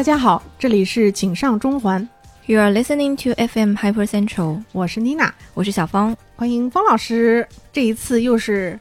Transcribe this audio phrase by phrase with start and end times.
[0.00, 2.08] 大家好，这里是请上中环
[2.46, 6.16] ，You are listening to FM Hyper Central，我是妮娜，我是小芳。
[6.36, 7.46] 欢迎方老师。
[7.70, 8.80] 这一次又是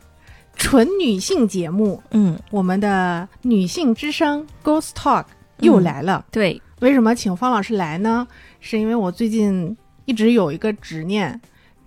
[0.56, 5.26] 纯女性节目，嗯，我们的女性之声 Ghost Talk
[5.58, 6.26] 又来了。
[6.32, 8.26] 对，为什么请方老师来呢？
[8.62, 9.76] 是因为我最近
[10.06, 11.38] 一直有一个执念，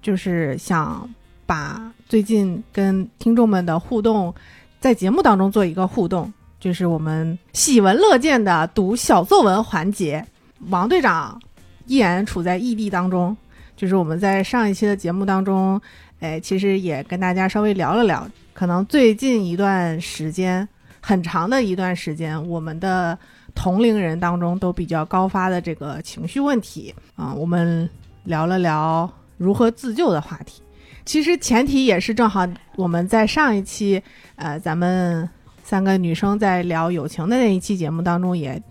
[0.02, 1.08] 就是想
[1.46, 4.34] 把最近跟听众们的互动，
[4.78, 6.30] 在节目当中做一个互动，
[6.62, 10.24] 就是我们喜闻乐见的读小作文环节。
[10.68, 11.42] 王队长
[11.86, 13.36] 依然处在异地当中，
[13.76, 15.80] 就是我们在上一期的节目当中，
[16.20, 20.68] 哎，其实也跟大家稍微聊了聊，可能最近一段时间，
[21.00, 23.18] 很长的一段时间，我们的
[23.56, 27.90] 同龄人当中都比较高发的这个情绪问题啊、我们
[28.22, 30.62] 聊了聊如何自救的话题。
[31.04, 34.00] 其实前提也是正好我们在上一期，
[34.36, 35.28] 呃，咱们
[35.72, 38.62] 三个女生在聊友情的那一期节目当中，也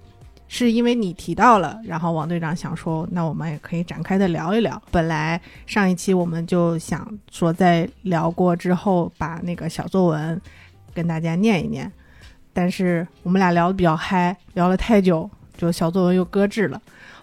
[0.47, 4.79] 是因为你提到了，然后王队长想说，那我们也可以展开的聊一聊。
[4.91, 10.39] 本来上一期我们就想说，在聊过之后，把那个小作文
[10.93, 11.91] 跟大家念一念，
[12.53, 15.27] 但是我们俩聊的比较嗨，聊了太久，
[15.57, 16.79] 就小作文又搁置了。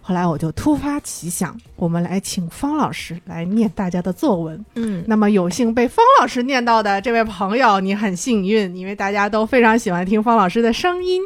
[0.09, 4.64] 后来我就突发奇想，我们来请方老师来念大家的作文。
[4.75, 11.20] 嗯，那么有幸被方老师念到的这位朋友，你很幸运，因为大家都非常喜欢听方老师的声音。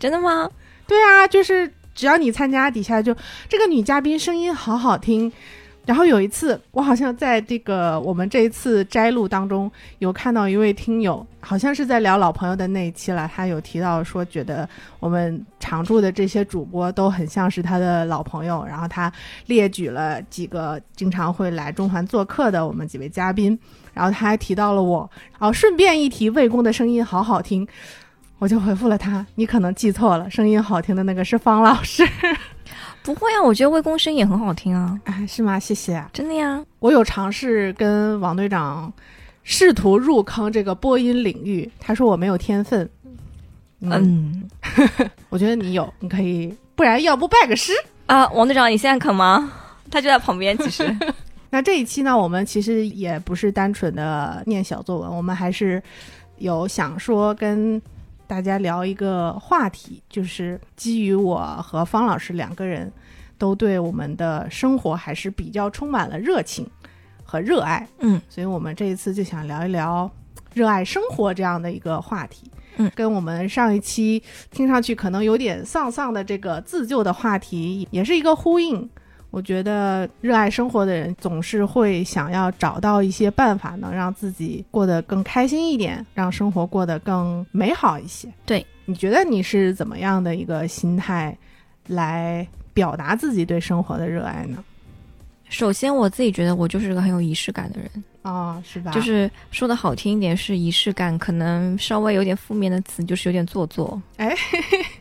[0.00, 0.50] 真的吗？
[0.88, 3.14] 对啊，就是只要你参加，底下就
[3.48, 5.32] 这个女嘉宾声音好好听。
[5.86, 9.70] 然后有一次，我好像在这个我们这一次摘录当中
[10.00, 19.10] 有看到一位听友，好像是在聊老朋友的那一期了，他有提到说，觉得我们常驻的这些主播都很像是他的老朋友，然后他
[19.46, 23.56] 列举了几个经常会来中环做客的我们几位嘉宾，
[23.94, 27.64] 然后他还提到了我，然后顺便一提魏公的声音好好听，
[28.40, 32.04] 我就回复了他，你可能记错了，声音好听的那个是方老师，
[33.02, 35.58] 不会啊，我觉得魏公声音也很好听啊，哎，是吗？
[35.58, 36.04] 谢谢。
[36.12, 36.62] 真的呀。
[36.80, 38.92] 我有尝试跟王队长
[39.42, 42.88] 试图入坑这个播音领域，他说我没有天分。
[43.80, 44.48] 嗯
[45.28, 47.72] 我觉得你有，你可以，不然要不拜个师。
[48.06, 49.52] 啊，王队长，你现在肯吗？
[49.90, 50.84] 他就在旁边，其实。
[51.50, 55.80] 那这一期呢，我们其实也不是单纯的念小作文，我们还是
[56.38, 57.80] 有想说跟
[58.26, 62.92] 大家聊一个话题，就是基于我和方老师两个人
[63.38, 66.68] 都对我们的生活还是比较充满了热情
[67.24, 70.10] 和热爱，嗯，所以我们这一次就想聊一聊
[70.54, 72.50] 热爱生活这样的一个话题。
[72.78, 78.90] 嗯跟我们上一期听上去可能有点丧丧的这个自救的话题也是一个呼应。
[79.36, 88.26] 我觉得热爱生活的人总是会想要找到一些办法，能让自己过得更开心一点，让生活过得更美好一些。
[88.46, 91.36] 对，你觉得你是怎么样的一个心态
[91.86, 94.64] 来表达自己对生活的热爱呢？
[95.50, 97.90] 首先，我自己觉得我就是个很有仪式感的人，
[98.22, 98.90] 哦，是吧？
[98.90, 104.00] 就是说的好听一点是仪式感，可能稍微有点负面的词就是有点做作。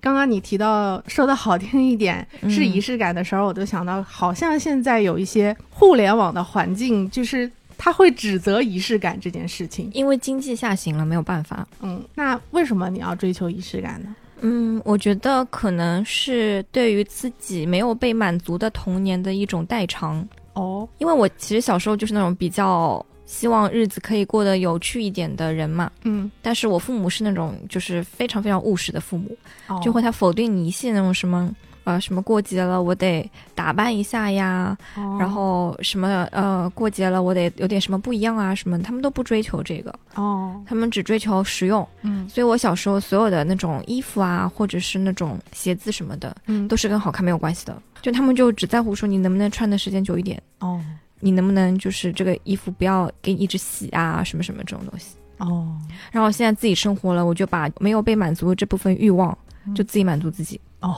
[0.00, 9.90] 刚刚你提到说的好听一点嗯是仪式感的时候，我就想到，好像现在有一些互联网的环境，就是他会指责仪式感这件事情。
[9.92, 11.66] 因为经济下行了，没有办法。
[11.80, 14.14] 嗯，那为什么你要追求仪式感呢？
[14.40, 20.24] 嗯，我觉得可能是对于自己没有被满足的童年的一种代偿。
[20.52, 29.36] 哦，因为我其实小时候就是那种比较希望日子可以过得有趣一点的人嘛，嗯，但是我父母是那种就是非常非常务实的父母，
[29.68, 29.78] 哦。
[29.84, 31.54] 就会他否定你一切那种什么。
[31.84, 35.16] 呃，什么过节了，我得打扮一下呀，哦。
[35.18, 41.88] 然后什么呃，过节了，我得有点什么不一样啊，什么，他们都不追求这个，哦，他们只追求实用。
[42.02, 42.28] 嗯。
[42.28, 47.74] 所以我小时候所有的那种衣服啊，或者是那种鞋子什么的，嗯，都是跟好看没有关系的。
[48.02, 50.78] 就他们就只在乎说你能不能穿的时间久一点，哦
[51.20, 55.16] 你能不能就是这个衣服不要给你一直洗啊，什么什么这种东西。
[55.38, 55.76] 哦，
[56.10, 60.60] 然后现在自己生活了，我就把没有被满足的这部分欲望，嗯就自己满足自己。
[60.80, 60.96] 哦，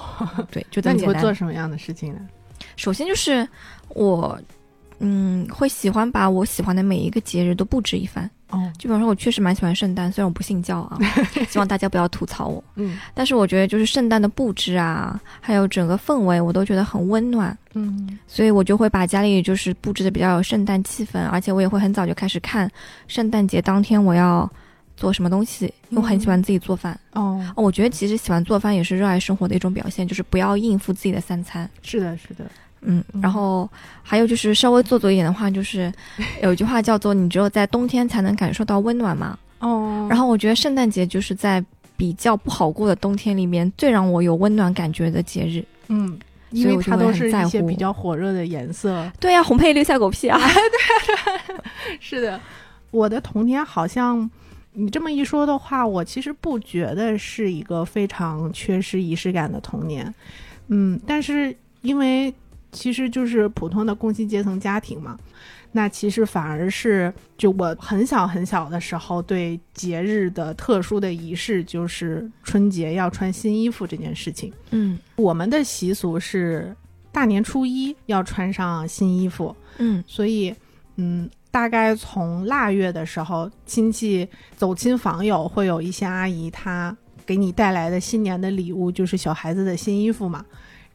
[0.51, 1.15] 对，就这那你会。
[1.21, 2.21] 做什么样的事情呢？
[2.77, 3.47] 首先就是
[3.89, 4.39] 我，
[5.01, 8.31] 嗯，会喜欢把我喜欢的每一个节日都布置一番。
[8.51, 10.99] 哦，就比方说，我确实蛮喜欢圣诞，虽然我不信教啊，
[11.49, 12.63] 希望大家不要吐槽我。
[12.75, 22.69] 嗯但是我觉得就是圣诞的布置啊，还有整个氛围，我都觉得很温暖，嗯所以我就会把家里就是布置的比较有圣诞气氛，而且我也会很早就开始看
[23.07, 24.51] 圣诞节当天我要
[24.97, 26.99] 做什么东西，因为我很喜欢自己做饭。
[27.13, 31.71] 哦，哦，我觉得其实喜欢做饭也是热爱生活的一种表现，就是不要应付自己的三餐。
[31.83, 32.45] 是的，是的，
[32.83, 33.69] 嗯嗯，然后
[34.03, 35.93] 还有就是稍微做作一点的话，就是
[36.43, 39.39] 有一句话叫做“你只有在冬天才能感受到温暖”嘛。
[39.61, 41.63] 哦，然后我觉得圣诞节就是在
[41.97, 45.63] 比较不好过的冬天里面最让我有温暖感觉的节日。
[45.89, 46.19] 嗯，
[46.51, 49.11] 因为它都是一些比较火热的颜色。
[49.21, 50.39] 对呀、红配绿赛狗屁啊！
[50.41, 51.57] 对
[52.01, 52.41] 是的，
[52.91, 54.29] 我的童年好像
[54.73, 60.15] 你这么一说的话，我其实不觉得是一个非常缺失仪式感的童年。
[60.69, 62.33] 嗯，但是因为
[62.73, 65.19] 其实就是普通的工薪阶层家庭嘛，
[65.73, 74.53] 那其实反而是就我很小很小的时候对节日的特殊的仪式，就是春节要穿新衣服这件事情。
[74.71, 76.75] 嗯我们的习俗是
[77.13, 80.55] 大年初一要穿上新衣服，嗯所以，
[80.97, 86.97] 嗯，大概从腊月的时候，亲戚走亲访友，会有一些阿姨她
[87.27, 90.45] 给你带来的新年的礼物，就是小孩子的新衣服嘛。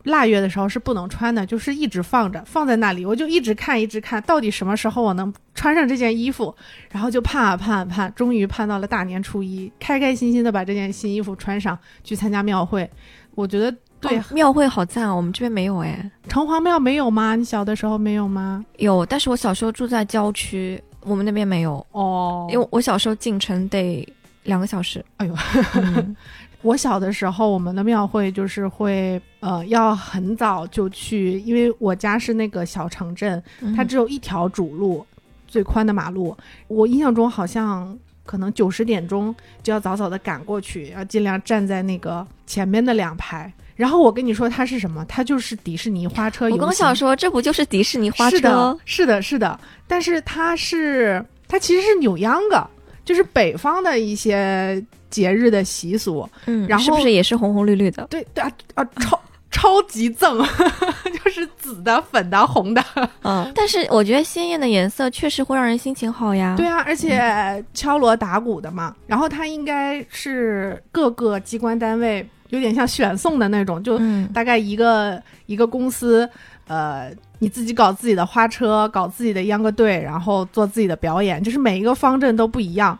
[0.05, 6.55] 腊月的时候是不能穿的，就是一直放着，放在那里，我就一直看，一直看，到底什么时候我能穿上这件衣服？
[6.89, 12.89] 然后就盼啊盼啊盼，终于盼到了大年初一，开开心心的把这件新衣服穿上去参加庙会。
[13.33, 13.69] 我觉得
[13.99, 15.13] 对，哦庙会好赞啊！
[15.13, 17.35] 我们这边没有哎，城隍庙没有吗？
[17.35, 18.63] 你小的时候没有吗？
[18.77, 24.07] 有，但是我小时候住在郊区，我们那边没有，哦因为我小时候进城得
[24.43, 25.03] 两个小时。
[25.17, 25.35] 哎呦
[25.73, 26.15] 嗯
[26.65, 33.41] 我小的时候，我们的庙会就是会，呃，要很早就去，因为我家是那个小城镇，
[33.75, 35.05] 它嗯只有一条主路，
[35.47, 36.35] 最宽的马路。
[36.67, 37.95] 我印象中好像
[38.25, 43.53] 可能九十点钟就要早早的赶过去，要尽量站在那个前面的两排。
[43.75, 45.05] 然后我跟你说它是什么？
[45.05, 46.65] 它就是迪士尼花车游我行。
[46.65, 52.65] 刚想说，这不就是迪士尼花车是的车？，是的，是的，但是它是它其实是扭秧歌，
[53.03, 56.27] 就是北方的一些节日的习俗。
[56.45, 58.05] 嗯，然后是不是也是红红绿绿的？
[58.09, 59.19] 对对啊啊，超
[59.51, 60.37] 超级赠，
[61.23, 62.83] 就是紫的、粉的、红的。
[63.23, 66.55] 嗯，但是我觉得鲜艳的颜色确实会让人心情好呀。
[66.57, 76.29] 对啊，而且敲锣打鼓的嘛，然后它应该是各个机关单位有点像选送的那种，就嗯，大概一个一个公司，
[76.67, 77.09] 呃，
[77.39, 82.97] 你自己搞自己的花车，搞自己的秧歌队，然后做自己的表演，就是每一个方阵都不一样。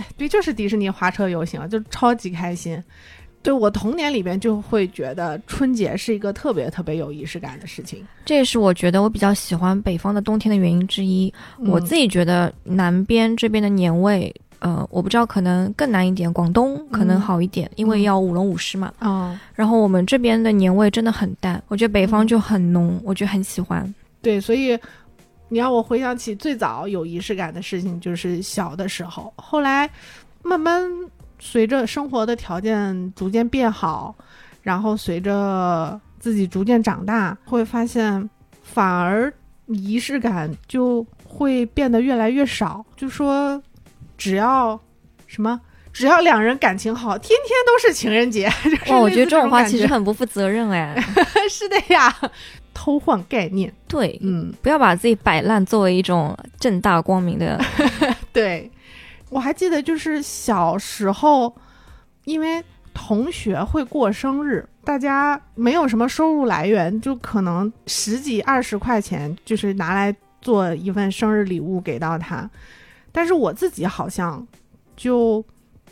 [0.00, 2.82] 对对，就是迪士尼花车游行，就超级开心。
[3.42, 8.04] 对我童年里边就会觉得春节是一个特别特别有仪式感的事情。
[8.24, 11.32] 这也是我觉得我比较喜欢北方的冬天的原因之一。
[11.58, 18.92] 我自己己觉得南边这边的年味，呃，我不知道可能更难一点，广东可能好一点，因为要舞龙舞狮嘛。
[18.98, 23.94] 啊、然后我们这边的年味真的很淡，我觉得北方嗯就很浓，我觉得很喜欢。
[24.20, 24.78] 对，所以
[25.48, 29.32] 你让我回想起最早有仪式感的事情，就是小的时候。
[29.36, 29.88] 后来
[30.42, 30.82] 慢慢
[31.38, 34.14] 随着生活的条件逐渐变好，
[34.62, 38.28] 然后随着自己逐渐长大，会发现
[38.62, 39.32] 反而
[39.66, 42.84] 仪式感就会变得越来越少。
[42.96, 43.62] 就说
[44.16, 44.78] 只要
[45.26, 45.60] 什么。
[45.92, 48.52] 只要两人感情好，天天都是情人节。
[48.64, 50.94] 就是哇，我觉得这种话其实很不负责任哎。
[51.48, 52.14] 是的呀，
[52.78, 53.72] 偷换概念。
[53.88, 57.58] 对，嗯，不要把自己摆烂作为一种正大光明的。
[58.34, 58.70] 对，
[59.30, 61.56] 我还记得就是小时候，
[62.24, 62.62] 因为
[62.92, 72.48] 同学会过生日，大家没有什么收入来源，就可能十几二十块钱，就是拿来做一份生日礼物给到他。
[73.10, 74.46] 但是我自己好像
[74.94, 75.42] 就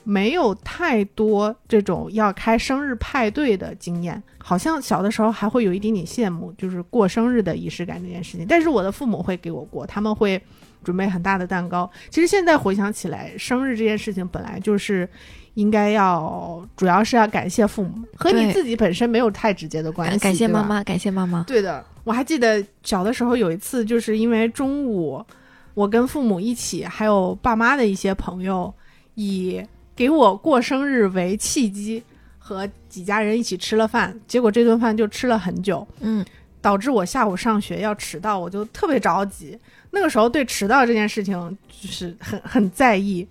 [0.04, 8.46] 没有太多这种要开生日派对的经验，好像小的时候还会有一点点羡慕，就是过生日的仪式感这件事情。
[8.46, 10.40] 但是我的父母会给我过，他们会
[10.84, 11.90] 准备很大的蛋糕。
[12.10, 15.08] 其实现在回想起来，生日这件事情本来就是
[15.54, 20.18] 应该要，主要是要感谢父母，和你自己本身没有太直接的关系。
[20.18, 21.42] 感谢妈妈，感谢妈妈。
[21.44, 25.24] 对的，我还记得小的时候有一次，就是因为中午
[25.72, 28.72] 我跟父母一起，还有爸妈的一些朋友，
[29.14, 29.62] 以
[29.96, 32.02] 给我过生日为契机，
[32.38, 34.18] 和几家人一起吃了饭。
[34.26, 36.24] 结果这顿饭就吃了很久，嗯，
[36.60, 39.58] 导致我下午上学要迟到，我就特别着急。
[39.90, 43.26] 那个时候对迟到这件事情就是很很在意。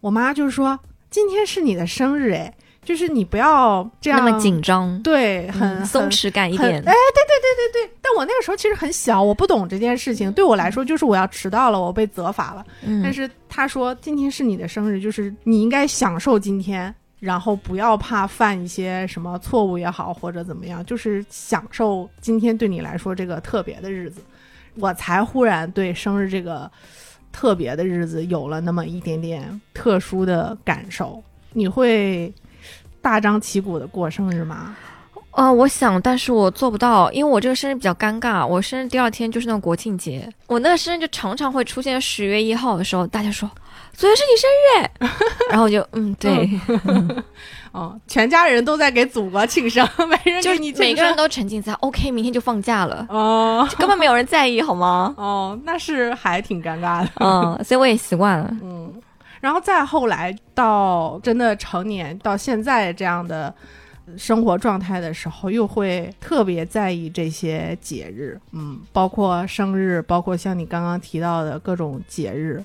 [0.00, 0.78] 我妈就说
[1.10, 2.54] ：“今天是你的生日，哎，
[2.84, 6.82] 就是你不要这样那么紧张，对，很、嗯松弛感一点哎，。
[6.82, 10.30] 对对对对对，但我那个时候其实很小，我不懂这件事情。
[10.32, 12.64] 对我来说，就是我要迟到了，我被责罚了。
[12.82, 24.20] 嗯，但是他说今天是你的生日，就是你应该享受今天，然后不要怕犯一些什么错误也好，或者怎么样，就是享受今天对你来说这个特别的日子。
[24.76, 26.70] 我才忽然对生日这个
[27.30, 31.22] 特别的日子有了那么一点点特殊的感受。
[31.52, 32.34] 你会
[33.04, 34.74] 大张旗鼓的过生日吗？
[35.32, 38.46] 呃，我想，但是我做不到，因为我这个生日比较尴尬。
[38.46, 43.50] 我生日第二天就是那种国庆节，我那个生日就常常会出现十月一号的时候，大家说
[43.92, 44.90] 昨天是你生日哎，
[45.50, 46.48] 然后我就嗯对，
[47.72, 50.72] 嗯， 全家人都在给祖国庆生，没人就是你。
[50.78, 55.12] 每个人都沉浸在 OK，明天就放假了，哦根本没有人在意，好吗？
[55.18, 57.10] 哦，那是还挺尴尬的。
[57.18, 58.48] 嗯，所以我也习惯了。
[58.62, 58.92] 嗯，
[59.44, 63.54] 然后再后来到真的成年到现在这样的
[64.16, 72.64] 生活状态的时候，又会特别在意这些节日，嗯，包括生日，包括像你刚刚提到的各种节日，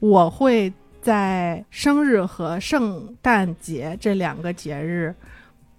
[0.00, 5.14] 我会在生日和圣诞节这两个节日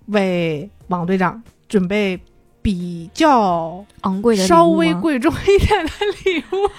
[0.06, 2.18] 为王队长准备
[2.62, 5.92] 比较昂贵的稍微贵重一点的
[6.24, 6.70] 礼物。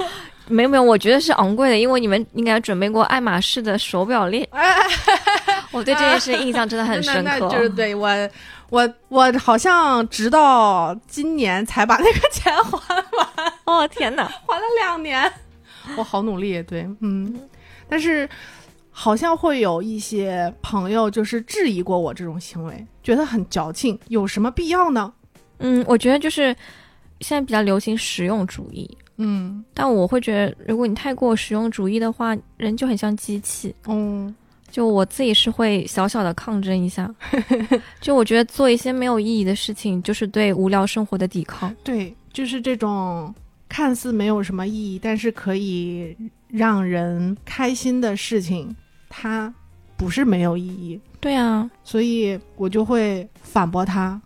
[0.48, 4.74] 没有没有，我觉得是昂贵的，因为你们应该准备过爱马仕的手表链， 哎，
[5.70, 7.22] 我对这件事印象真的很深刻。
[7.24, 8.08] 那那就是对我，
[8.70, 14.24] 我我好像直到今年才把那个钱还完， 哦天哪！
[14.24, 15.30] 还了两年，
[15.96, 17.48] 我好努力，对，嗯，
[17.88, 18.28] 但是
[18.90, 25.12] 好像会有一些朋友就是质疑过我这种行为，觉得很矫情，有什么必要呢？
[25.60, 26.54] 嗯，我觉得就是
[27.20, 33.74] 现在比较流行实用主义，嗯，但我会觉得，如果你太过实用主义的话，人就很像机器。
[33.86, 34.34] 嗯，
[34.70, 37.12] 就我自己是会小小的抗争一下，
[38.00, 41.74] 就我觉得做一些没有意义的事情，就是对无聊生活的抵抗。
[41.84, 43.32] 对，就是这种
[43.68, 46.16] 看似没有什么意义，但是可以
[46.48, 48.74] 让人开心的事情，
[49.08, 49.52] 它
[49.96, 50.98] 不是没有意义。
[51.20, 54.20] 对啊，所以我就会反驳他，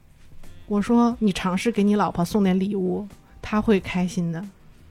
[0.66, 3.06] 我说你尝试给你老婆送点礼物，
[3.42, 4.42] 她会开心的，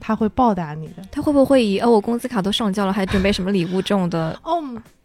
[0.05, 1.01] 她会报答你的。
[1.11, 4.37] 他会不会以哦我工资卡都上交了，还准备什么礼物这种的？
[4.45, 4.61] 哦，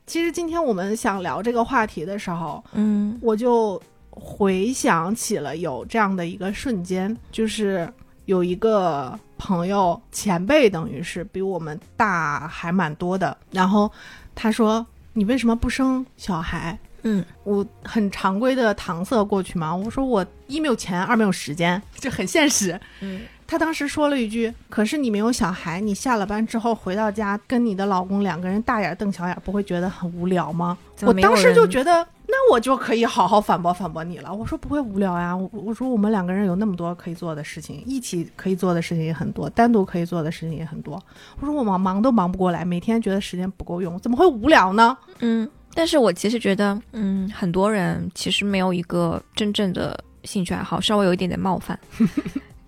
[0.06, 3.80] 其实今天我们想聊这个话题的时候，嗯我就
[4.10, 7.90] 回想起了有这样的一个瞬间，就是
[8.26, 13.90] 有一个朋友前辈，等于是比我们大还蛮多的，然后
[14.34, 22.78] 他说：“你为什么不生小孩？”嗯，我很常规的搪塞过去嘛，我说我一没有钱，二没有时间，就很现实。
[23.00, 34.32] 嗯，他当时说了一句：“可是你没有小孩，你下了班之后回到家，跟你的老公两个人大眼瞪小眼，不会觉得很无聊吗？”我当时就觉得，那我就可以好好反驳反驳你了。
[34.32, 41.02] 我说不会无聊呀，我我说我们两个人有那么多可以做的事情，一起可以做的事情也很多，单独可以做的事情也很多。
[41.40, 44.96] 我说我忙忙都忙不过来，每天觉得时间不够用，怎么会无聊呢？
[45.18, 51.76] 嗯，但是我其实觉得，嗯，很多人其实没有一个真正的兴趣爱好，稍微有一点点冒犯，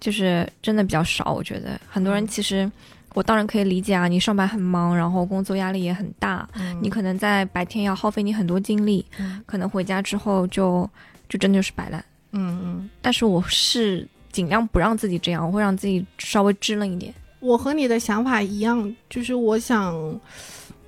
[0.03, 1.33] 就是真的比较少。
[1.33, 2.69] 我觉得很多人其实，
[3.15, 6.49] 我当然可以理解啊，你上班很忙，然后工作压力也很大，
[6.81, 10.91] 你可能在白天要耗费你很多精力，嗯可能回家之后就
[11.29, 12.05] 就真的就是摆烂。
[12.33, 12.91] 嗯嗯。
[13.01, 17.15] 但是我是尽量不让自己这样，我会让自己稍微支棱一点。
[17.39, 19.95] 我和你的想法一样，就是我想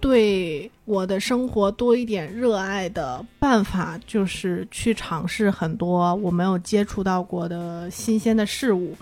[0.05, 8.95] 对我的生活多一点热爱的办法，就是去尝试很多我没有接触到过的新鲜的事物。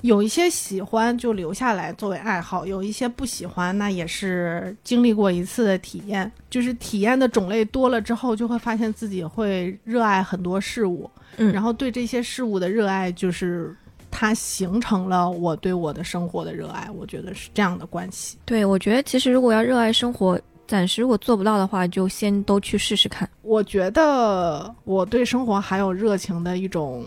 [0.00, 6.28] 有一些喜欢就留下来作为爱好，有一些不喜欢，那也是经历过一次的体验。
[6.50, 13.72] 就是体验的种类多了之后，就会发现自己会热爱很多事物，嗯然后对这些事物的热爱，就是
[14.12, 16.88] 它形成了我对我的生活的热爱。
[16.94, 18.38] 我觉得是这样的关系。
[18.44, 23.28] 对，我觉得其实如果要热爱生活，暂时如果做不到的话，就先都去试试看。
[23.42, 27.04] 我觉得我对生活还有热情的一种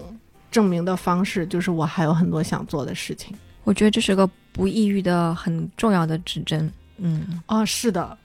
[0.51, 3.35] 证明的方式，就是我还有很多想做的事情。
[3.63, 6.69] 我觉得这是个不抑郁的很重要的指针。
[6.97, 8.17] 嗯哦，是的，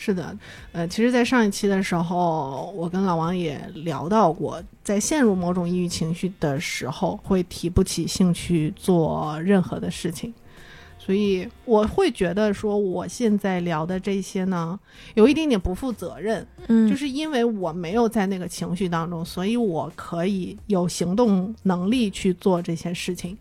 [0.00, 0.34] 是的，
[0.70, 10.32] 呃，其实，在上一期的时候，我跟老王也聊到过，在陷入某种抑郁情绪的时候，会提不起兴趣做任何的事情。
[10.96, 14.78] 所以我会觉得说，我现在聊的这些呢，
[15.14, 23.36] 有一点点不负责任，嗯，就是因为我没有在那个情绪当中，所以我可以有行动能力去做这些事情。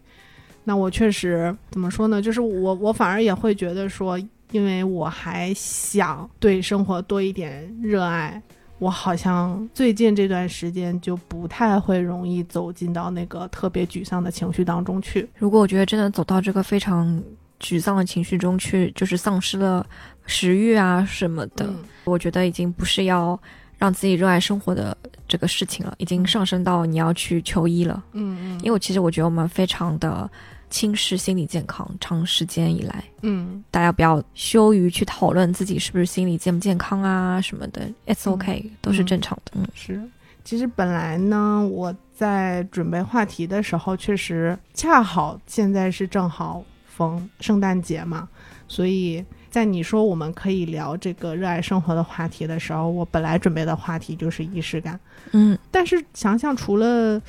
[0.64, 2.22] 那我确实怎么说呢？
[2.22, 4.20] 就是我我反而也会觉得说，
[4.52, 8.42] 因为我还想对生活多一点热爱，
[8.80, 15.28] 我好像最近这段时间就不太会容易走进到那个特别沮丧的情绪当中去。
[15.38, 17.22] 如果我觉得真的走到这个非常
[17.60, 19.86] 沮丧的情绪中去，就是丧失了
[20.26, 21.76] 食欲啊什么的，嗯
[22.06, 23.38] 我觉得已经不是要
[23.78, 24.96] 让自己热爱生活的
[25.28, 28.02] 这个事情了，已经上升到你要去求医了。
[28.14, 30.30] 嗯嗯，因为其实我觉得我们非常的
[30.70, 33.04] 轻视心理健康，长时间以来。
[33.22, 39.52] 嗯大家不要羞于去讨论自己是不是心理健不健康啊什么的，it's OK，、都是正常的。
[39.56, 40.02] 嗯是，
[40.44, 48.28] 其实本来呢，我在准备话题的时候，确实恰好现在是正好逢圣诞节嘛，
[48.68, 55.00] 所以在你说我们可以聊这个热爱生活的话题的时候，我本来准备的话题就是仪式感。
[55.32, 57.22] 嗯但是想想，除了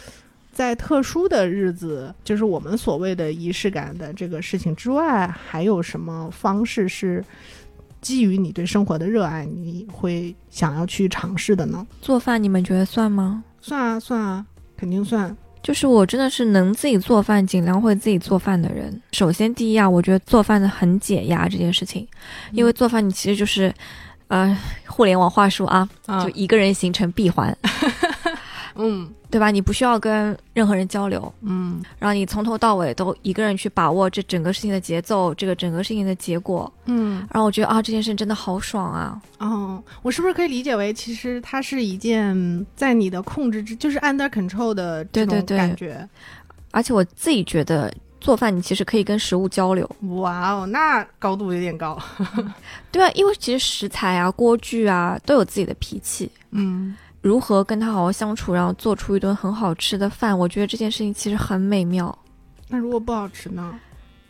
[0.58, 7.24] 在特殊的日子，就是我们所谓的仪式感的这个事情之外，还有什么方式是
[8.00, 11.86] 基于你对生活的热爱，你会想要去尝试的呢？
[12.02, 13.44] 做饭你们觉得算吗？
[13.60, 14.44] 算啊，算啊，
[14.76, 15.36] 肯定算。
[15.62, 19.00] 就是我真的是能自己做饭，尽量会自己做饭的人。
[19.12, 22.04] 首先第一啊，我觉得做饭的很解压这件事情，
[22.50, 23.72] 因为做饭你其实就是，
[24.26, 27.56] 呃，互联网话术啊，啊就一个人形成闭环，
[28.78, 29.50] 嗯对吧？
[29.50, 36.72] 你不需要跟任何人交流，嗯然后你从头到尾都一个人去把握这整个事情的节奏，这个整个事情的结果。
[36.86, 39.20] 嗯然后我觉得啊，这件事真的好爽啊！
[39.38, 46.08] 哦，我是不是可以理解为，其实它是一件在你的控制之，就是 under control 的这种对对对感觉？
[46.70, 52.00] 而且我自己觉得做饭你其实可以跟食物交流，哇哦，那高度有点高。
[52.90, 56.30] 对啊，因为其实食材啊、锅具啊都有自己的脾气。
[56.50, 62.16] 嗯如何跟他好好相处，然后做出一顿很好吃的饭，我觉得这件事情其实很美妙。
[62.68, 63.78] 那如果不好吃呢？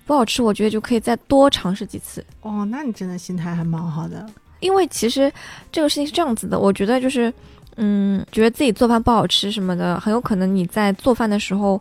[0.07, 2.25] 不好吃，我觉得就可以再多尝试几次。
[2.40, 4.26] 哦，那你真的心态还蛮好的。
[4.61, 5.30] 因为其实
[5.71, 7.33] 这个事情是这样子的，我觉得就是，
[7.76, 11.80] 嗯，觉得自己做饭不好吃什么的，很有可能你在做饭的时候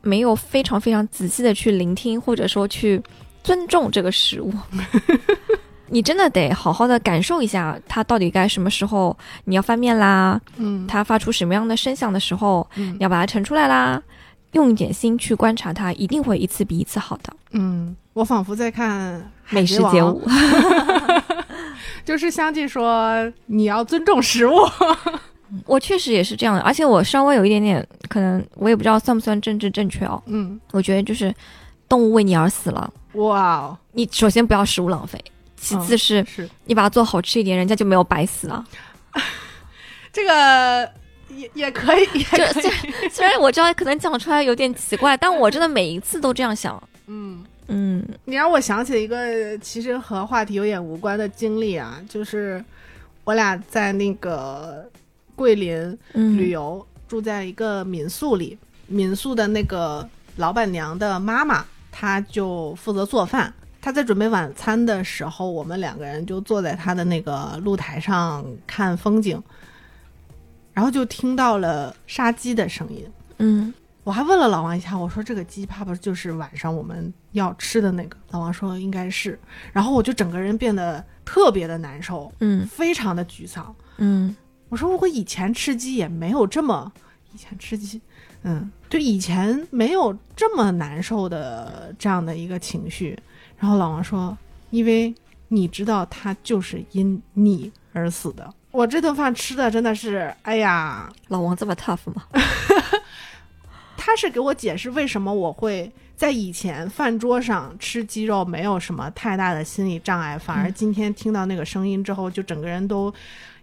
[0.00, 3.02] 没有非常非常仔细的去聆听，或者说去
[3.42, 4.52] 尊重这个食物。
[5.88, 14.02] 你真的得好好的感受一下，它到底该什么时候你要翻面啦，嗯，它发出什么样的声响的时候，嗯你要把它盛出来啦。
[14.52, 17.30] 用一点心去观察它，一定会一次比一次好的。
[17.50, 20.22] 嗯，我仿佛在看《海美食街舞，
[22.04, 24.54] 就是相继说你要尊重食物。
[25.66, 30.22] 我确实也是这样的，而且我稍微有一点点，可能我也不知道算不算政治正确哦。
[30.26, 31.34] 嗯，我觉得就是
[31.88, 35.22] 动物为你而死了，哇哦，你首先不要食物浪费，
[35.56, 38.64] 其次是是你把它做好吃一点，人家就没有白死了。
[40.12, 40.90] 这个
[41.28, 46.82] 也也可以，也这可以这虽然我知道可能讲出来有点奇怪，但我真的每一次都这样想。
[47.06, 47.44] 嗯。
[47.68, 52.64] 嗯你让我想起一个其实和话题有点无关的经历啊，就是
[53.24, 54.88] 我俩在那个
[55.34, 63.52] 桂林嗯，旅游，住在一个民宿里，民宿的那个老板娘的妈妈，她就负责做饭。
[63.86, 69.40] 她在准备晚餐的时候，我们两个人就坐在他的那个露台上看风景，
[70.72, 73.06] 然后就听到了杀鸡的声音。
[73.38, 73.72] 嗯
[74.02, 78.16] 我还问了老王一下，我说这个鸡怕不就是晚上我们要吃的那个？
[78.32, 79.38] 老王说应该是。
[79.72, 83.72] 然后我就整个人变得特别的难受，嗯非常的沮丧。
[83.98, 84.34] 嗯
[84.68, 86.90] 我说我以前吃鸡也没有这么，
[87.32, 88.00] 以前吃鸡，
[88.42, 93.16] 嗯，就以前没有这么难受的这样的一个情绪。
[93.58, 94.36] 然后老王说，
[94.70, 95.14] 因为
[95.48, 98.52] 你知道他就是因你而死的。
[98.70, 102.24] 我这顿饭吃的真的是，哎呀，老王这么 tough 吗？
[103.96, 113.12] 他是给我解释为什么我会在以前饭桌上吃鸡肉没有什么太大的心理障碍，反而嗯今天听到那个声音之后，就整个人都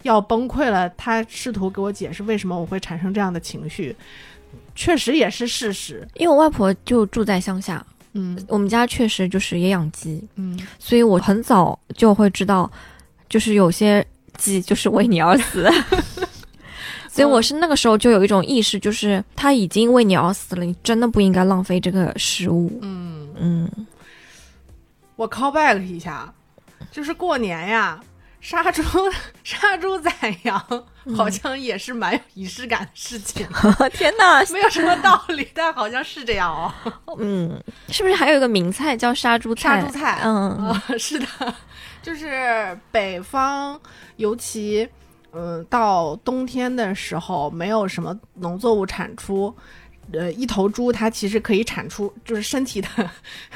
[0.02, 0.90] 要崩溃了。
[0.92, 3.96] 他试图给我解释为什么我会产生这样的情绪，
[4.76, 6.06] 确实也是事实。
[6.16, 12.72] 因为我外婆就住在乡下，嗯我们家确实就是也养鸡，嗯所以我很早就会知道，
[13.28, 14.06] 就是有些
[14.38, 15.70] 鸡就是为你而死。
[17.10, 22.72] 所以我是那个时候就有一种意识，就是它已经为你而死了，你真的不应该浪费这个食物。
[22.82, 23.70] 嗯，嗯，
[25.16, 26.34] 我 call back 一下，
[26.92, 28.00] 就是过年呀。
[28.44, 28.84] 杀猪、
[29.42, 30.12] 杀猪宰
[30.44, 30.62] 羊，
[31.16, 33.48] 好像也是蛮有仪式感的事情，
[33.96, 36.94] 天哪，没有什么道理，但好像是这样哦。
[37.20, 39.80] 嗯，是不是还有一个名菜叫杀猪菜？
[39.80, 41.26] 杀猪菜，嗯，啊、 是的，
[42.02, 43.80] 就是北方，
[44.18, 44.88] 尤其
[45.32, 49.56] 嗯、到冬天的时候，没有什么农作物产出。
[50.12, 52.90] 呃，一头猪它其实可以产出，就是身体的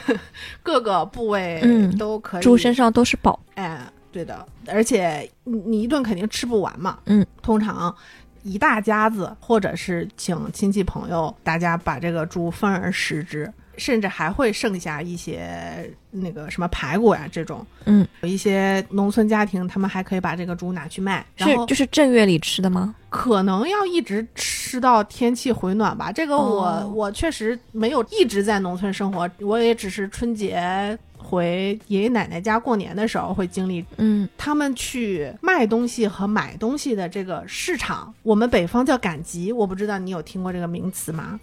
[0.64, 2.42] 各个部位嗯都可以。
[2.42, 3.38] 猪身上都是宝。
[3.56, 3.80] 哎，
[4.18, 6.98] 对的，而且你你一顿肯定吃不完嘛。
[7.06, 7.96] 嗯，通常
[8.42, 17.64] 一大家子，或者是请亲戚朋友，大家把这个猪分而食之，甚至还会剩下一些那个什么排骨呀这种。
[17.86, 22.96] 嗯，有一些农村家庭，他们还可以把这个猪拿去卖，然后是就是正月里吃的吗？
[23.10, 26.12] 可能要一直吃到天气回暖吧。
[26.12, 30.98] 这个我、哦我确实没有一直在农村生活，我也只是春节
[31.28, 41.38] 回爷爷奶奶家过年的时候会经历嗯他们去卖东西和买东西的这个市场，我们北方叫赶集，我不知道你有听过这个名词吗？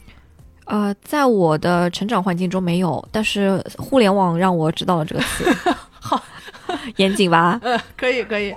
[0.64, 5.44] 呃，在我的成长环境中没有，但是互联网让我知道了这个词。
[6.00, 6.24] 好，
[6.96, 7.60] 严谨吧？
[7.62, 8.54] 呃，可以可以。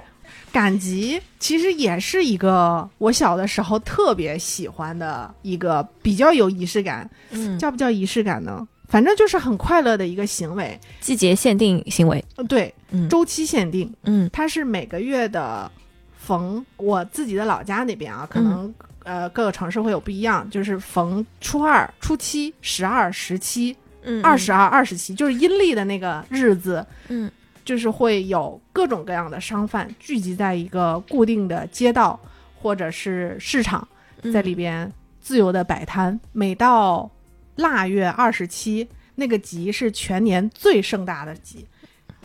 [0.50, 8.66] 赶集其实也是一个我小的时候特别喜欢的一个比较有仪式感，嗯，叫不叫仪式感呢？
[8.88, 10.80] 反正就是很快乐的一个行为。
[11.00, 13.08] 季节限定行为，呃对，嗯。
[13.10, 14.30] 周期限定，嗯。
[14.32, 15.70] 它是每个月的
[16.18, 18.74] 逢我自己的老家那边啊，可能、
[19.04, 27.30] 呃各个城市会有不一样，就是逢初二、初七、十二、十七、嗯二十二、二十七，就是阴历的那个日子，嗯。
[27.66, 32.18] 就是会有各种各样的商贩聚集在一个固定的街道
[32.56, 33.86] 或者是市场，
[34.22, 34.32] 嗯。
[34.32, 36.18] 在里边自由的摆摊。
[36.32, 37.12] 每到
[37.58, 41.68] 腊月二十七，那个集是全年最盛大的集，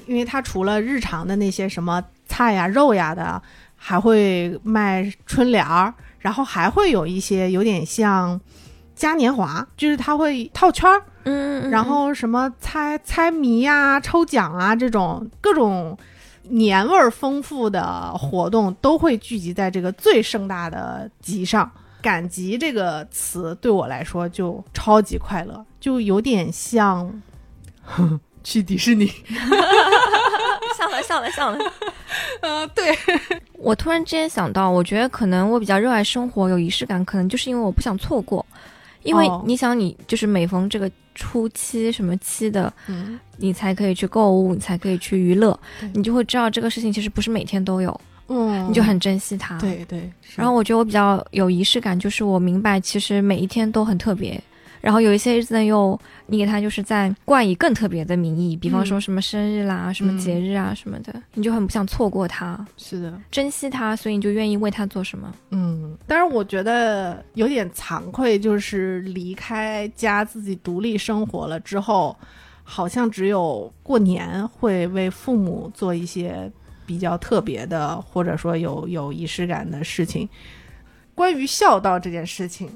[0.07, 3.43] 因为它除了日常的那些什么菜呀、肉呀的，
[3.77, 8.41] 还会卖春联儿，然后还会有一些有点像
[8.95, 11.03] 嘉年华，就是它会套圈儿。
[11.25, 15.97] 嗯，嗯然后什么猜猜谜呀、抽奖啊这种各种
[16.43, 21.71] 年味儿丰富的活动都会聚集在这个最盛大的集上。
[22.03, 27.23] 赶集这个词对我来说就超级快乐，就有点像
[28.45, 29.07] 去迪士尼。
[30.77, 31.59] 笑了笑了笑了。
[32.43, 32.95] 呃，对，
[33.57, 38.45] 我突然之间想到，我觉得可能我比较热爱生活，有仪式感，可能就是因为我不想错过。
[39.05, 45.59] 因为哦你想，你就是每逢这个初七什么七的，嗯，你才可以去购物，你才可以去娱乐，
[45.93, 49.59] 你就会知道这个事情其实不是每天都有，嗯，你就很珍惜它。。
[49.59, 50.11] 对对。
[50.37, 54.43] 然后我觉得我比较有仪式感，就是我明白其实每一天都很特别，
[54.81, 65.31] 然后有一些日子呢又你给他就是在冠以更特别的名义，比方说什么生日啦、什么节日啊什么的，你就很不想错过他，是的，珍惜他，所以你就愿意为他做什么。
[65.51, 72.17] 嗯，但是我觉得有点惭愧，就是离开家自己独立生活了之后，
[72.65, 76.51] 好像只有过年会为父母做一些
[76.93, 80.29] 比较特别的，或者说有有仪式感的事情。
[81.15, 82.69] 关于孝道这件事情，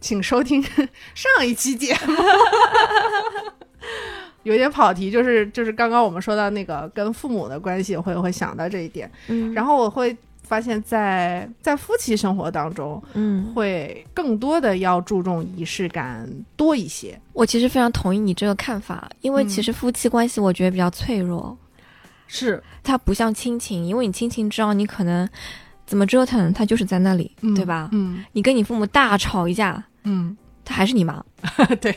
[0.00, 0.60] 请收听
[1.14, 2.14] 上一期节目。
[4.42, 9.08] 有点跑题，就是就是刚刚我们说到那个跟父母的关系，我会会想到这一点。
[9.28, 17.16] 嗯然后我会发现在，在夫妻生活当中，嗯，会更多的要注重仪式感多一些。
[17.32, 21.56] 我其实非常同意你这个看法，因为嗯其实夫妻关系我觉得比较脆弱，
[22.34, 25.28] 是，它不像亲情，因为你亲情知道你可能
[25.86, 27.90] 怎么折腾，它就是在那里，对吧？
[27.92, 31.22] 嗯你跟你父母大吵一架，嗯，他还是你妈。
[31.78, 31.94] 对，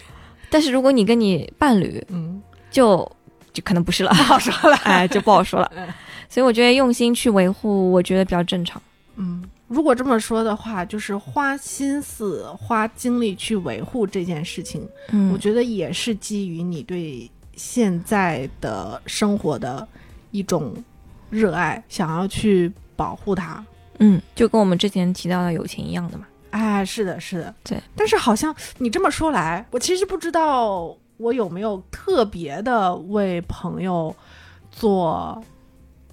[0.50, 3.10] 但是如果你跟你伴侣，嗯，就
[3.54, 4.76] 就可能不是了， 不好说了。
[4.84, 5.88] 哎，就不好说了嗯。
[6.28, 8.82] 所以我觉得用心去维护，我觉得比较正常。
[9.16, 19.88] 嗯，如果这么说的话，就是花心思、花精力去维护这件事情，嗯我觉得也是基于你对现在的生活的
[20.36, 20.74] 一种
[21.30, 23.64] 热爱，想要去保护它。
[24.00, 26.26] 嗯，就跟我们之前提到的友情一样的嘛。
[26.50, 27.82] 哎，是的，是的，对。
[27.96, 34.14] 但是好像你这么说来，我其实不知道我有没有特别的为朋友
[34.70, 35.42] 做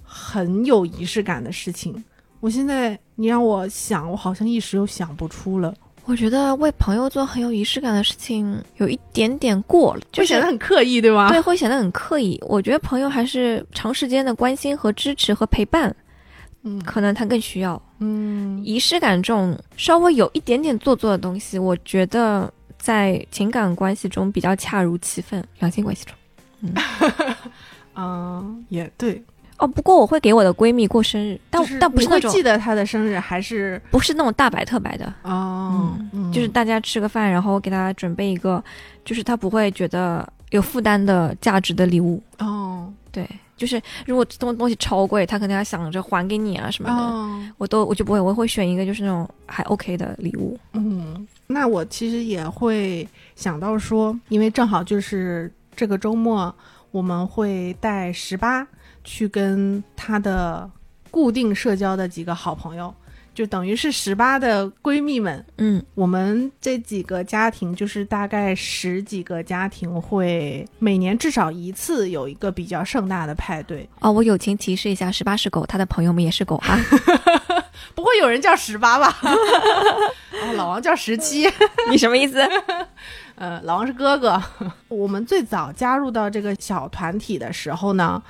[0.01, 2.03] 很有仪式感的事情。
[2.39, 5.73] 我现在你让我想，我好像一时又想不出了，
[6.05, 11.29] 我觉得为朋友做很有仪式感的事情，有一点点过了，就是显得很刻意，对吗？
[11.29, 12.37] 对，会显得很刻意。
[12.47, 15.95] 我觉得朋友还是长时间的关心和支持和陪伴，
[16.63, 21.57] 嗯可能他更需要嗯仪式感这种稍微有一点点做作的东西。
[21.57, 26.15] 我觉得在情感关系中比较恰如其分，两性关系中。
[27.95, 29.23] 嗯， 也对，
[29.57, 38.61] 哦，不过我会给我的闺蜜过生日，但、就是但不是那种记得她的生日，还是不是那种大白特白的，哦，嗯就是大家吃个饭，然后给她准备一个，
[39.05, 42.21] 就是她不会觉得有负担的价值的礼物。
[42.39, 47.39] 哦对，就是如果这东东西超贵，她可能要想着还给你啊什么的，哦。
[47.59, 50.57] 我都我就不会，我会选一个就是那种还 OK 的礼物。
[50.73, 56.53] 嗯，那我其实也会想到说，因为正好就是这个周末，
[56.89, 58.67] 我们会带十八
[59.03, 60.69] 去跟她的
[61.11, 62.93] 固定社交的几个好朋友，
[63.33, 65.45] 就等于是十八的闺蜜们。
[65.57, 73.87] 嗯我们这几个家庭，就是大概十几个家庭，会每年至少一次有一个比较盛大的派对。
[73.99, 76.77] 哦，我友情提示一下，十八是狗，他的朋友们也是狗啊。
[77.95, 79.17] 不会有人叫十八吧？
[79.21, 81.47] 哦，老王叫十七。
[81.89, 82.41] 你什么意思？
[83.35, 84.41] 呃，老王是哥哥。
[84.87, 88.21] 我们最早加入到这个小团体的时候呢，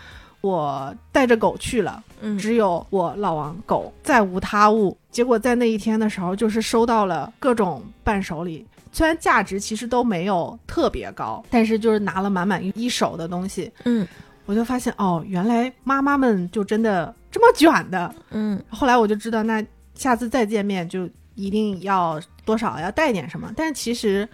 [0.44, 4.96] 我带着狗去了，嗯只有我老王狗，再无他物。
[5.10, 14.06] 结果在那一天的时候，就是收到了各种伴手礼，虽然价值其实都没有特别高，但是就是拿了满满一手的东西，嗯
[14.46, 18.14] 我就发现哦，原来妈妈们就真的这么卷的。
[18.32, 24.28] 嗯后来我就知道，那下次再见面就一定要多少要带点什么，但是其实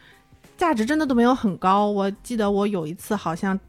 [0.57, 1.91] 价值真的都没有很高。
[1.91, 3.59] 我记得我有一次好像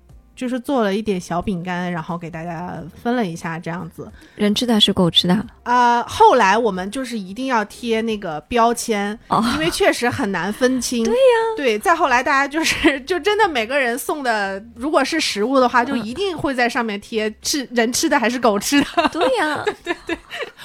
[0.41, 4.11] 就是做了一点小饼干，然后给大家分了一下这样子。
[4.37, 5.47] 人吃的还是狗吃的？
[5.65, 11.05] 啊，后来我们就是一定要贴那个标签，哦因为确实很难分清。
[11.05, 11.19] 对呀，
[11.59, 11.79] 对。
[11.79, 18.87] 再后来，大家就是就真的每个人送的，如果是食物的话，就嗯一定会在上面贴是人吃的还是狗吃的。
[19.13, 20.17] 对呀， 对对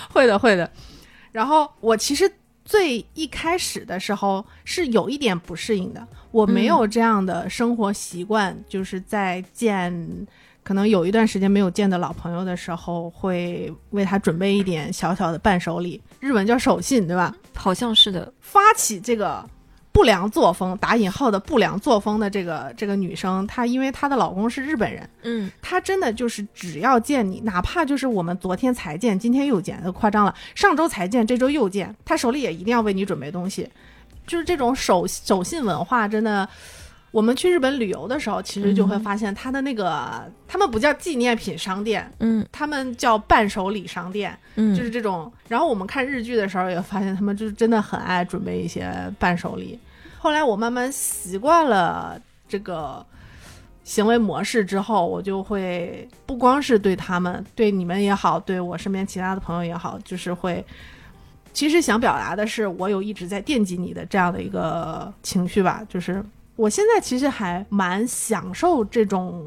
[0.10, 0.72] 会的，会的。
[1.34, 2.32] 然后我其实
[2.64, 10.28] 最一开始的时候是有一点不适应的，我没有这样的生活习惯，就是在见
[10.64, 17.34] 可能有一段时间没有见的老朋友的时候，会为他准备一点小小的伴手礼，日文叫手信，对吧？
[17.56, 18.34] 好像是的。
[18.42, 19.48] 发起这个
[19.94, 25.10] 不良作风（打引号的不良作风）的这个这个女生，她因为她的老公是日本人。
[25.24, 30.36] 嗯她真的就是只要见你，哪怕就是我们昨天才见，今天又见，呃夸张了。
[30.54, 33.70] 上周才见，这周又见，她手里也一定要为你准备东西。
[34.28, 36.48] 就是这种守守信文化，真的，
[37.12, 45.32] 我们去日本旅游的时候，其实就会发现他的那个，他们不叫纪念品商店，嗯他们叫伴手礼商店，嗯，就是这种。
[45.48, 49.80] 然后我们看日剧的时候，也发现他们就是真的很爱准备一些伴手礼。
[50.18, 53.06] 后来我慢慢习惯了这个
[53.84, 60.66] 行为模式之后，我就会不光是对他们，对你们也好，对我身边其他的朋友也好，就是会。
[61.56, 65.82] 其实想表达的是，我有一直在惦记你的这样的一个情绪吧。
[65.90, 66.24] 就是
[66.58, 69.44] 我现在其实还蛮享受这种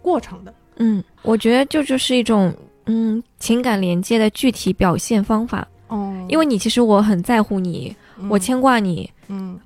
[0.00, 0.54] 过程的。
[0.76, 2.54] 嗯，我觉得这就是一种
[2.86, 5.66] 嗯情感连接的具体表现方法。
[5.88, 7.94] 哦，因为你其实我很在乎你，
[8.30, 9.10] 我牵挂你。
[9.26, 9.58] 嗯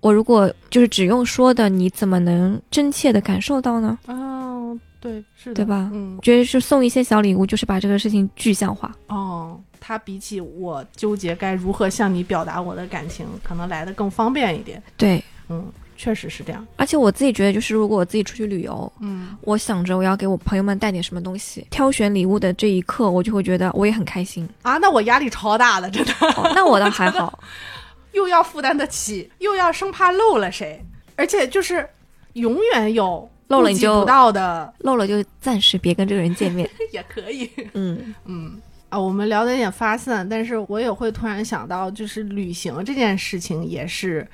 [0.00, 3.96] 我如果就是只用说的，你怎么能真切的感受到呢？
[4.06, 8.92] 哦，对，是的，对吧嗯，觉得是送一些小礼物，就是把这个事情具象化。
[9.06, 14.80] 哦，他比起我纠结该如何向你表达我的感情，可能来的更方便一点。
[14.96, 16.64] 对，嗯，确实是这样。
[16.76, 24.48] 而且我自己觉得，就是如果我自己出去旅游，嗯，我想着我要给我朋友们带点什么东西，挑选礼物的这一刻，我就会觉得我也很开心。
[24.62, 27.36] 啊，那我压力超大的，真的，哦、那我倒还好，
[28.12, 30.80] 又要负担得起，又要生怕漏了谁，
[31.16, 31.84] 而且就是
[32.34, 36.70] 永远有漏了你就不到的漏了就暂时别跟这个人见面。
[36.92, 37.50] 也可以。
[37.74, 38.60] 嗯嗯
[38.92, 44.28] 啊，我们聊的有点发散，但是我也会突然想到，就是旅行这件事情也是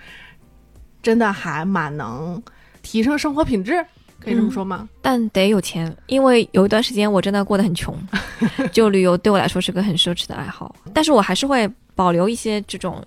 [1.01, 2.43] 真的还蛮能
[2.83, 3.87] 提升生活品质，
[4.19, 4.89] 可以这么说吗？
[5.01, 7.97] 但得有钱，因为有一段时间我真的过得很穷，
[8.73, 10.75] 就旅游对我来说是个很奢侈的爱好。
[10.93, 13.01] 但是我还是会保留一些这种，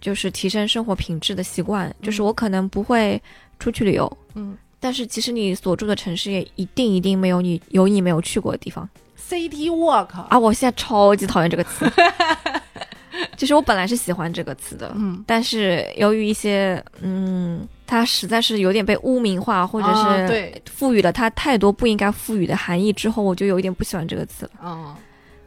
[0.00, 1.92] 就是提升生活品质的习惯。
[2.00, 3.20] 就是我可能不会
[3.58, 8.88] 出去旅游，嗯但是其实你所住的城市也一定一定没有你有你没有去过的地方。
[9.28, 11.90] ，City Walk 啊，我现在超级讨厌这个词。
[13.36, 24.50] 其实我本来是喜欢这个词的，嗯但是由于一些嗯，它实在是有点被污名化，或者是啊对赋予了它太多不应该赋予的含义之后，我就有一点不喜欢这个词了。
[24.64, 24.94] 嗯，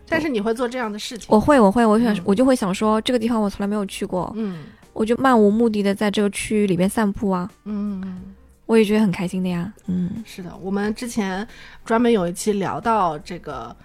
[0.08, 4.64] 但是你会做这样的事情，我会，我会，我想，嗯我就会想说，这个地方我从来没有去过，嗯
[4.94, 8.36] 我就漫无目的的在这个区域里边散步啊，嗯，
[8.72, 9.70] 我也觉得很开心的呀。
[9.88, 11.46] 嗯是的，我们之前
[11.84, 13.76] 专门有一期聊到这个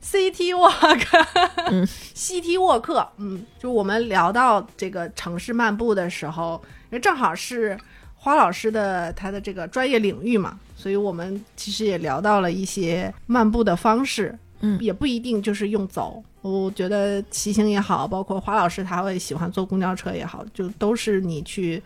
[0.00, 1.26] City Walk，
[1.66, 7.76] 嗯， City Walk，嗯，就我们聊到这个城市漫步的时候，因为正好是
[8.14, 16.22] 花老师的他的这个专业领域嘛，所以我们其实也聊到了一些漫步的方式，嗯也不一定就是用走。
[16.42, 21.82] 我觉得骑行也好，包括花老师他会喜欢坐公交车也好，就都是你去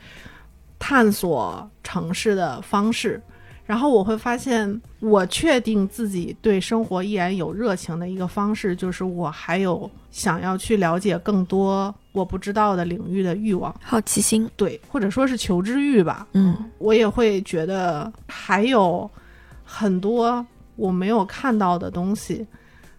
[0.87, 3.19] 探索城市的方式。
[3.65, 16.27] 然后我会发现，我确定自己对生活依然有热情的一个方式，就是我还有想要去了解更多我不知道的领域的欲望，好奇心，对，或者说是求知欲吧。
[16.35, 19.11] 嗯我也会觉得还有
[19.65, 22.47] 很多我没有看到的东西，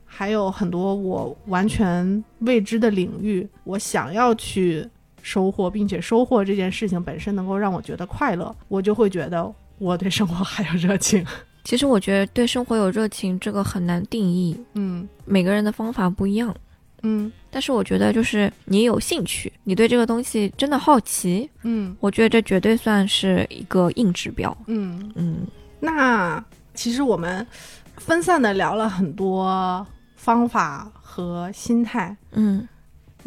[0.04, 4.89] 还有很多我完全未知的领域，我想要去
[5.26, 11.26] 收获，并且收获这件事情本身能够让我觉得快乐，我就会觉得我对生活 还有热情。
[11.64, 16.56] 其实我觉得对生活有热情这个很难定义，嗯每个人的方法不一样。
[17.02, 24.56] 嗯但是我觉得，就是你有兴趣，你对这个东西真的好奇，嗯我觉得这绝对算是一个硬指标。
[24.68, 25.12] 嗯。
[25.16, 25.48] 嗯
[25.80, 26.44] 那
[26.76, 27.46] 其实我们
[27.98, 29.86] 分散的聊了很多
[30.16, 32.68] 方法和心态，嗯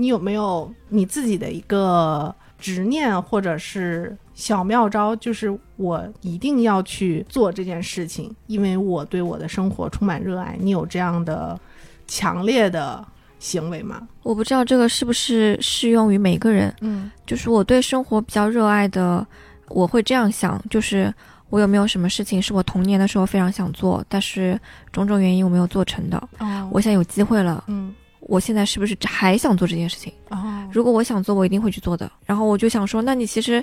[0.01, 5.15] 你有没有你自己的一个执念或者是小妙招？
[5.17, 10.57] 就是我一定要去做这件事情，因为我对我的生活充满热爱。
[10.61, 11.59] 你有这样的
[12.07, 13.05] 强烈的
[13.41, 14.07] 行为吗？
[14.23, 16.73] 我不知道这个是不是适用于每个人。
[16.81, 19.27] 嗯就是我对生活比较热爱的，
[19.69, 21.13] 我会这样想，就是
[21.51, 24.59] 我有没有什么事情是我童年的时候非常想做，但是
[24.93, 30.13] 种种原因我没有做成的，哦我现在有机会了，嗯我现在是不是还想做这件事情？
[30.31, 32.11] 哦如果我想做，我一定会去做的。
[32.27, 33.63] 然后我就想说，那你其实，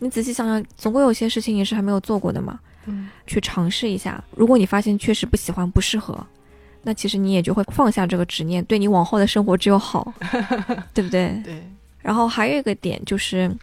[0.00, 4.22] 你仔细想想，总归有些事情也是还没有做过的嘛，嗯去尝试一下。
[4.34, 6.26] 如果你发现确实不喜欢、不适合，
[6.82, 10.12] 那其实你也就会放下这个执念，对你往后的生活只有好，
[10.92, 11.40] 对不对？
[11.44, 11.62] 对
[12.00, 13.54] 然后还有一个点就是，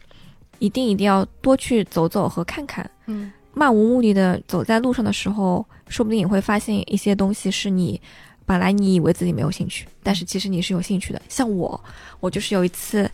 [0.60, 2.90] 一定一定要多去走走和看看。
[3.08, 8.00] 嗯漫无目的的走在路上的时候，说不定你会发现一些东西是你
[8.48, 11.22] 本来你以为自己没有兴趣，但是其实你是有兴趣的。
[11.30, 11.80] 像我，
[12.20, 13.08] 我就是有一次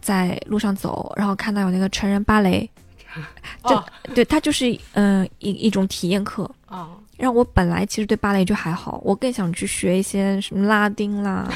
[0.00, 2.70] 在路上走，然后看到有那个成人芭蕾，
[3.66, 6.50] 这哦对它就是嗯、一一种体验课。
[6.68, 11.46] 哦让我本来其实对芭蕾就还好，我更想去学一些什么拉丁啦，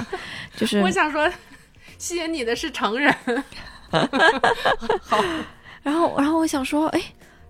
[0.57, 1.27] 就是 我想说，
[1.97, 3.11] 吸引你的是成人。
[5.01, 5.25] 好，
[5.83, 7.01] 然后然后我想说，哎，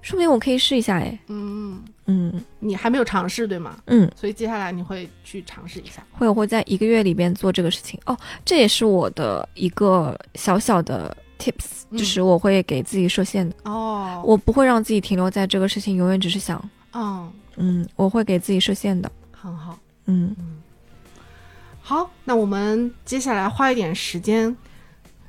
[0.05, 2.45] 说不定我可以试一下，哎，嗯，嗯。
[2.61, 3.79] 你还没有尝试对吗？
[3.87, 6.05] 嗯，所以接下来你会去尝试一下。
[6.13, 7.99] 会我会在一个月里边做这个事情。
[8.05, 8.15] 哦，
[8.45, 11.97] 这也是我的一个小小的 tips，嗯。
[11.97, 16.63] 就是我会给自己设限的，哦，我不会让自己停留在这个事情，永远只是想，
[16.93, 19.79] 嗯，嗯，我会给自己设限的，很好。
[20.05, 20.37] 嗯。
[21.81, 24.55] 好，那我们接下来花一点时间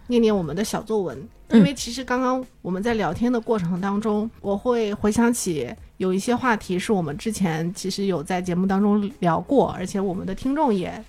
[0.08, 11.04] 念念我们的小作文，嗯因为其实刚刚我们在聊天的过程当中，我会回想起有一些话题是我们之前其实有在节目当中聊过，而且我们的听众也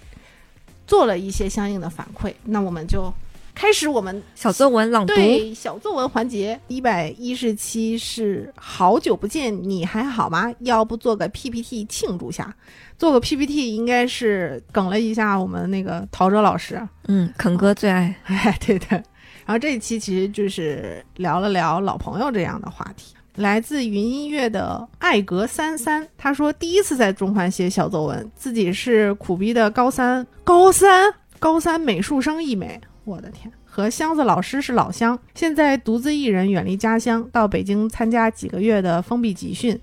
[0.86, 2.32] 做了一些相应的反馈。
[2.44, 3.12] 那我们就
[3.54, 10.52] 开始我们小作文朗读，对小作文环节，一百一十七是好久不见，你还好吗？
[10.60, 12.54] 要不做个 PPT 庆祝下？
[12.98, 19.02] 做个 PPT 应该是梗了一下我们那个陶喆老师，嗯，肯哥最爱， 哎，对的。
[19.46, 23.14] 然后这一期其实就是聊了聊老朋友这样的话题。
[23.36, 33.52] 来自云音乐的艾格三三，他说第一次在中环写小作文，自己是苦逼的高三，高三高三美术生一枚，我的天！
[33.64, 39.78] 和箱子老师是老乡，现在独自一人远离家乡，到北京参加几个月的封闭集训。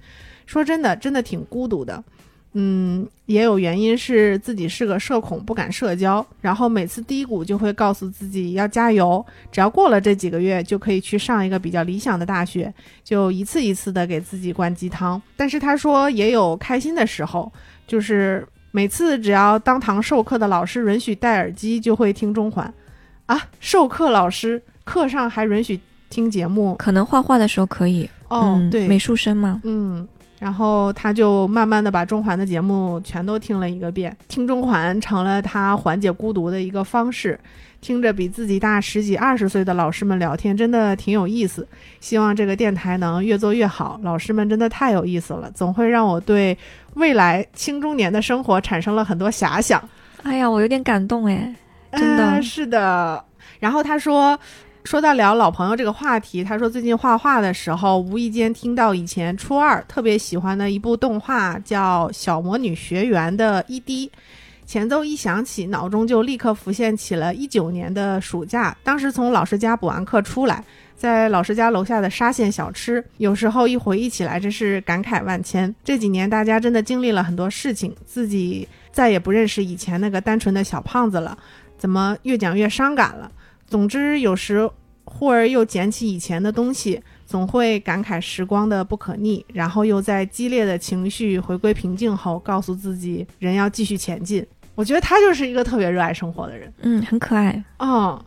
[0.46, 2.04] 说真的，真的挺孤独的。
[2.54, 15.22] 嗯，也有原因是自己是个社恐，不敢社交，然后每次低谷就会告诉自己要加油，只要过了这几个月，就可以去上一个比较理想的大学，就一次一次的给自己灌鸡汤。
[15.36, 17.52] 但是他说也有开心的时候，
[17.88, 22.72] 就是每次只要当堂授课的老师允许戴耳机，就会听中环。
[23.26, 30.08] 啊，授课老师课上还允许听节目可能画画的时候可以，哦，嗯、对，美术生嘛，嗯，
[30.44, 37.40] 然后他就慢慢的把中环的节目全都听了一个遍，听中环成了他缓解孤独的一个方式。
[37.80, 41.66] 听着比自己大十几二十岁的老师们聊天，真的挺有意思。
[42.02, 43.98] 希望这个电台能越做越好。
[44.04, 46.58] 老师们真的太有意思了，总会让我对
[46.96, 49.82] 未来青中年的生活产生了很多遐想。
[50.24, 51.56] 哎呀，我有点感动哎，
[51.94, 53.24] 真的啊是的。
[53.60, 54.38] 然后他说，
[54.84, 64.10] 说到聊老朋友这个话题，他说最近画画的时候，无意间听到以前初二特别喜欢的一部动画叫《小魔女学园》的 ED。
[64.66, 70.64] 前奏一响起，脑中就立刻浮现起了一九年的暑假，当时从老师家补完课出来，
[70.96, 75.74] 在老师家楼下的沙县小吃，有时候一回忆起来，真是感慨万千。
[75.84, 81.38] 这几年大家真的经历了很多事情，自己再也不认识以前那个单纯的小胖子了，
[81.78, 83.32] 怎么越讲越伤感了？
[83.74, 84.70] 总之，有时
[85.04, 94.46] 忽而又捡起以前的东西，总会感慨时光的不可逆，然后又在激烈的情绪回归平静后，告诉自己人要继续前进。
[94.76, 96.72] 我觉得他就是一个特别热爱生活的人。
[96.84, 97.64] 嗯，很可爱。
[97.80, 98.24] 嗯，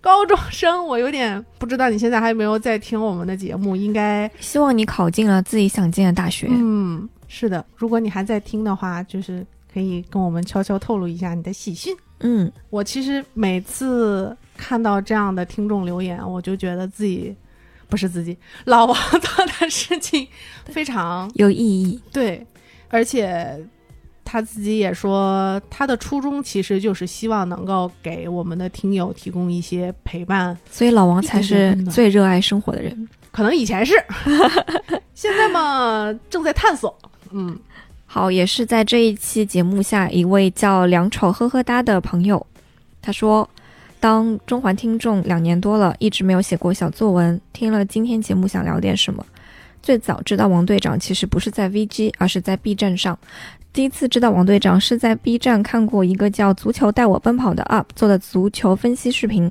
[0.00, 6.48] 高中生，我有点不知道你现在还有没有在听我们的节目，应该希望你考进了自己想进的大学。
[6.50, 7.64] 嗯，是的。
[7.76, 11.96] 如果你还在听的话，就是可以跟我们悄悄透露一下你的喜讯。
[12.20, 17.34] 嗯，我其实每次看到这样的听众留言，我就觉得自己
[17.88, 20.26] 不是自己老王 做的事情
[20.66, 21.98] 非常有意义。
[22.12, 22.44] 对，
[22.88, 23.58] 而且
[24.24, 30.58] 他自己也说，他的初衷其实就是希望能够给我们的听友提供一些陪伴。
[30.70, 33.08] 所以老王才是最热爱生活的人。
[33.30, 33.94] 可能以前是，
[35.14, 36.94] 现在嘛正在探索。
[37.30, 37.58] 嗯，
[38.04, 42.44] 好，也是在这一期节目下一位叫两丑呵呵哒的朋友，
[43.00, 43.48] 他说。
[44.00, 47.40] 当中环听众两年多了，一直没有写过小作文。
[47.52, 49.24] 听了今天节目，想聊点什么？
[49.82, 53.18] 最早知道王队长其实不是在 VG，而是在 B 站上。
[53.72, 59.50] 第一次知道王队长是在 B 站看过一个叫“足球带我奔跑”的 UP 做的足球分析视频，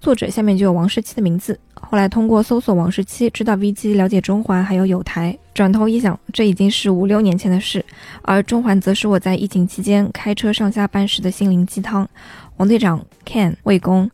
[0.00, 1.58] 作者下面就有王十七的名字。
[1.80, 5.36] 后来通过搜索王十七，知道 VG，了解中环还有有台。
[5.54, 7.84] 转头一想，这已经是五六年前的事，
[8.22, 12.08] 而中环则是我在疫情期间开车上下班时的心灵鸡汤。
[12.56, 14.10] 王队长、Ken、魏公，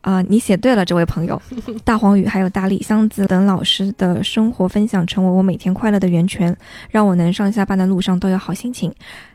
[0.00, 1.40] 啊，你写对了，这位朋友，
[1.84, 6.56] 大黄宇还有大力箱子等老师的生活分享，成为我每天快乐的源泉，
[6.88, 8.92] 让我能上下班的路上都有好心情。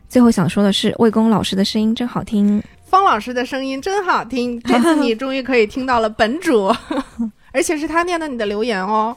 [0.07, 6.73] 最后想说的是，魏公老师的声音真好听，方老师的声音真好听，这次你终于可以听到了本主，
[7.55, 9.15] 而且是他念的你的留言哦。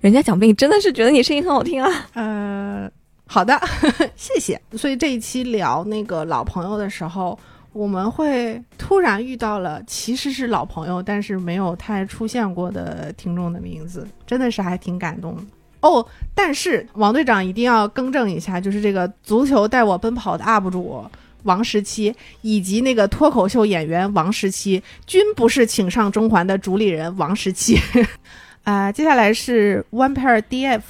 [0.00, 1.90] 人家讲不定真的是觉得你声音很好听啊。
[2.14, 2.90] 呃，
[3.26, 3.60] 好的，
[4.14, 4.60] 谢谢。
[4.76, 7.38] 所以这一期聊那个老朋友的时候。
[7.74, 15.42] 我们会突然遇到了，其实是老朋友，但是没有太出现过的听众的名字，真的是还挺感动的
[15.80, 16.06] 哦。
[16.34, 21.02] 但是王队长一定要更正一下，就是这个足球带我奔跑的 UP 主
[21.44, 27.78] 王十七，以及那个脱口秀演员王十七，均不是请上中环的主理人王十七。
[28.64, 30.82] 啊，接下来是 One Pair DF，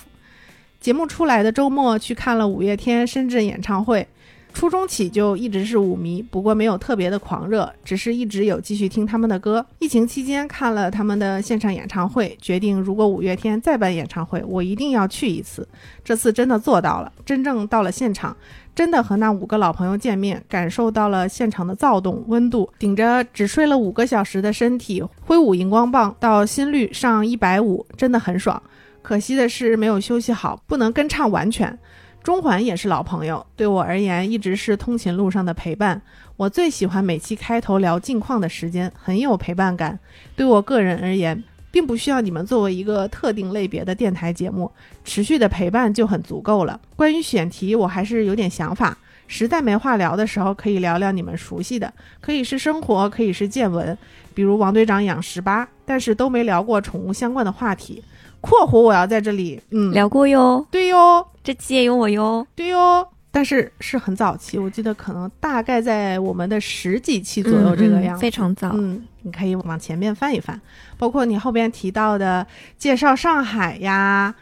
[0.81, 4.07] 节目出来的周末去看了五月天深圳演唱会。
[4.53, 9.65] 初中起就一直是舞迷，不过没有特别的狂热，只是一直有继续听他们的歌。
[9.79, 15.67] 疫情期间看了他们的线上演唱会，决定如果五月天再办演唱会，我一定要去一次。
[16.05, 18.37] 这次真的做到了，真正到了现场，
[18.75, 22.71] 真的和那五个老朋友见面，感受到了现场的躁动、温度。
[22.79, 28.63] 顶着只睡了五个小时的身体，挥舞荧光棒到心率上一百五，真的很爽。
[29.01, 31.77] 可惜的是没有休息好，不能跟唱完全。
[32.23, 36.01] 中环也是老朋友，对我而言一直是通勤路上的陪伴。
[36.37, 39.99] 我最喜欢每期开头聊近况的时间，很有陪伴感。
[40.37, 41.43] 对我个人而言，
[41.73, 44.71] 并不需要你们作为一个特定类别的电台节目，
[45.05, 46.81] 持续的陪伴就很足够了。
[46.95, 48.97] 关于选题，我还是有点想法。
[49.27, 53.97] 实在没话聊的时候，可以聊聊你们熟悉的，可以是生活，可以是见闻，
[54.33, 58.03] 比如王队长养十八，但是都没聊过宠物相关的话题。
[58.43, 70.61] 括弧我要在这里，嗯，聊过哟，对哟，这期也有我哟，对哟，但是是很早期，我记得可能大概在我们的十几期左右这个样子，非常早，嗯，你可以往前面翻一翻，
[70.99, 72.45] 包括你后边提到的
[72.77, 74.35] 介绍上海呀，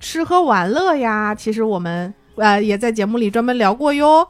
[0.00, 4.26] 吃喝玩乐呀，其实我们呃也在节目里专门聊过哟，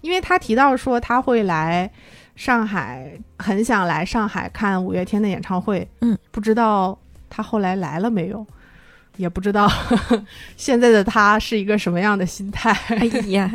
[0.00, 1.90] 因为他提到说他会来
[2.34, 6.98] 上海，很想来上海看五月天的演唱会，嗯，不知道。
[7.36, 8.46] 他后来来了没有？
[9.16, 9.70] 也不知道
[10.56, 12.70] 现在的他是一个什么样的心态。
[12.88, 13.50] 哎呀，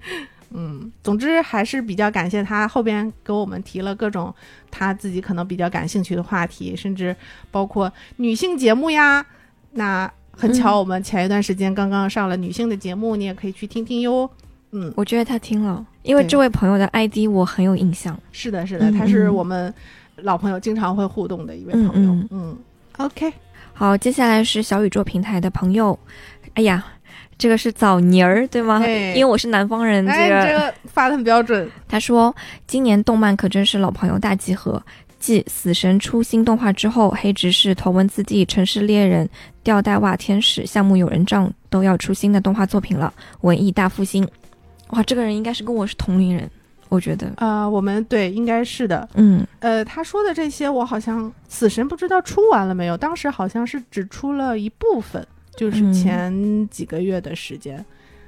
[0.50, 4.34] 嗯，总之还是比较感谢他后边给我们提了各种
[4.70, 7.14] 他自己可能比较感兴趣的话题，甚至
[7.50, 9.24] 包括女性节目呀。
[9.72, 14.28] 那很巧，我们前一段时间刚刚上了女性的节目，你也可以去听听哟。
[14.72, 18.18] 嗯，我觉得他听了，因为这位朋友的 ID 我很有印象。
[18.32, 19.72] 是的，是的，他是我们
[20.16, 22.26] 老朋友，经常会互动的一位朋友。
[22.30, 22.56] 嗯。
[22.98, 23.32] OK，
[23.78, 25.96] 好，接下来是小宇宙平台的朋友。
[26.54, 26.84] 哎呀，
[27.38, 28.84] 这个是枣泥儿对吗？
[28.84, 31.70] 因为我是南方人，这个这个发的很标准。
[31.86, 32.34] 他说，
[32.66, 34.82] 今年动漫可真是老朋友大集合。
[35.20, 39.24] 继《死神》出新动画之后，《黑执事》《头文字 D》《城市猎人》
[39.62, 44.28] 《吊带袜天使》《项目有人帐》都要出新的动画作品了，文艺大复兴。
[44.88, 46.50] 哇，这个人应该是跟我是同龄人。
[46.88, 55.26] 我觉得啊，我们对应该是的，嗯，呃，他说的这些，我好像死神不知道出完了没有，当时好像是只出了一部分，
[55.56, 57.84] 就是前几个月的时间，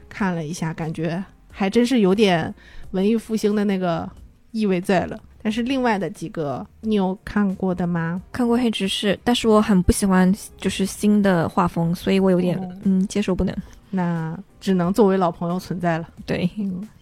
[0.08, 2.54] 看了一下，感觉还真是有点
[2.90, 4.08] 文艺复兴的那个
[4.50, 5.18] 意味在了。
[5.42, 8.20] 但是另外的几个，你有看过的吗？
[8.30, 13.56] 看过黑执事，但是我很不喜欢就是新的画风，所以我有点嗯接受不能。
[13.88, 16.06] 那只能作为老朋友存在了。
[16.26, 16.48] 对。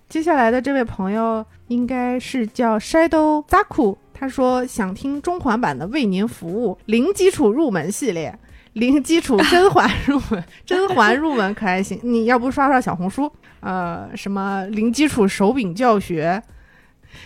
[0.09, 8.37] 接下来的这位朋友应该是叫 Shadow Zaku，他说想听中环版的为您服务零基础入门系列，
[8.73, 12.01] 零基础甄嬛入门， 甄嬛入门可还行？
[12.03, 13.31] 你要不刷刷小红书？
[13.61, 16.43] 呃，什么零基础手柄教学？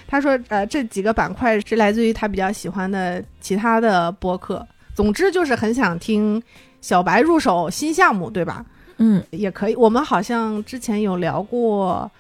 [0.09, 4.67] 他说，呃，这几个板块是来自于他比较喜欢的其他的播客。
[4.93, 6.43] 总之就是很想听
[6.81, 8.67] 小白入手新项目，对吧？
[8.97, 9.77] 嗯，也可以。
[9.77, 12.11] 我们好像之前有聊过。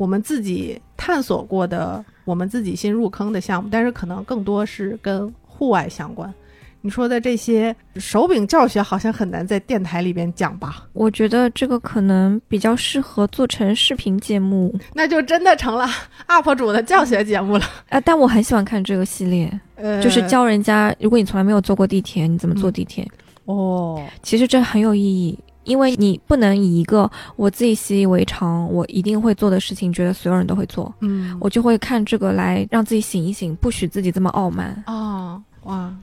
[0.00, 6.32] 我们自己探索过的，我们自己新入坑的项目，但是可能更多是跟户外相关。
[6.80, 10.88] 你说的这些手柄教学好像很难在电台里边讲吧？
[10.94, 15.86] 我觉得这个可能比较适合做成视频节目，那就真的成了
[16.28, 17.66] UP 主的教学节目了。
[17.90, 23.06] 啊，但我很喜欢看这个系列，呃，就是教人家，如果你从来没有坐过地铁，你怎么坐地铁？
[23.44, 34.82] 哦，其实这很有意义，因为你不能以一个我自己习以为常，我一定会做的事情，觉得所有人都会做，嗯，我就会看这个来让自己醒一醒，不许自己这么傲慢。
[34.86, 35.94] 哦，哇，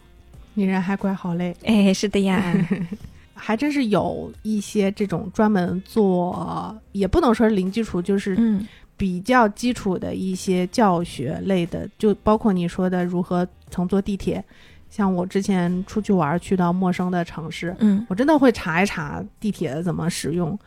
[0.53, 1.55] 你人还怪好嘞。
[1.63, 2.53] 哎，是的呀，
[3.33, 14.43] 还真是有一些这种专门做，也不能说是零基础，就是嗯比较基础的一些教学类的，就包括你说的如何乘坐地铁。
[14.89, 20.57] 像我之前出去玩，去到陌生的城市，嗯我真的会查一查地铁怎么使用，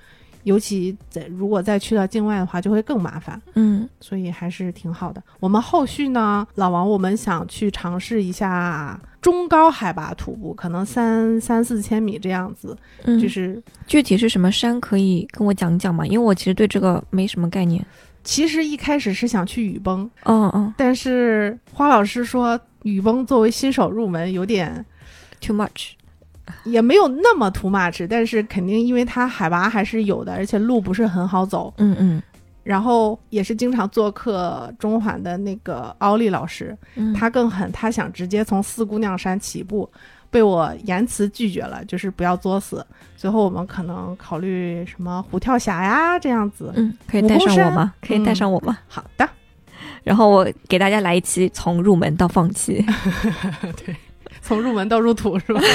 [0.44, 3.40] 尤其在如果再去到境外的话，就会更麻烦。
[3.54, 5.22] 嗯所以还是挺好的。
[5.38, 16.06] 我们后续呢，老王，我们想去尝试一下中高海拔徒步，可能三三四千米这样子，嗯，就是具体是什么山可以跟我讲讲吗？
[16.06, 17.84] 因为我其实对这个没什么概念。
[18.22, 24.84] 其实一开始是想去雨崩，嗯嗯但是花老师说雨崩作为新手入门有点
[25.40, 25.92] ，too much。
[26.64, 31.72] 也没有那么 too much，但是肯定因为它海拔还是有的，而且路不是很好走。
[31.76, 32.22] 嗯嗯
[32.62, 39.88] 然后也是经常做客中环的那个奥利老师，嗯，他更狠，他想直接从四姑娘山起步，
[40.30, 42.84] 被我言辞拒绝了，就是不要作死。
[43.16, 46.70] 最后我们可能考虑什么虎跳峡呀这样子。
[46.76, 47.94] 嗯，可以带上我吗？
[48.02, 48.76] 可以带上我吗？
[48.88, 49.28] 好的，
[50.02, 52.84] 然后我给大家来一期从入门到放弃。
[53.84, 53.94] 对，
[54.40, 55.60] 从入门到入土是吧？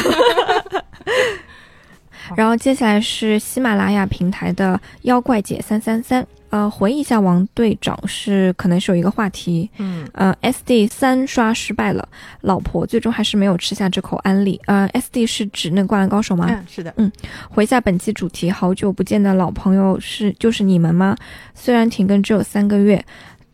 [2.36, 12.09] 然后接下来是喜马拉雅平台的妖怪姐三三三，呃，回忆一下王队长是可能是有一个话题，嗯呃，SD 三刷失败了，
[12.41, 14.59] 老婆最终还是没有吃下这口安利。
[14.65, 16.47] 呃，SD 是指那个灌篮高手吗？
[16.49, 17.11] 嗯，是的，嗯
[17.47, 21.15] 回一下本期主题，好久不见的老朋友是就是你们吗？
[21.53, 23.05] 虽然停更只有三个月，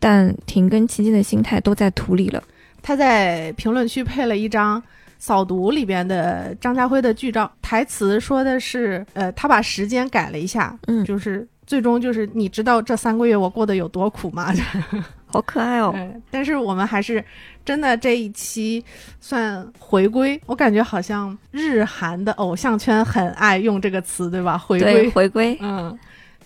[0.02, 2.42] 但停更期间的心态都在土里了。
[2.82, 4.82] 他在评论区配了一张
[5.16, 14.52] 《扫毒》里边的张家辉的剧照，台词说的是，呃，他把时间改了一下，嗯，就是最终就是你知道这三个月我过得有多苦吗？
[15.26, 15.92] 好可爱哦。
[15.94, 17.24] 对，但是我们还是
[17.64, 18.84] 真的这一期
[19.20, 24.58] 算回归，我感觉好像日韩的偶像圈很爱用这个词，对吧？
[24.58, 25.56] 回，归，回归。
[25.60, 25.96] 嗯。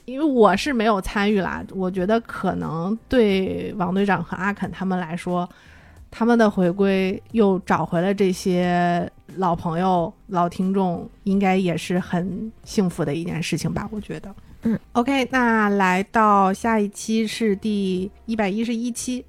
[0.06, 5.48] 因为我是没有参与啦，我觉得可能对王队长和阿肯他们来说，
[6.10, 13.88] 他们的回归又找回了这些老朋友、老听众，应该也是很幸福的一件事情吧？
[13.90, 14.34] 我觉得。
[14.62, 19.24] 嗯，OK，那来到下一期是第一百一十一期，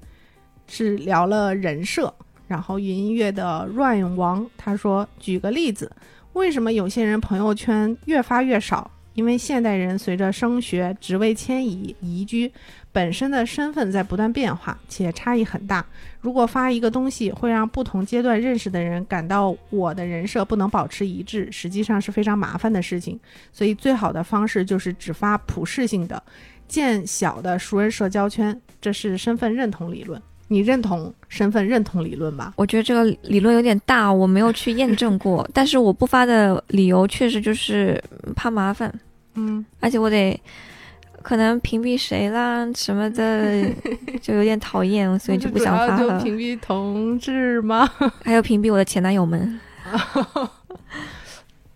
[0.68, 2.12] 是聊了人设，
[2.46, 5.90] 然后云音乐的 Ryan 王他说，举个例子，
[6.34, 8.90] 为什么有些人朋友圈越发越少？
[9.18, 12.48] 因为现代人随着升学、职位迁移、移居，
[12.92, 15.84] 本身的身份在不断变化，且差异很大。
[16.20, 23.18] 如果发一个东西会让不同阶段认识的人感到我的人设不能保持一致，实际上是非常麻烦的事情。
[23.52, 26.22] 所以最好的方式就是只发普适性的、
[26.68, 30.22] 见小的熟人社交圈，这是身份认同理论。
[30.50, 32.54] 你认同身份认同理论吗？
[32.56, 35.46] 我觉得这个理论有点大，我没有去验证过。
[35.52, 38.02] 但是我不发的理由确实就是
[38.34, 38.90] 怕麻烦，
[39.38, 40.40] 嗯，而且我得
[41.22, 43.64] 可能屏蔽谁啦什么的，
[44.20, 46.18] 就有点讨厌，所以就不想发了。
[46.18, 47.88] 就屏蔽同志吗？
[48.24, 49.60] 还有屏蔽我的前男友们。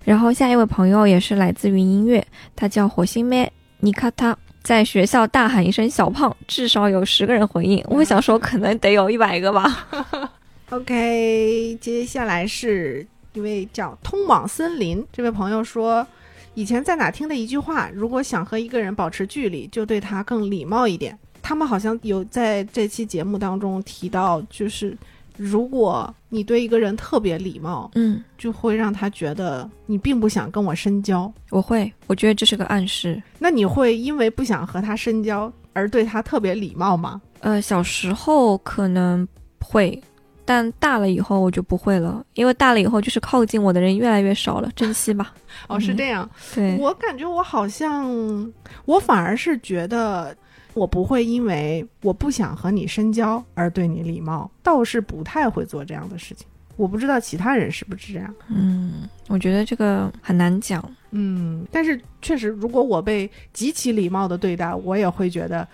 [0.04, 7.84] 然后下一位朋友也是来自于音乐，他叫火星妹尼卡塔，在学校大喊一声“小胖”，至少有十个人回应。
[7.88, 9.86] 我想说，可能得有一百个吧。
[10.70, 16.06] OK，接下来是一位叫通往森林这位朋友说，
[16.54, 21.18] 以前在哪听的一句话：如果想和一个人保持距离，就对他更礼貌一点。
[21.40, 24.96] 他们好像有在这期节目当中提到，就是
[25.36, 31.32] 如果你对一个人特别礼貌，嗯，就会让他觉得你并不想跟我深交。
[31.50, 33.20] 我会，我觉得这是个暗示。
[33.38, 37.20] 那你会因为不想和他深交而对他特别礼貌吗？
[37.40, 39.26] 呃，小时候可能
[39.58, 40.00] 会，
[40.44, 45.32] 但大了以后我就不会了，因为大了以后就是靠近我的人越来越少了，珍惜吧。
[45.68, 46.28] 哦，是这样。
[46.54, 48.52] 对，我感觉我好像，
[48.84, 50.36] 我反而是觉得，
[50.74, 56.46] 我不会因为我不想和你深交而对你礼貌，倒是不太会做这样的事情。
[56.76, 58.34] 我不知道其他人是不是这样。
[58.48, 60.82] 嗯，我觉得这个很难讲。
[61.10, 65.68] 嗯，但是确实，如果我被极其礼貌的对待，我也会觉得，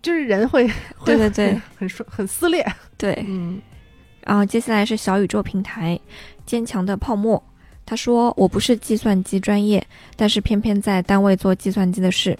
[0.00, 2.66] 就是人会 会对对对很说很撕裂。
[2.96, 3.60] 对，嗯，
[4.24, 5.98] 然后接下来是小宇宙平台，
[6.46, 7.42] 坚强的泡沫。
[7.86, 12.38] 他说：“我不是计算机专业，但是偏偏在单位做计算机的事。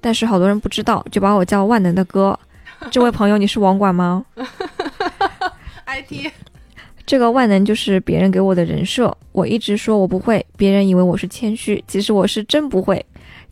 [0.00, 2.38] 但是好多人不知道，就把我叫万能的哥。
[2.90, 4.24] 这位朋友，你是网管吗？”
[5.86, 6.30] IT，
[7.04, 9.14] 这个万能就是别人给我的人设。
[9.32, 13.04] 我一直说我不会，别人以为我是谦虚，其实我是真不会。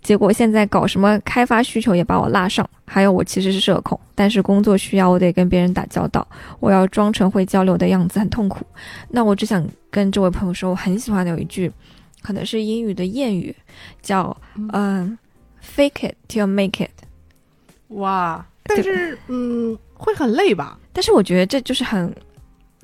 [0.03, 2.69] 结果现在搞什么开发需求也把我拉上。
[2.87, 6.27] 还有我其实是社恐，但是工作需要我得跟别人打交道，
[6.59, 8.67] 我要装成会交流的样子，很痛苦。
[9.09, 11.71] 那我只想跟这位朋友说，我很喜欢的有一句，
[12.21, 13.55] 可能是英语的谚语，
[14.03, 14.37] 叫
[14.73, 15.17] 嗯
[15.63, 16.91] ，fake it till make it。
[17.89, 20.77] 哇，但是嗯，会很累吧？
[20.93, 22.13] 但是我觉得这就是很，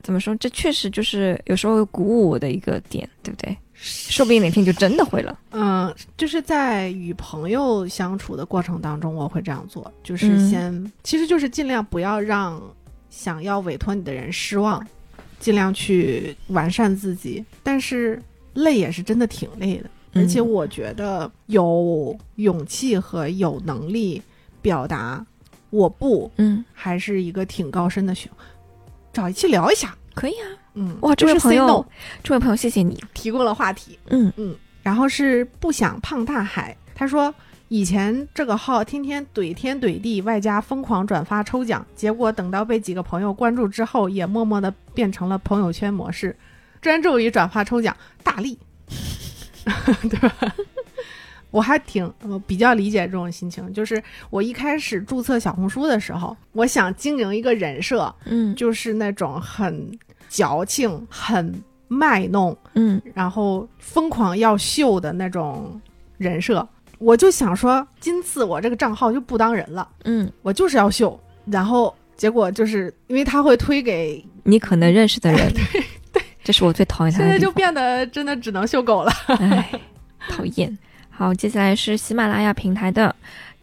[0.04, 0.32] 怎么说？
[0.36, 3.56] 这确实就是有时候鼓舞我的一个点，对不对？
[3.78, 5.38] 说不定哪天就真的会了。
[5.50, 12.60] 嗯，就是在与朋友相处的过程当中，我会这样做，就是先，其实就是尽量不要让
[13.10, 14.84] 想要委托你的人失望，
[15.38, 17.44] 尽量去完善自己。
[17.62, 18.20] 但是
[18.54, 24.22] 累也是真的挺累的，而且我觉得有勇气和有能力
[24.62, 25.24] 表达
[25.68, 28.30] 我不，嗯，还是一个挺高深的学。
[29.12, 30.48] 找一期聊一下，可以啊。
[30.76, 31.84] 嗯，哇，这位朋友，
[32.22, 33.02] 这位朋友，谢谢你。
[33.14, 33.98] 提供了话题。
[34.10, 34.32] 嗯。
[34.36, 37.34] 嗯，然后是不想胖大海，他说
[37.68, 46.36] 以前这个号天天怼天怼地，外加疯狂转发抽奖，结果等到被几个朋友关注之后，也默默的变成了朋友圈模式，
[46.80, 48.58] 专注于转发抽奖，大力，
[49.64, 50.32] 对吧？
[51.50, 59.90] 我还挺我比较理解这种心情，就是我一开始注册小红书的时候，我想经营一个人设，嗯，就是那种很。
[60.28, 65.80] 矫情，很卖弄，嗯，然后疯狂要秀的那种
[66.18, 66.66] 人设，
[66.98, 77.18] 我就想说，今次我这个账号就不当人了，嗯，我就是要秀，然后结果就是因为他会推给你可能认识的人， 对对，这是我最讨厌他。
[77.18, 79.70] 现在就变得真的只能秀狗了， 哎，
[80.28, 80.76] 讨厌。
[81.10, 83.14] 好，接下来是喜马拉雅平台的。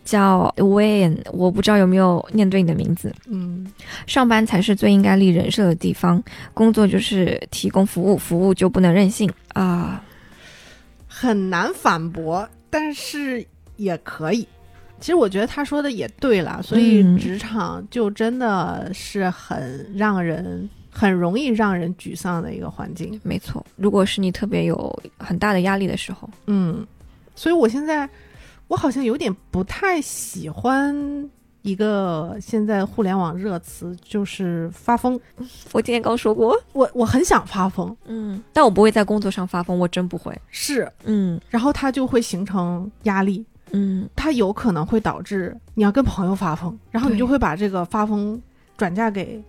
[0.03, 3.13] 叫 Wayne，我不知道有没有念对你的名字。
[3.27, 3.71] 嗯，
[4.05, 6.21] 上班才是最应该立人设的地方，
[6.53, 10.03] 工作就是提供服务，服务就不能任性啊。
[11.07, 13.45] 很难反驳，但是
[13.77, 14.47] 也可以。
[14.99, 23.19] 其实我觉得他说的也对了，所以职场就真的是很让人很容易让人沮丧的一个环境。
[23.23, 26.85] 没错，如果是你特别有很大的压力的时候，嗯，
[27.35, 28.09] 所以我现在。
[28.67, 30.95] 我好像有点不太喜欢
[31.61, 35.19] 一个现在互联网热词，就是发疯。
[35.71, 40.35] 我今天刚说过，我我很想发疯，嗯，但我不会在工作上发疯，我真不会。
[40.49, 48.41] 是，嗯，然后它就会形成压力，嗯，它有可能会导致你要跟朋友发疯，然后你就会把这个发疯
[48.75, 49.41] 转嫁给。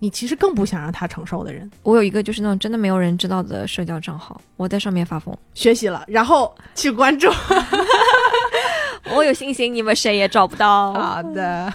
[0.00, 1.68] 你其实更不想让他承受的人。
[1.82, 7.28] 我有一个就是那种真的没有人知道的社交账号，我在上面发疯，学习了，然后去关注。
[9.16, 10.92] 我有信心，你们谁也找不到。
[10.92, 11.72] 好的。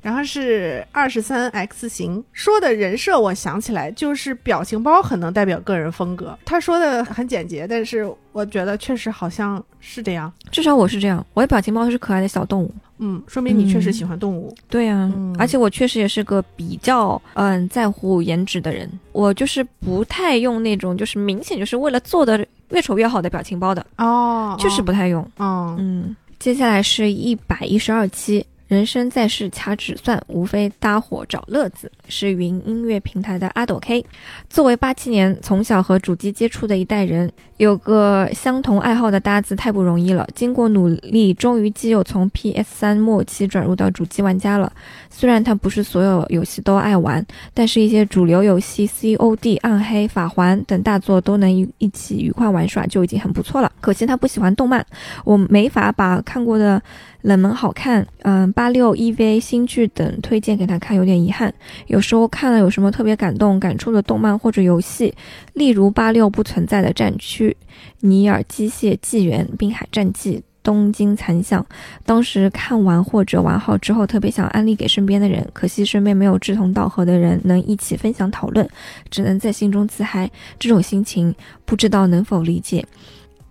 [0.00, 6.36] 然后是二十三 X 型说的人设，我想起来就是表情包很能代表个人风格。
[6.44, 10.32] 他说的很简洁，但是我觉得确实好像是这样。
[10.50, 12.74] 至少我是这样，我的表情包是可爱的小动物。
[12.98, 14.52] 嗯，说明你确实喜欢动物。
[14.68, 18.88] 对呀，而且我确实也是个比较嗯在乎颜值的人。
[19.12, 25.22] 我就是不太用那种就是明显就是为了做的越丑越好的表情包的哦，就是不太用。
[25.36, 28.44] 哦嗯，接下来是一百一十二期。
[28.72, 31.92] 人生在世掐指算，无非搭伙找乐子。
[32.08, 34.02] 是云音乐平台的阿斗 K。
[34.48, 40.26] 作为八七年从小和主机接触的一代人，有个相同爱好的搭子太不容易了。
[40.34, 44.72] 经过努力，终于基友从 PS 三末期转入到主机玩家了。
[45.10, 53.70] 虽然他不是所有游戏都爱玩，但是一些主流游戏 COD、暗黑、法环等大作都能一一起愉快玩耍，就已经很不错了。
[53.82, 54.82] 可惜他不喜欢动漫，
[55.26, 56.80] 我没法把看过的。
[57.22, 61.52] 冷门好看，嗯，八六 EVA 新剧等推荐给他看，有点遗憾。
[61.86, 65.14] 有时候看了有什么特别感动、感触的动漫或者游戏，
[65.54, 67.56] 例如八六不存在的战区、
[68.00, 71.64] 尼尔机械纪元、滨海战记、东京残响。
[72.04, 78.68] 当时看完或者玩好之后，特别想安利给身边的人，可惜身边没有志同道合的人能一起分享讨论，
[79.10, 80.28] 只能在心中自嗨。
[80.58, 81.32] 这种心情
[81.64, 82.84] 不知道能否理解，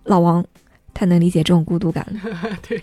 [0.04, 0.44] 老王
[0.92, 2.58] 太能理解这种孤独感了。
[2.68, 2.82] 对。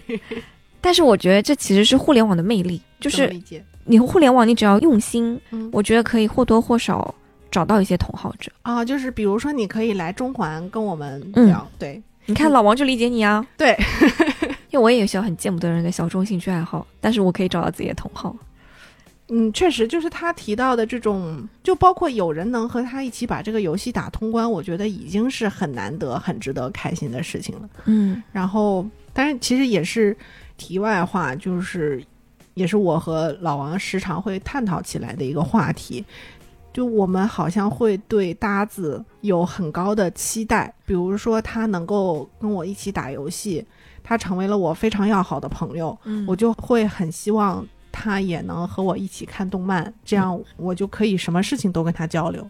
[0.81, 3.31] 但是我觉得这其实是互联网的魅力，就是
[3.85, 5.39] 你互联网，你只要用心，
[5.71, 7.13] 我觉得可以或多或少
[7.51, 8.85] 找到一些同好者啊。
[8.85, 13.45] 就是比如说，你可以来中环跟我们聊，对，你看老王就理解你啊。
[13.57, 13.75] 对，
[14.71, 18.35] 因为我也有些很见不得人的小众兴趣爱好，但是我可以找到自己的同好。
[19.31, 27.69] 嗯，确实，就是他提到的这种，就包括有人能和他一起把这个游戏打通关，我觉得已经是很难得、很值得开心的事情了。
[27.85, 30.17] 嗯然后，但是，其实也是
[30.59, 32.03] 题外话，就是
[32.53, 36.05] 也是我和老王时常会探讨起来的一个话题。
[36.71, 43.65] 就我们好像会对搭子有很高的期待，比如说他能够跟我一起打游戏，
[44.03, 52.47] 他成为了我非常要好的朋友，嗯我就会很希望他也能和我一起看动漫，这样我就可以什么事情都跟他交流。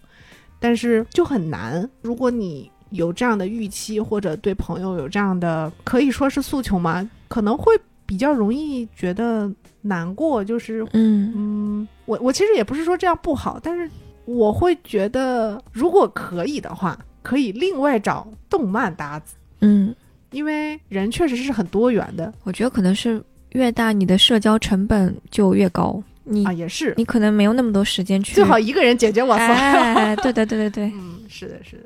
[0.59, 7.09] 但是就很难，如果你有这样的预期，或者对朋友有这样的可以说是诉求吗？
[7.29, 7.73] 可能会
[8.09, 9.47] 比较容易觉得
[9.81, 10.43] 难过。
[10.43, 13.87] 就是，嗯嗯，我我其实也不是说这样不好，但是
[14.25, 19.93] 我会觉得，如果可以的话，可以另外找动漫搭子，嗯，
[20.31, 26.95] 因为人确实是很多元的我觉得可能是越大，你的社交成本就越高，你、啊，也是。
[26.97, 29.53] 你可能没有那么多时间去最好一个人解决我所有。
[29.53, 31.83] 哎，对对对对对， 嗯，是的，是的，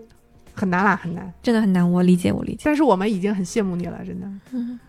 [0.53, 1.34] 很难啦，很难。
[1.41, 2.61] 真的很难，我理解我理解。
[2.63, 4.28] 但是我们已经很羡慕你了，真的。
[4.51, 4.80] 嗯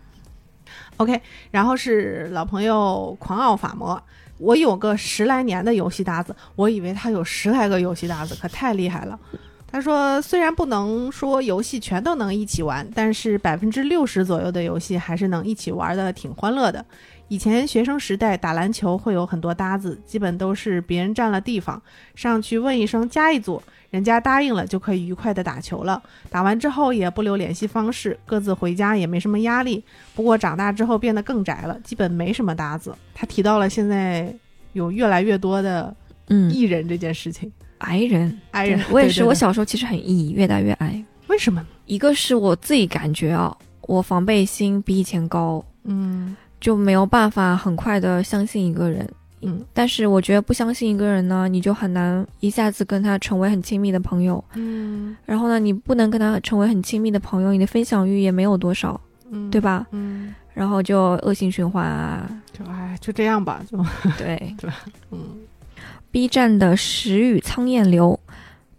[0.97, 1.21] OK，
[1.51, 4.01] 然后是老朋友狂傲法魔，
[4.37, 9.19] 我有个十来年的游戏搭子，我以为他有十来个游戏搭子，可太厉害了。
[9.67, 16.85] 他说，虽然不能说游戏全都能一起玩，但是百分之六十左右的游戏还是能一起玩的挺欢乐的。
[17.27, 21.81] 以前学生时代打篮球会有很多搭子，基本都是别人占了地方，
[22.13, 23.61] 上去问一声加一组，
[23.95, 26.03] 人家答应了就可以愉快的打球了。
[26.29, 29.81] 打完之后也不留联系方式，各自回家也没什么压力。
[30.13, 32.93] 不过长大之后变得更宅了，基本没什么搭子。
[33.13, 34.35] 他提到了现在
[34.73, 35.95] 有越来越多的
[36.27, 41.01] 嗯，艺人这件事情，矮人，矮人我也是，我小时候其实很 E，越大越矮。
[41.27, 41.67] 为什么呢？
[41.85, 49.09] 一个是我自己感觉啊，我防备心比以前高，嗯就没有办法很快的相信一个人。
[49.45, 54.43] 嗯但是我觉得不相信一个人呢，你就很难一下子跟他成为很亲密的朋友。
[54.55, 59.61] 嗯然后呢，你不能跟他成为很亲密的朋友，你的分享欲也没有多少，嗯，对？
[59.61, 59.85] 吧？
[59.91, 63.77] 嗯，然后就恶性循环啊，就哎就这样吧，就
[64.17, 64.55] 对。
[65.11, 65.19] 嗯
[66.11, 68.17] B 站的时雨苍燕流，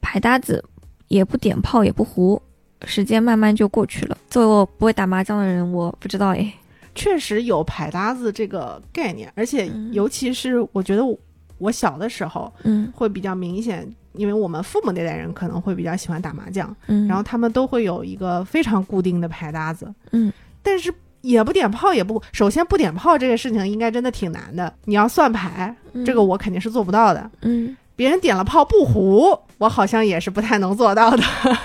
[0.00, 0.64] 排搭子
[1.08, 2.40] 也不点炮也不胡，
[2.84, 4.16] 时间慢慢就过去了。
[4.30, 6.52] 作为我不会打麻将的人，我不知道哎。
[6.96, 9.92] 确实有牌搭子这个概念，而且嗯。
[9.92, 11.16] 尤其是我觉得我
[11.58, 12.92] 我小的时候嗯。
[12.92, 20.32] 会比较明显，因为我们父母那代人可能会比较喜欢打麻将，嗯，然后他们都会有一个非常固定的牌搭子，嗯，
[20.62, 25.74] 但是也不点炮也不，首先不点炮这个事情应该真的挺难的，你要算牌，
[26.04, 27.30] 这个我肯定是做不到的。
[27.42, 27.76] 嗯。
[27.94, 31.22] 别人点了炮不胡，我好像也是不太能做到的。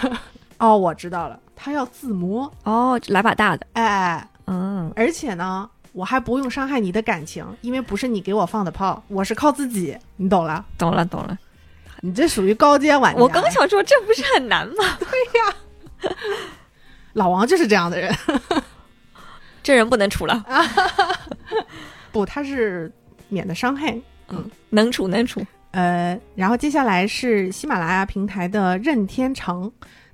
[0.60, 10.66] 哦，我知道了，他要自摸，哦，来把大的，哎，嗯而且呢，我还不用伤害你的感情，因为不是你给我放的炮，我是靠自己，你懂了？
[10.78, 11.38] 懂了懂了。
[12.02, 13.22] 你这属于高阶玩家。
[13.22, 14.84] 我刚想说，这不是很难吗？
[15.00, 16.16] 对呀
[17.14, 18.14] 老王就是这样的人，
[19.64, 20.44] 这人不能处了，
[22.12, 22.92] 不，他是
[23.30, 23.98] 免得伤害。
[24.30, 25.46] 嗯能处能处。
[25.72, 29.72] 呃，然后接下来是喜马拉雅平台的任天成，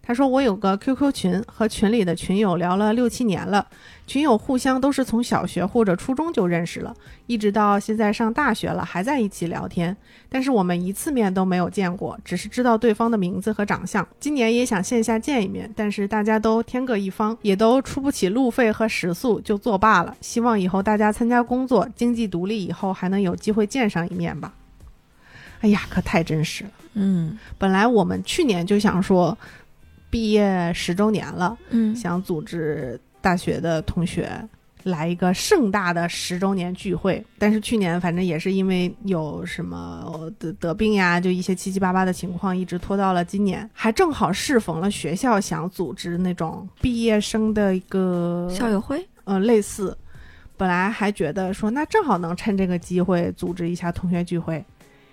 [0.08, 3.68] 他说我有个 QQ 群，和群里的群友聊了六七年了，
[4.08, 6.95] 群友互相都是从小学或者初中就认识了，
[7.26, 9.93] 一直到现在上大学了还在一起聊天，
[10.30, 14.08] 但是我们一次面都没有见过，只是知道对方的名字和长相。
[14.18, 20.16] 今年也想线下见一面，但是大家都天各一方，也都出不起路费和食宿，就作罢了。
[20.22, 24.53] 希望以后大家参加工作，经济独立以后还能有机会见上一面吧。
[25.60, 26.70] 哎呀，可太真实了。
[26.93, 29.38] 嗯本来我们去年就想说，
[30.10, 31.95] 毕业十周年了，嗯。
[31.95, 34.30] 想组织大学的同学
[34.84, 49.97] 来一个盛大的十周年聚会，但是去年反正也是因为有什么得得病呀，就一些七七八八的情况，一直拖到了今年，还正好适逢了学校想组织那种毕业生的一个校友会，呃类似，
[50.55, 54.64] 本来还觉得说那正好能趁这个机会组织一下同学聚会，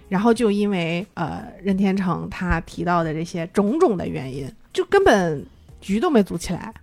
[0.09, 5.47] 然后就因为呃任天成他提到的这些种种的原因，就根本
[5.81, 6.75] 局都没组起来，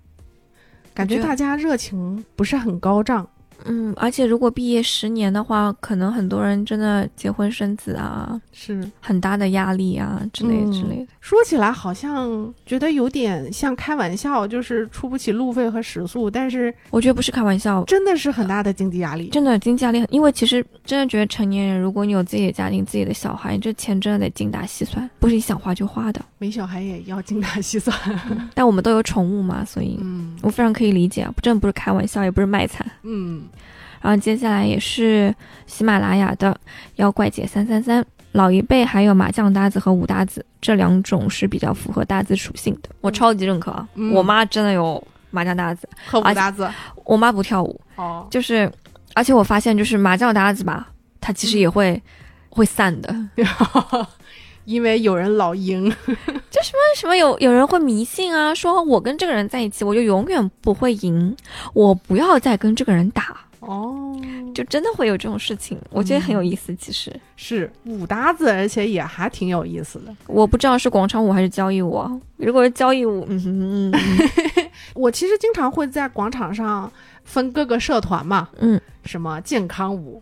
[0.93, 3.29] 感觉大家热情不是很高涨。
[3.66, 11.07] 嗯，而且如果毕业十年的话，可能很多人真的结婚生子啊，是很大的压力啊之类嗯之类的。
[11.20, 19.30] 说起来好像觉得有点像开玩笑，就是出不起路费和食宿，但是我觉得不是开玩笑，真的是很大的经济压力。
[19.30, 26.22] 真的经济压力很，因为其实真的觉得成年人，如果你有自己的家庭、自己的小孩，这钱真的得精打细算，不是你想花就花的。
[26.38, 27.95] 没小孩也要精打细算。
[28.53, 32.89] 但我们都有宠物嘛，所以嗯我非常可以理解，啊，真的不是开玩笑，也不是卖惨。
[33.03, 33.43] 嗯
[34.01, 35.33] 然后接下来也是
[35.65, 36.59] 喜马拉雅的
[36.95, 38.05] 妖怪姐三三三。
[38.33, 43.85] 老一辈还有麻将搭子和武搭子这两种是比较符合搭子属性的，我超级认可啊！
[43.95, 46.69] 嗯我妈真的有麻将搭子，和武搭子
[47.03, 48.71] 我妈不跳舞，哦，就是，
[49.15, 50.87] 而且我发现就是麻将搭子吧，
[51.19, 52.01] 它其实也会、
[52.47, 53.13] 会散的。
[54.63, 55.89] 因为有人老赢，
[56.49, 58.55] 就什么什么有有人会迷信啊？
[58.55, 61.35] 说我跟这个人在一起，我就永远不会赢，
[61.73, 64.20] 我不要再跟这个人打，哦，
[64.53, 65.78] 就真的会有这种事情。
[65.91, 66.76] 我觉得很有意思。
[66.76, 70.14] 其实是舞搭子，而且也还挺有意思的。
[70.28, 72.12] 我不知道是广场舞还是交谊舞啊。
[72.38, 74.01] 如果是交谊舞，嗯嗯嗯
[74.95, 76.91] 我其实经常会在广场上
[77.24, 80.22] 分各个社团嘛，嗯，什么健康舞，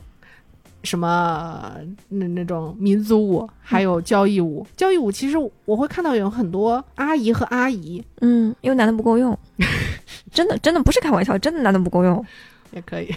[0.84, 1.74] 什么
[2.10, 4.68] 那那种民族舞，还有交谊舞。
[4.76, 9.38] 交谊舞其实我会看到有很多阿姨和阿姨嗯，因为男的不够用，
[10.32, 12.24] 真的真的不是开玩笑，真的男的不够用。
[12.72, 13.14] 也可以。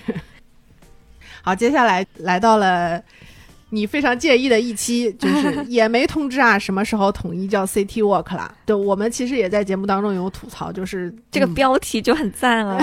[1.43, 3.03] 好，接下来来到了
[3.71, 8.55] 你非常介意的一期，就是 也没通知啊，什么时候统一叫 City Walk 啦？
[8.65, 12.79] 对，我们其实也在节目当中有吐槽，就是这个嗯标题就很赞啊。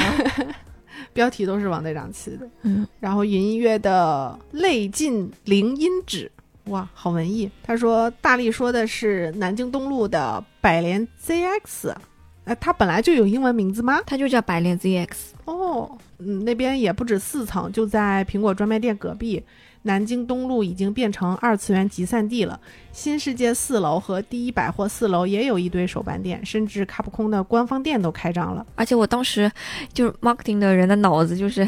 [1.13, 2.47] 标题都是王队长起的。
[2.63, 6.29] 嗯，然后云音乐的泪尽零音指，
[6.65, 7.49] 哇，好文艺。
[7.63, 11.93] 他说大力说的是南京东路的百联 ZX，
[12.43, 14.01] 呃，它本来就有英文名字吗？
[14.05, 15.07] 它就叫百联 ZX。
[15.45, 19.43] 哦，嗯，那边也不止四层，就在苹果专卖店隔壁。
[19.83, 22.59] 南京东路已经变成二次元集散地了，
[22.91, 28.65] 新世界四楼和第一百货四楼也有一堆手办店，甚至卡普空的官方店都开张了。
[28.75, 29.49] 而且我当时
[29.93, 31.67] 就是 marketing 的人的脑子就是，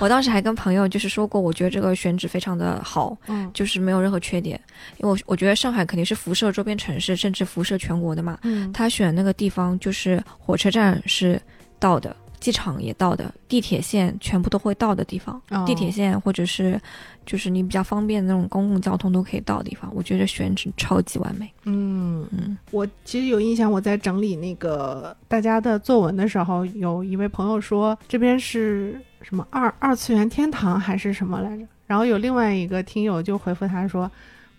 [0.00, 4.60] 我当时还跟朋友就是说过，我觉得这个选址非常的好，嗯就是没有任何缺点，
[4.96, 8.36] 因为我我觉得上海肯定是辐射周边城市，甚至辐射全国的嘛。
[8.42, 11.40] 嗯他选那个地方就是火车站是
[11.78, 16.80] 到的，机场也到的，地铁线全部都会到的地方，哦地铁线或者是
[17.26, 21.50] 就是你比较方便的那种公共交通都可以到的地方，我觉得选址超级完美。
[21.64, 31.66] 嗯，嗯我其实有印象，我在整理那个大家的作文的时候，有一位朋友说这边是什么二二次元天堂还是什么来着？
[31.86, 34.10] 然后有另外一个听友就回复他说。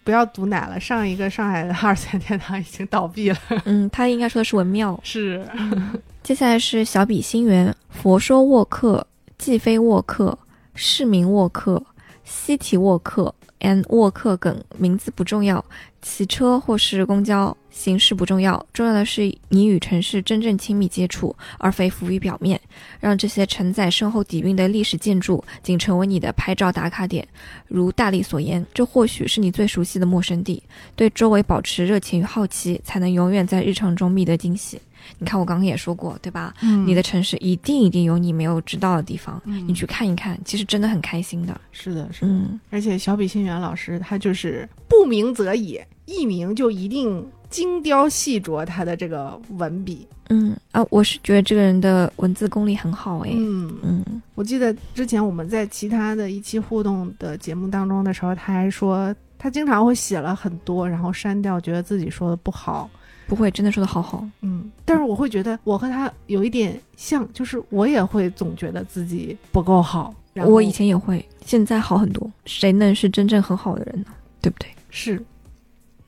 [0.03, 3.37] 不要毒奶了，上一个上海的二三天堂已经倒闭了。
[3.65, 4.99] 嗯，他应该说的是文庙。
[5.03, 5.45] 是，
[6.23, 9.05] 接下来是小比心源，佛说沃克、
[9.37, 10.37] 季非沃克、
[10.73, 11.83] 市民沃克、
[12.23, 15.63] 西提沃克 and 沃克梗，名字不重要，
[16.01, 22.59] 骑车或是公交形式不重要，重要的是你与城市真正亲密接触，而非浮于表面，
[22.99, 27.27] 让这些承载深厚底蕴的历史建筑仅成为你的拍照打卡点。
[27.67, 30.61] 如大力所言，这或许是你最熟悉的陌生地，
[30.95, 34.79] 对周围保持热情与好奇，才能永远在日常中觅得惊喜。
[35.17, 36.53] 你看，我刚刚也说过，对吧？
[36.61, 41.59] 嗯你的城市一定一定有你没有知道的地方，嗯你去看一看，其实真的很开心的。
[41.71, 42.27] 是的，是的。
[42.27, 50.07] 嗯，而且小比心源老师他就是不鸣则已，一鸣就一定精雕细琢他的这个文笔。
[50.31, 53.33] 嗯啊，我是觉得这个人的文字功力很好诶。
[53.35, 62.87] 嗯嗯我记得之前我们在其他的一期互动的节目当中的时候，他还说他经常会写了很多，然后删掉，觉得自己说的不好。
[63.29, 64.27] 不会，真的说的好好。
[64.41, 70.13] 嗯，但是我会觉得我和他有一点像，就是我也会总觉得自己不够好。
[70.33, 72.29] 然后我以前也会，现在好很多。
[72.45, 74.07] 谁能是真正很好的人呢？
[74.41, 74.67] 对不对？
[74.89, 75.23] 是，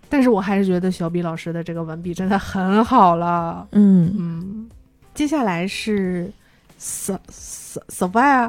[0.09, 3.67] 但是我还是觉得小比老师的这个文笔真的很好了。
[3.71, 4.69] 嗯，嗯，
[5.13, 6.31] 接下来是
[6.79, 8.45] s s s v i a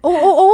[0.00, 0.50] 哦哦哦，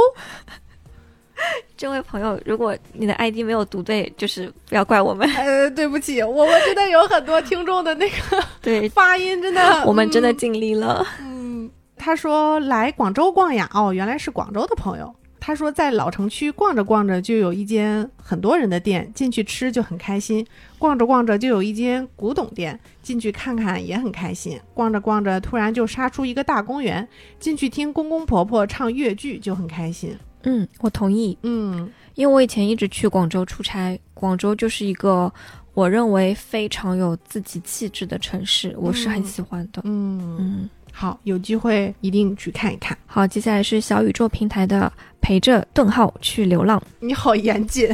[1.79, 5.25] 这位朋友，如果你的 ID 没有读对，就是不要怪我们。
[5.37, 8.15] 呃，对不起，我们真的有很多听众的那个
[8.61, 11.07] 对，发音真的，我们真的嗯尽力了。
[11.23, 15.15] 嗯，他说来广州逛呀，哦，原来是广州的朋友。
[15.39, 20.43] 他说在老城区逛着逛着，就有一间很多人的店，进去吃就很开心；
[20.77, 27.07] 逛着逛着就有一间古董店，进去看看也很开心；逛着逛着，突然就杀出一个大公园，
[27.39, 30.13] 进去听公公婆婆唱粤剧就很开心。
[30.43, 31.37] 嗯，我同意。
[31.43, 35.31] 嗯因为我以前一直去广州出差，广州就是一个
[35.73, 39.81] 我认为非常有自己气质的城市，我是很喜欢的。
[39.85, 42.97] 嗯，嗯，好，有机会一定去看一看。
[43.05, 46.81] 好，接下来是小宇宙平台的陪着顿号去流浪。
[46.99, 47.89] 你好严谨。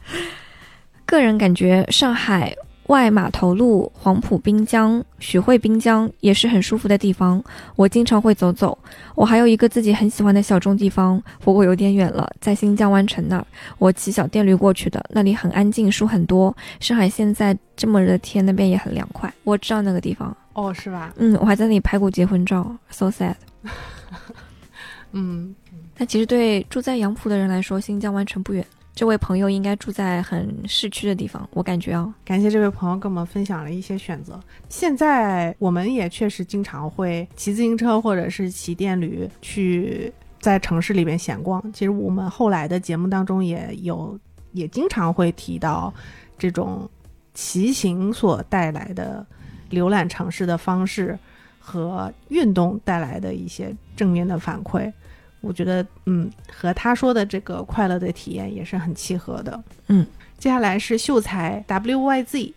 [1.04, 2.54] 个人感觉上海
[2.88, 7.42] 外码头路、黄埔滨江、徐汇滨江也是很舒服的地方，
[7.76, 8.76] 我经常会走走。
[9.14, 13.46] 我还有一个自己很喜欢的小众地方，不过有点远了，在新疆湾城那儿，
[13.78, 16.54] 我骑小电驴过去的，那里很安静，树很多。
[16.80, 19.32] 上海现在这么热的天，那边也很凉快。
[19.44, 21.12] 我知道那个地方，哦，是吧？
[21.18, 23.34] 嗯，我还在那里拍过结婚照，so sad。
[25.12, 25.54] 嗯，
[25.94, 28.64] 但其实对住在杨浦的人来说，新疆湾城不远。
[28.98, 32.12] 这位朋友应该住在很市区的地方，我感觉啊。
[32.24, 34.40] 感谢这位朋友跟我们分享了一些选择。
[34.68, 41.62] 现在我们也确实经常会骑自行车或者是骑电驴去在城市里边闲逛。
[41.72, 44.18] 其实我们后来的节目当中也有，
[44.50, 45.94] 也经常会提到
[46.36, 46.90] 这种
[47.34, 49.24] 骑行所带来的
[49.70, 51.16] 浏览城市的方式
[51.60, 54.92] 和运动带来的一些正面的反馈。
[55.40, 59.62] 我觉得，嗯，和他说的这个快乐的体验也是很契合的。
[59.86, 60.06] 嗯，
[60.38, 62.52] 接下来是秀才 WYZ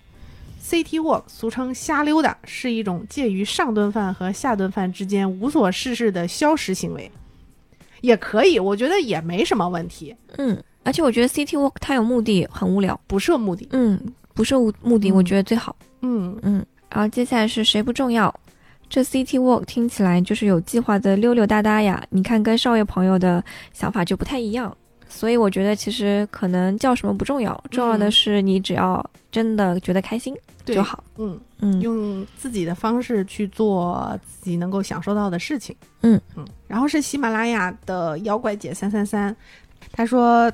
[0.64, 7.12] City Walk，俗称瞎溜达，是一种介于上顿饭和下顿饭之间无所事事的消食行为，
[8.02, 10.16] 也可以，我觉得也没什么问题。
[10.38, 13.68] 嗯，而且我觉得 City Walk 它有目的很无聊，不设目的。
[13.72, 14.00] 嗯，
[14.34, 15.76] 不设目的，我觉得最好。
[16.02, 18.34] 嗯嗯，然后接下来是谁不重要？
[18.92, 24.76] 这 City Walk 听起来就是有计划的溜溜达达呀，你看跟少爷朋友的想法就不太一样，
[25.08, 30.36] 所以我觉得其实可能叫什么不重要，重要的是你只要真的觉得开心
[30.66, 31.02] 就好。
[31.18, 35.74] 嗯嗯，用自己的方式去做自己能够享受到的事情。
[36.02, 39.34] 嗯嗯，然后是喜马拉雅的妖怪姐三三三，
[39.94, 40.52] 她说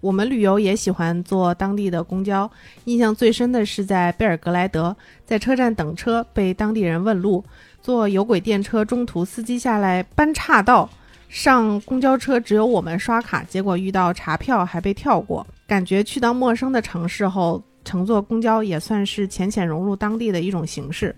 [0.00, 2.50] 我们旅游也喜欢坐当地的公交，
[2.86, 7.44] 印象最深的是在贝尔格莱德，在车站等车被当地人问路。
[7.86, 10.90] 坐有轨电车，中途司机下来搬岔道，
[11.28, 15.46] 上公交车只有我们刷卡，结果遇到查票还被跳过。
[15.68, 21.14] 感觉去到陌生的城市后，乘坐公交也算是浅浅融入当地的一种形式。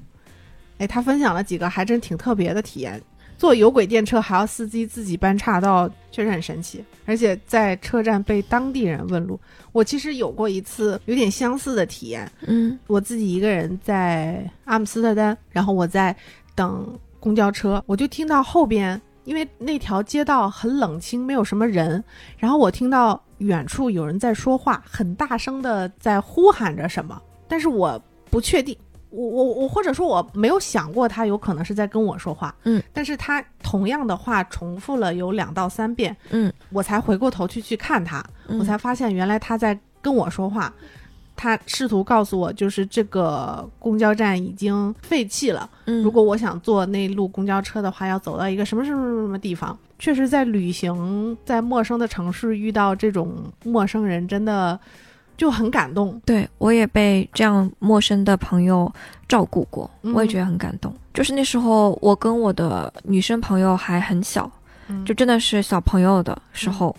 [0.77, 3.01] 哎，他分享了几个还真挺特别的体验，
[3.39, 6.85] 坐有轨电车还要司机自己搬岔道，确实很神奇。
[7.07, 9.41] 而且在车站被当地人问路，
[9.73, 12.31] 我其实有过一次有点相似的体验。
[12.47, 16.15] 嗯，我自己一个人在阿姆斯特丹，然后我在。
[16.59, 22.03] 等公交车，我就听到后边，因为那条街道很冷清，没有什么人。
[22.37, 28.77] 然后我听到远处有人在说话，很大声的在呼喊着什么，但是我不确定，
[29.11, 38.21] 我我我或者说我没有想过他有可能是在跟我说话，嗯，但是他同样的话重复了有两到三遍，嗯，我才回过头去去看他，
[38.59, 40.75] 我才发现原来他在跟我说话。
[41.41, 45.71] 他试图告诉我，就是这个公交站已经废弃了。
[45.87, 49.79] 嗯，如果我想坐那路公交车的话，要走到一个什么什么什么地方。
[50.01, 54.79] 确实，在旅行在陌生的城市遇到这种陌生人，真的
[55.37, 56.21] 就很感动。
[56.25, 58.93] 对我也被这样陌生的朋友
[59.29, 60.93] 照顾过，我也觉得很感动。
[61.15, 64.51] 就是那时候，我跟我的女生朋友还很小，
[65.05, 66.95] 就真的是小朋友的时候，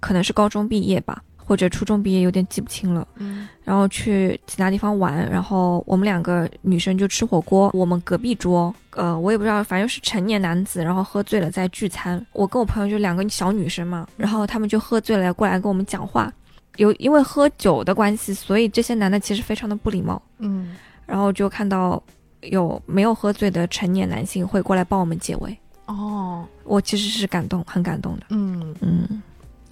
[0.00, 1.22] 可能是高中毕业吧。
[1.46, 7.70] 或者初中毕业有点记不清了，嗯，然后去其他地方玩，然后我们两个女生就吃火锅。
[7.74, 12.24] 我们隔壁桌，呃，我也不知道，反正是成年男子，然后喝醉了在聚餐。
[12.32, 16.32] 我跟我朋友就两个小女生嘛，然后他们就喝醉了过来跟我们讲话。
[16.76, 20.76] 有因为喝酒的关系，所以这些男的其实非常的不礼貌，嗯，
[21.06, 22.02] 然后就看到
[22.40, 25.56] 有没有喝醉的成年男性会过来帮我们解围。
[25.86, 28.22] 哦，我其实是感动，很感动的。
[28.30, 29.22] 嗯嗯。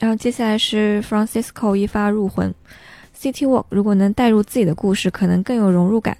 [0.02, 2.52] 然后接下来是 Francisco 一发入魂
[3.16, 6.18] ，City Walk 如果能带入自己的故事，可能更有融入感。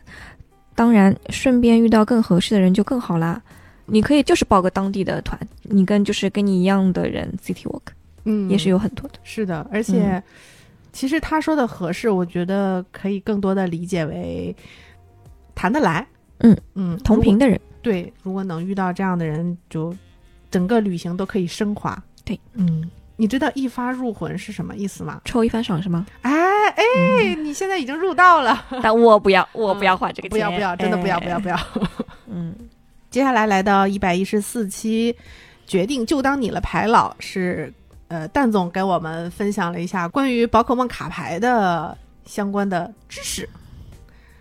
[0.77, 3.43] 当然，顺便遇到更合适的人就更好啦。
[3.87, 7.81] 你可以就是报个当地的团，你跟就是跟你一样的人 City Walk，
[8.23, 9.19] 嗯，也是有很多的。
[9.25, 10.23] 是的，而且
[10.93, 14.55] 其实他说的合适，我觉得可以更多的理解为
[15.57, 16.07] 谈得来。
[16.39, 17.61] 嗯嗯，同频的人。
[17.83, 19.93] 对，如果能遇到这样的人，就
[20.53, 22.01] 整个旅行都可以升华。
[22.25, 22.89] 对，嗯。
[23.23, 25.21] 你知道一发入魂是什么意思吗？
[25.25, 26.05] 抽一番爽是吗？
[26.23, 26.33] 哎
[26.71, 31.57] 哎，你现在已经入道了， 但我不要，我不要花这个钱，不要不要，真的不要不要不要。
[32.27, 32.53] 嗯，
[33.13, 35.15] 接下来来到一百一十四期，
[35.69, 37.73] 决定就当你了牌老是
[38.09, 43.49] 呃蛋总给我们分享了一下关于宝可梦卡牌的相关的知识。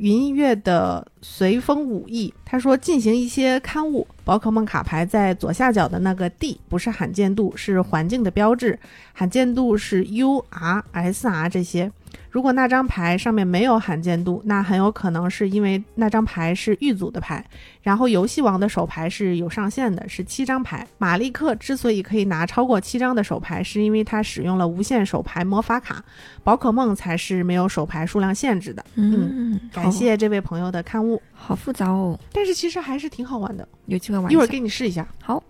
[0.01, 8.79] 云音乐的随风舞艺，他说进行一些刊物，宝可梦卡牌在左下角的那个 D 不是罕见度，是环境的标志，
[9.13, 11.91] 罕见度是 U R S R 这些。
[12.29, 17.43] 如果那张牌上面没有罕见度，那很有可能是因为那张牌是预组的牌。
[17.81, 20.87] 然后游戏王的手牌是有上限的，是七张牌。
[20.97, 26.03] 马利克之所以可以拿超过七张的手牌，是因为他使用了无限手牌魔法卡。
[26.43, 28.85] 宝可梦才是没有手牌数量限制的。
[28.95, 35.05] 嗯，感谢这位朋友的刊物，好复杂哦，但是其实还是挺好玩的，有机会玩一会儿给你试一下。
[35.21, 35.43] 好，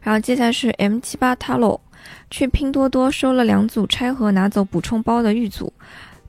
[0.00, 1.80] 然后接下来是 M 七八 Talo，
[2.30, 5.72] 去拼多多收了两组拆盒拿走补充包的玉组。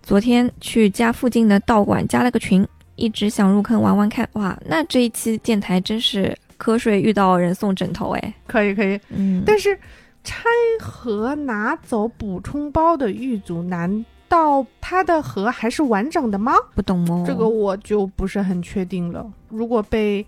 [0.02, 4.28] 昨天去家附近的道馆加了个群，一直想入坑玩玩看。
[4.34, 9.00] 哇，那这一期电台真是瞌睡遇到人送枕头，哎，可以可以。
[9.10, 9.76] 嗯，但是
[10.24, 10.44] 拆
[10.80, 16.54] 盒拿走补充包的玉组，难道它的盒还是完整的吗？
[16.76, 19.26] 不懂哦，这个我就不是很确定了。
[19.50, 20.24] 如果被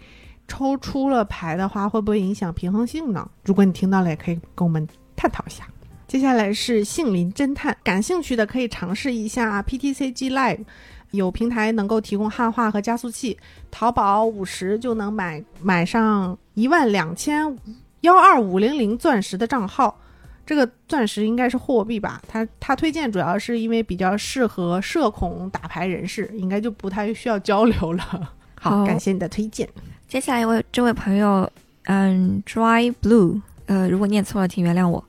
[0.47, 3.29] 抽出了牌的话，会不会影响平衡性呢？
[3.43, 4.87] 如果你听到了，也可以跟我们
[5.17, 5.67] 探讨一下。
[6.07, 10.63] 接下来是杏林侦探，感兴趣的可以尝试一下 PTCG Live，
[11.11, 13.37] 有平台能够提供汉化和加速器，
[13.69, 17.57] 淘宝五十就能买买上一万两千
[18.01, 19.99] 幺二五零零钻石的账号。
[20.45, 22.21] 这个钻石应该是货币吧？
[22.25, 28.31] 他他推荐主要是因为比较适合社恐打牌人士，应该就不太需要交流了。
[28.55, 29.67] 好，好感谢你的推荐。
[30.07, 31.51] 接下来一位这位朋友，
[31.83, 35.03] 嗯，Dry Blue，呃，如果念错了，请原谅我。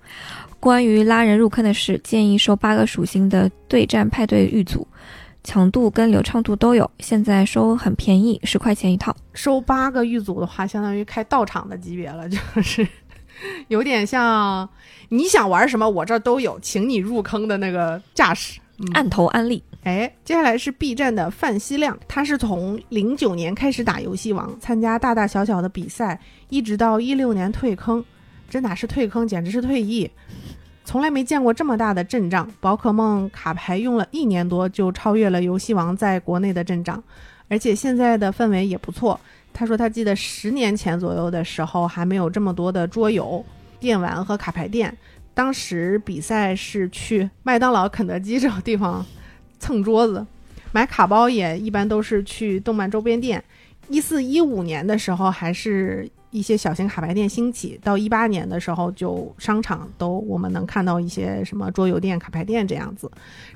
[0.61, 4.87] 关于拉人入坑的事，建议收八个属性的对战派对狱组，
[5.43, 9.15] 强度跟流畅度都有，现在收很便宜，十块钱一套。
[9.33, 12.87] 收八个狱组的话，相当于开道场的级别了， 就是
[13.69, 14.69] 有点像
[15.09, 18.61] 你想玩什么，我这儿都有，请你入坑的那个架势。
[18.81, 28.05] 嗯按头安利，哎，接下来是 B 站的范希亮，他是从零九年开始打游戏王，参加大大小小的比赛，一直到一六年退坑，
[28.49, 30.11] 这哪是退坑，简直是退役。
[30.85, 37.03] 从来没见过这么大的阵仗，宝可梦卡牌用了一年多就超越了游戏王在国内的阵仗，
[37.49, 39.21] 而且现在的氛围也不错。
[39.53, 43.45] 他说他记得十年前左右的时候还没有这么多的桌游、
[43.79, 44.97] 电玩和卡牌店，
[45.35, 49.05] 当时比赛是去麦当劳、肯德基 这种地方
[49.59, 50.25] 蹭桌子，
[50.73, 53.43] 买卡包也一般都是去动漫周边店。
[53.89, 63.11] 一四一五年的时候，还是一些小型卡牌店兴起，到一八年的时候，就商场都我们能看到一些什么桌游店、卡牌店这样子。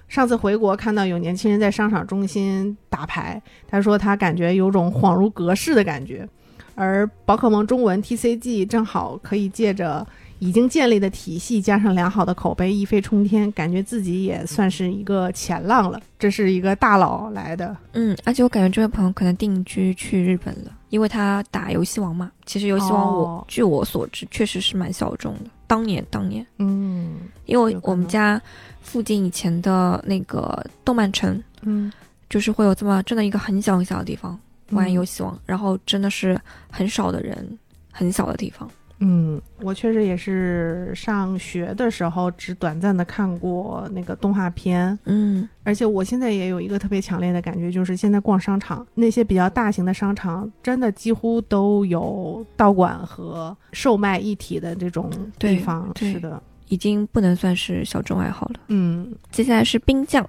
[0.08, 6.28] 上次回国看到有年轻人在商场中心打牌，他说他感觉有种恍如隔世的感觉。
[6.74, 10.06] 而宝可梦中文 TCG 正好可以借着
[10.38, 16.00] 已经建立的体系，加上良好的口碑，一飞冲天，感觉自己也算是一个前浪了。
[16.18, 22.30] 这是一个大佬来的，嗯，而且我感觉这位朋友可能定居去日本了，因为他打游戏王嘛。
[22.44, 28.40] 其实游戏王我、哦据我所知确实是蛮小众的，当年当年，嗯因为我们家
[28.82, 31.90] 附近以前的那个动漫城，嗯，
[32.28, 34.38] 就是会有这么真的一个很小很小的地方
[34.72, 36.38] 玩嗯游戏王，然后真的是
[36.70, 37.58] 很少的人，
[37.90, 38.70] 很小的地方。
[39.04, 55.90] 嗯，我确实也是上学的时候只短暂的看过那个动画片，嗯而且我现在也有一个特别强烈的感觉，就是现在逛商场，那些比较大型的商场，真的几乎都有道馆和售卖一体的这种地方。
[55.94, 58.60] 对是的，已经不能算是小众爱好了。
[58.68, 60.24] 嗯接下来是冰酱，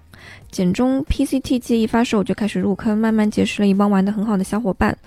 [0.49, 4.97] 简中 PCT 记一发售就开始入坑，慢慢结识了一帮玩的很好的小伙伴，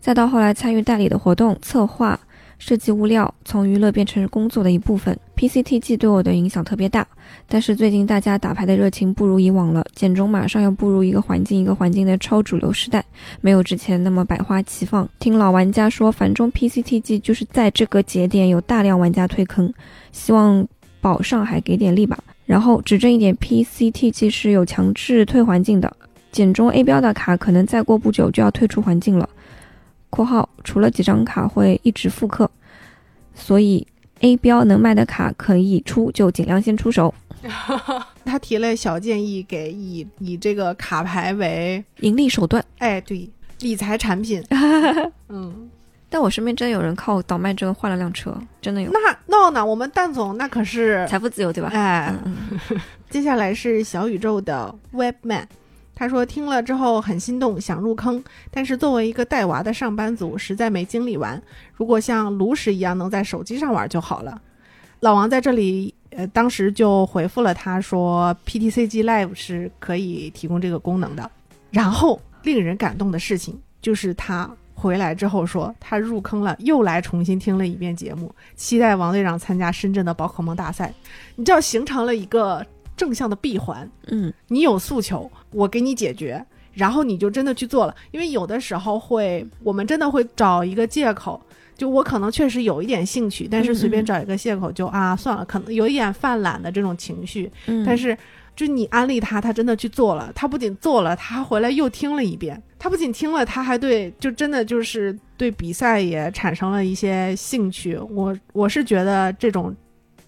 [0.00, 2.18] 再到后来参与代理的活动策划。
[2.66, 7.06] 设计物料从娱乐变成工作的一部分，PCTG 对我的影响特别大。
[7.46, 13.04] 但是最近大家打牌的热情不如以往了，简中马上要步入一个环境一个环境的超主流时代，
[13.42, 15.06] 没有之前那么百花齐放。
[15.18, 19.70] 听老玩家说，繁中 PCTG 就是在这个节点有大量玩家退坑，
[20.10, 20.66] 希望
[21.02, 22.18] 保上海给点力吧。
[22.46, 25.94] 然后指正一点，PCTG 是有强制退环境的，
[26.32, 29.28] 简中 A 标的卡可能再过不久就要退出环境了。
[30.08, 32.48] （括号除了几张卡会一直复刻，
[33.34, 33.86] 所以
[34.20, 37.12] A 标能卖的卡可以出就尽量先出手。
[38.24, 42.64] 他提了小建议，给以以这个卡牌为，盈利手段。
[42.78, 43.28] 哎，对，
[43.60, 44.42] 理财产品。
[45.28, 45.68] 嗯，
[46.08, 49.64] 但我身边真有人靠倒卖这个换了辆车，真的有那闹呢？
[49.64, 51.68] 我们蛋总那可是，财富自由，对吧？
[51.74, 52.14] 哎，
[53.10, 55.44] 接下来是小宇宙的 Webman，
[55.94, 61.40] 他说听了之后很心动，想入坑，但是作为一个带娃的上班族，实在没精力玩。
[61.74, 64.40] 如果像炉石一样能在手机上玩就好了。
[65.00, 71.30] 老王在这里，呃，当时就回复了他说，PTCG Live 是可以提供这个功能的。
[71.70, 80.92] 然后令人感动的事情就是他回来之后说，他入坑了，又来重新听了一遍节目，期待王队长参加深圳的宝可梦大赛。
[81.36, 82.64] 你知道形成了一个
[82.96, 87.94] 正向的闭环，嗯，你有诉求，我给你解决，然后你就真的去做了。
[88.10, 91.40] 因为有的时候会，我们真的会找一个借口，
[91.76, 97.50] 就我可能确实有一点兴趣，但是随便找一个借口就啊算了，可能有一点犯懒的这种情绪。
[97.66, 98.16] 嗯但是
[98.56, 102.60] 就你安利他，他真的去做了，他不仅做了，他还回来又听了一遍。
[102.78, 107.96] 他不仅听了，他还对，就真的就是对比赛也产生了一些兴趣。
[108.10, 109.74] 我我是觉得这种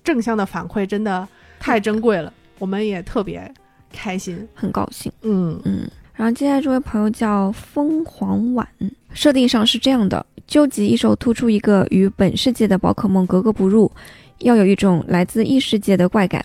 [0.03, 1.28] 正向的反馈真的
[1.61, 3.48] 太珍贵了，我们也特别
[3.92, 4.46] 开心。
[4.54, 5.10] 很高兴。
[5.22, 8.66] 嗯嗯，然后接下来这位朋友叫凤凰晚，
[9.12, 13.90] 设定上是这样的：究极异兽突出一个与本世界的宝可梦格格不入，
[14.38, 16.44] 要有一种来自异世界的怪感。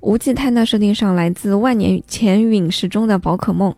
[0.00, 3.72] 无忌泰纳设定上来自万年前陨石中的宝可梦，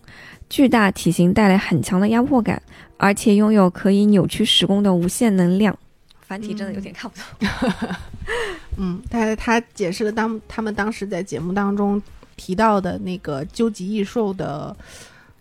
[0.48, 2.62] 巨大体型带来很强的压迫感，
[2.96, 5.76] 而且拥有可以扭曲时空的无限能量。
[6.22, 7.94] 繁体真的有点看不懂。
[8.78, 12.02] 嗯，他他解释了当他们当时在节目当中
[12.36, 14.76] 提到的那个究极异兽的，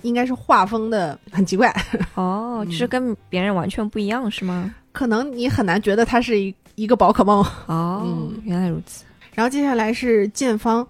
[0.02, 1.74] 应该是画风的 很奇怪
[2.16, 4.74] 哦，就是跟别人完全不一样是吗？
[4.92, 9.06] 可能你很难觉得它是一一个宝可梦 哦，原来如此。
[9.34, 10.86] 然后接下来是建方，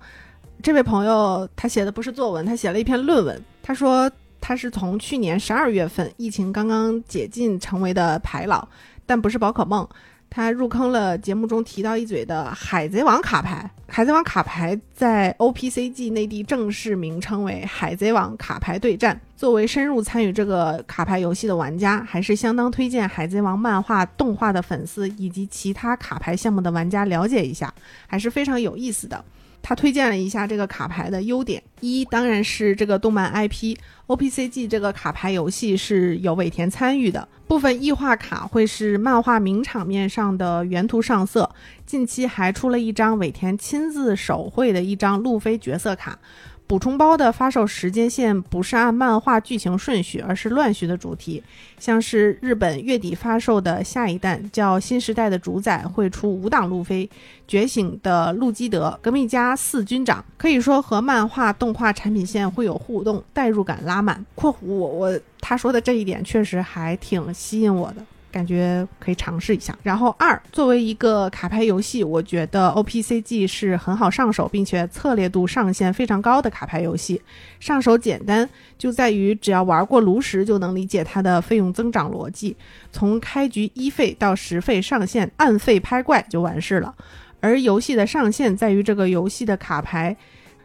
[0.61, 3.41] 这位朋友他写的不是作文，他写了一篇论文。
[3.61, 4.11] 他说
[4.41, 8.67] 他是从去年十二月份疫情刚刚解禁成为的牌老，
[9.05, 9.87] 但不是宝可梦。
[10.35, 13.69] 他入坑了节目中提到一嘴的海贼王卡牌。
[13.87, 19.21] 海贼王卡牌在 OPCG 内地正式名称为海贼王卡牌对战。
[19.37, 27.71] 作为深入参与这个卡牌游戏的玩家，还是相当推荐海贼王漫画动画的粉丝以及其他卡牌项目的玩家了解一下，
[28.07, 29.23] 还是非常有意思的。
[29.63, 33.75] 他推荐了一下这个卡牌的优点，一当然是这个动漫 IP
[34.07, 41.49] OPCG 这个卡牌游戏是有尾田参与的，部分异化卡会是漫画名场面上的原图上色，
[41.85, 46.19] 近期还出了一张尾田亲自手绘的一张路飞角色卡。
[46.65, 51.43] 补充包的发售时间线不是按漫画剧情顺序，而是乱序的主题。
[51.77, 57.07] 像是日本月底发售的下一弹叫《新时代的主宰》，会出五档路飞
[57.47, 64.25] 觉醒的路基德、革命家四军长，可以说和漫画动画产品线会有互动，代入感拉满。
[64.33, 68.03] （括弧我我他说的这一点确实还挺吸引我的。）
[68.33, 69.77] 感觉可以尝试一下。
[69.83, 77.21] 然后二，作为一个卡牌游戏，我觉得 OPCG 是很好上手，并且策略度上限非常高的卡牌游戏。
[77.59, 82.57] 上手简单，就在于只要玩过炉石，就能理解它的费用增长逻辑。
[82.91, 86.93] 从开局一费到十费上线，按费拍怪就完事了。
[87.39, 90.15] 而游戏的上限在于这个游戏的卡牌，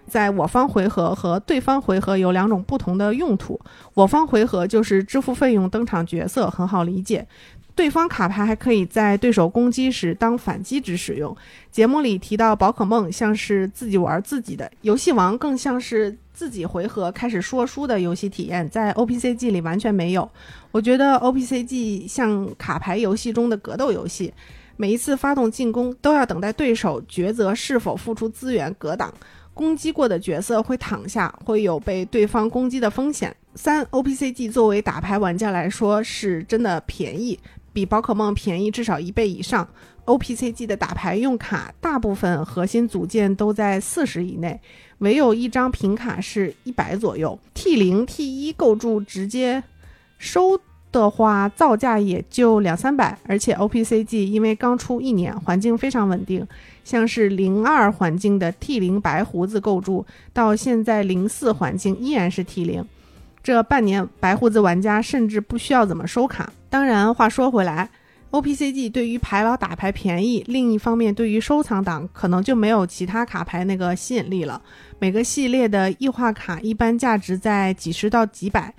[0.06, 3.60] 在我方回合和对方回合有两种不同的用途。
[3.94, 7.26] 我方回合就是支付费用登场角色，很好理解。
[7.78, 11.34] 对方卡牌还可以在对手攻击时当反击值使用。
[11.70, 20.28] 节目里提到宝可梦像是自己玩自己的，游戏王更像是自己回合开始说书的游戏体验，在 OPCG 里完全没有。
[20.72, 24.34] 我觉得 OPCG 像卡牌游戏中的格斗游戏，
[24.76, 29.14] 每一次发动进攻都要等待对手抉择是否付出资源格挡，
[29.54, 33.32] 攻击过的角色会躺下，会有被对方攻击的风险。
[33.54, 37.38] 三 OPCG 作为打牌玩家来说是真的便宜。
[37.78, 39.68] 比宝可梦便宜至少一倍以上。
[40.04, 44.60] OPCG 的打牌用卡，大部分核心组件都在四十以内，
[44.98, 47.38] 唯有一张平卡是一百左右。
[47.54, 49.62] T 零 T 一构筑直接
[50.18, 50.58] 收
[50.90, 53.16] 的话，造价也就两三百。
[53.28, 56.44] 而且 OPCG 因为刚出一年，环境非常稳定，
[56.82, 62.84] 像是零二环境的 T 零白胡子构筑，到现在零四环境依然是 T 零。
[63.40, 66.52] 这半年，白胡子玩家甚至不需要怎么收卡。
[66.70, 67.88] 当然，话说回来
[68.30, 74.60] ，OPCG 对于牌老打牌便宜，另一方面对于收藏党可能就没有其他卡牌那个吸引力了。
[74.98, 78.74] 每个系列的异化卡一般价值在几十到几百，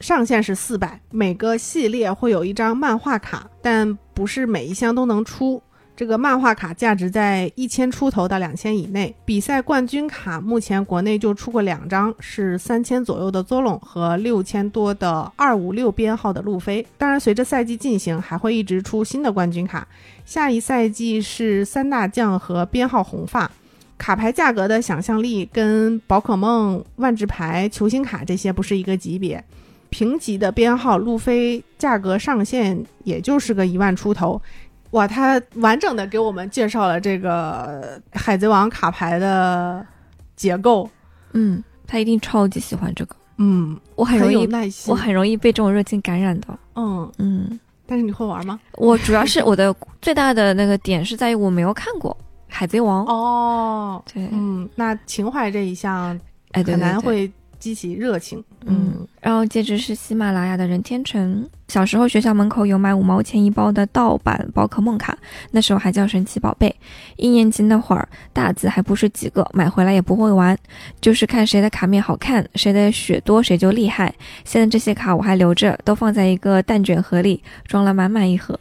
[0.00, 1.00] 上限是四百。
[1.10, 5.62] 每个系列会有一张漫画卡，但不是每一箱都能出。
[5.98, 16.86] 这个漫画卡价值在一千出头到两千以内，比赛冠军卡目前国内就出过两张，是三千左右的 Zolon 和六千多的二五六编号的路飞。
[16.96, 19.88] 当然，随着赛季进行，还会一直出新的冠军卡。
[20.24, 23.50] 下一赛季是三大将和编号红发。
[23.98, 29.44] 卡牌价格的想象力跟宝可梦万智牌球星卡这些不是一个级别。
[29.90, 34.40] 评级的编号路飞价格上限也就是个一万出头。
[34.90, 39.84] 哇，他完整的给我们介绍了这个海贼王卡牌的
[40.34, 40.88] 结构。
[41.32, 43.14] 嗯，他一定超级喜欢这个。
[43.36, 46.58] 嗯，我很容易耐心，我很容易被这种热情感染的。
[46.74, 48.58] 嗯嗯，但是你会玩吗？
[48.72, 52.16] 我主要是我的最大的那个点是在于我没有看过
[52.48, 53.04] 海贼王。
[53.04, 56.18] 哦，对，嗯，那情怀这一项，
[56.52, 57.30] 哎，很难会。
[57.58, 61.48] 激起热情，嗯，然后接着是喜马拉雅的任天成。
[61.68, 65.16] 小时候学校门口有卖五毛钱一包的盗版宝可梦卡，
[65.50, 66.74] 那时候还叫神奇宝贝。
[67.16, 70.56] 一年级那会儿，大字还不是几个，买回来也不会玩，
[71.00, 74.14] 就是看谁的卡面好看，谁的血多谁就厉害。
[74.44, 78.58] 现在这些卡我还留着，都放在一个蛋卷盒里，装了满满一盒。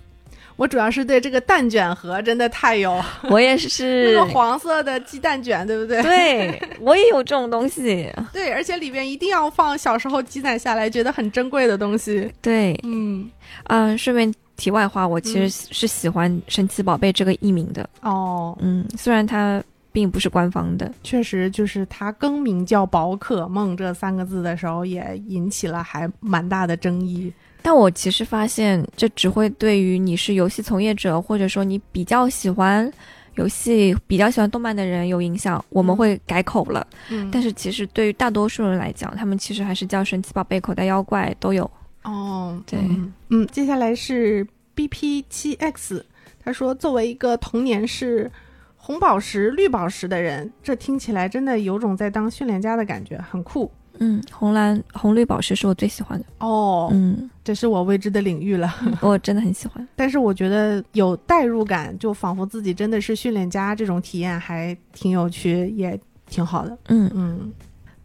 [0.57, 6.01] 我主要是对这个蛋卷盒真的太有， 我也那是个，黄色的鸡蛋卷，对不对？
[6.01, 8.11] 对我也有这种东西。
[8.33, 12.29] 对，而且里边一定要放小时候积攒下来觉得很珍贵的东西。
[12.41, 13.29] 对，嗯，
[13.65, 17.87] 嗯、顺便题外话，我其实是喜欢神奇宝贝这个译名的。
[18.01, 20.91] 哦，嗯，虽然它并不是官方的。
[21.03, 27.31] 确实，就是它更名叫宝可梦这三个字的时候，也引起了还蛮大的争议。
[27.67, 32.89] 但我其实发现，这只会对于你是游戏从业者，或者说你比较喜欢
[33.35, 35.61] 游戏、比较喜欢动漫的人有影响。
[35.67, 41.69] 我们会改口了，嗯但是其实对于大多数人来讲，他们其实还是叫神奇宝贝、口袋妖怪都有。
[42.05, 46.05] 哦，对嗯，嗯，接下来是 BP 七 X，
[46.41, 48.31] 他说，作为一个童年是
[48.77, 53.69] 红宝石、绿宝石的人，这听起来真的有种在当训练家的感觉，很酷。
[53.99, 56.25] 嗯，红蓝红绿宝石是我最喜欢的。
[56.39, 58.73] 哦，嗯，这是我未知的领域了。
[59.01, 59.87] 我真的很喜欢。
[59.95, 65.99] 但是我觉得有代入感，就仿佛自己真的是训练家，这种体验还挺有趣，也
[66.29, 66.77] 挺好的。
[66.87, 67.51] 嗯嗯，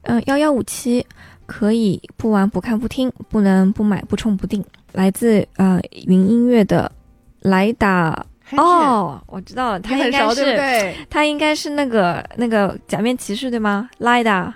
[0.02, 1.06] 嗯，幺幺五七
[1.46, 4.64] 可以不玩不看不听，不能不买不充不定。
[4.92, 6.90] 来自呃云音乐的
[7.40, 8.24] 莱达
[8.58, 10.94] 哦，我知道了，他应该是对？
[11.08, 13.88] 他应该是那个那个假面骑士对吗？
[13.96, 14.54] 莱达，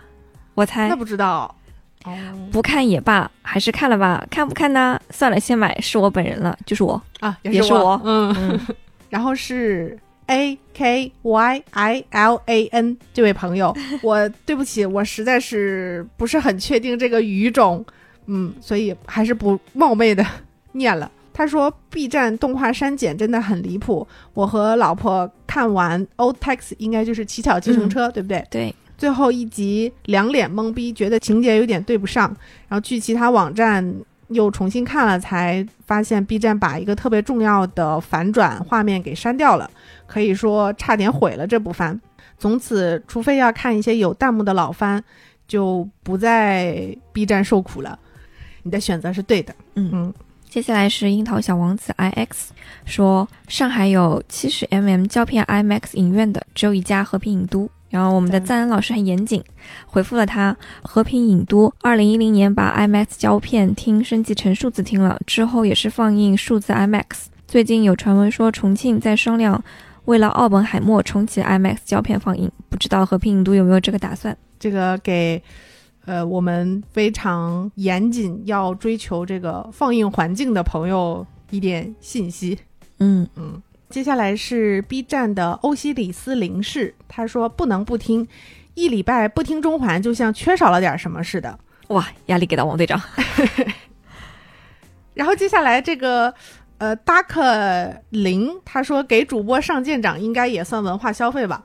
[0.57, 1.55] 我猜那不知道。
[2.05, 2.12] 哦，
[2.53, 4.24] 不看也罢，还是看了吧。
[4.31, 5.01] 看不看呢？
[5.11, 7.01] 算了，先买，是我本人了，就是我。
[7.20, 8.61] 啊，也是我嗯，嗯
[9.11, 17.85] 然后是 A K Y I L A N 这位朋友，我对不起，我实在是不是很确定这个语种，
[18.27, 20.24] 嗯，所以还是不冒昧的
[20.73, 21.11] 念了。
[21.33, 28.43] 他说：“B 站动画删减真的很离谱，我和老婆看完《Old Taxi》，应该就是乞巧计程车，对不对？
[28.51, 32.35] 对，最后一集两脸懵逼，觉得情节有点对不上，
[32.68, 33.94] 然后去其他网站
[34.28, 39.70] 又重新看了，才发现 B 站把一个特别重要的反转画面给删掉了，
[40.06, 42.01] 可以说差点毁了这部番。
[42.39, 45.02] 从此，除非要看一些有弹幕的老番，
[45.47, 47.98] 就不在 B 站受苦了。
[48.62, 50.14] 你的选择是对的，嗯嗯，
[50.48, 52.28] 接下来是樱桃小王子 IX
[52.85, 57.70] 说，上海有七十 mm 胶片 IMAX 影院的只有一家和平影都。
[57.88, 59.42] 然后我们的赞恩老师很严谨，
[59.86, 67.26] 回复了他：和平影都二零一零年把 IMAX 胶片厅升级成数字厅了，之后也是放映数字 IMAX。
[67.46, 69.62] 最近有传闻说重庆在商量
[70.06, 74.36] 为了奥本海默重启 IMAX 胶片放映，不知道和平影都有没有这个打算？
[74.58, 75.40] 这个给
[76.04, 82.58] 呃我们非常严谨要追求这个放映环境的朋友一点信息。
[82.98, 88.26] 嗯，嗯，接下来是 B 站的欧西里斯零式，他说不能不听，
[88.74, 91.58] 一礼拜不听中环就像缺少了点什么似的。
[91.88, 93.00] 哇，压力给到王队长。
[95.14, 96.34] 然后接下来这个
[96.78, 101.62] 呃达克零，他说给主播上舰长应该也算文化消费吧。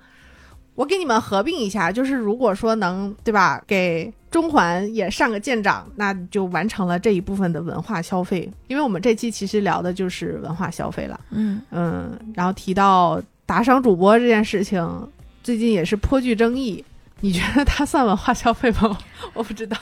[0.76, 8.49] 我给你们合并一下，就是如果说能对吧，给中环也上个舰长，那就完成了这一部分的文化消费。
[8.68, 11.19] 因为我们这期其实聊的就是文化消费了。
[11.31, 14.81] 嗯嗯，然后提到打赏主播这件事情，
[15.43, 16.84] 最近也是颇具争议。
[17.19, 18.98] 你觉得它算文化消费吗？
[19.35, 19.77] 我不知道。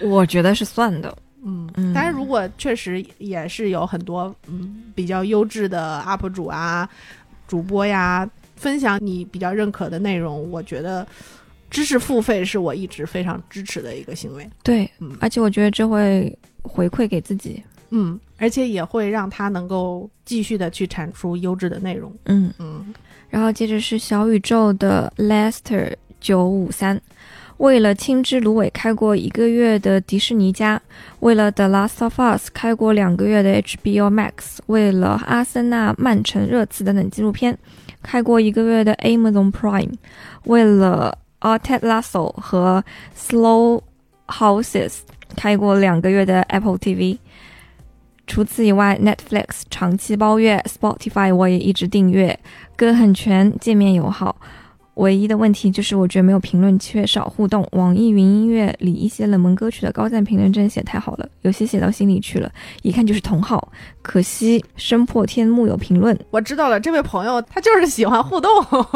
[0.00, 1.16] 我觉得是算的。
[1.42, 6.88] 嗯嗯但是如果确实也是有很多嗯比较优质的 UP 主啊、
[7.48, 11.06] 主播呀，分享你比较认可的内容，我觉得
[11.70, 14.48] 知识付费是我一直非常支持的一个行为。
[14.62, 17.62] 对，嗯而且我觉得这会回馈给自己。
[17.90, 22.12] 嗯，而且也会让他能够继续的去产出优质的内容。
[22.24, 22.92] 嗯，嗯
[23.30, 27.00] 然后接着是小宇宙的 Lester 九五三，
[27.58, 30.82] 为了青之芦苇开过一个月的迪士尼家，
[31.20, 37.56] 为了 The Last of Us 开过两个月的 HBO Max，为了阿森纳曼城热刺等等纪录片，
[38.06, 39.92] 开过一个月的 Amazon Prime，
[40.44, 42.84] 为了 a Ted Lasso 和
[43.18, 43.82] Slow
[44.28, 44.98] Houses
[45.34, 47.18] 开过两个月的 Apple TV。
[48.28, 52.38] 除此以外，Netflix 长期包月，Spotify 我也一直订阅，
[52.76, 54.36] 歌很全，界面友好。
[54.96, 57.66] 唯一的问题就是我觉得没有评论，缺少互动。
[57.72, 62.50] 网易云音乐里一些冷门歌曲的高赞评论真的写太好了，有些写到心里去了，
[62.82, 63.70] 一看就是同好。
[64.00, 68.50] 可惜声破天幕有评论我知道了，这位朋友他就是喜欢互动，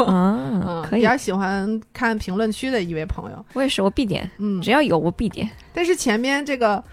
[0.05, 3.45] 啊嗯，，可以，比较喜欢看评论区的一位朋友。
[3.53, 5.47] 我也是，我必点，嗯，只要有我必点。
[5.71, 6.83] 但是前面这个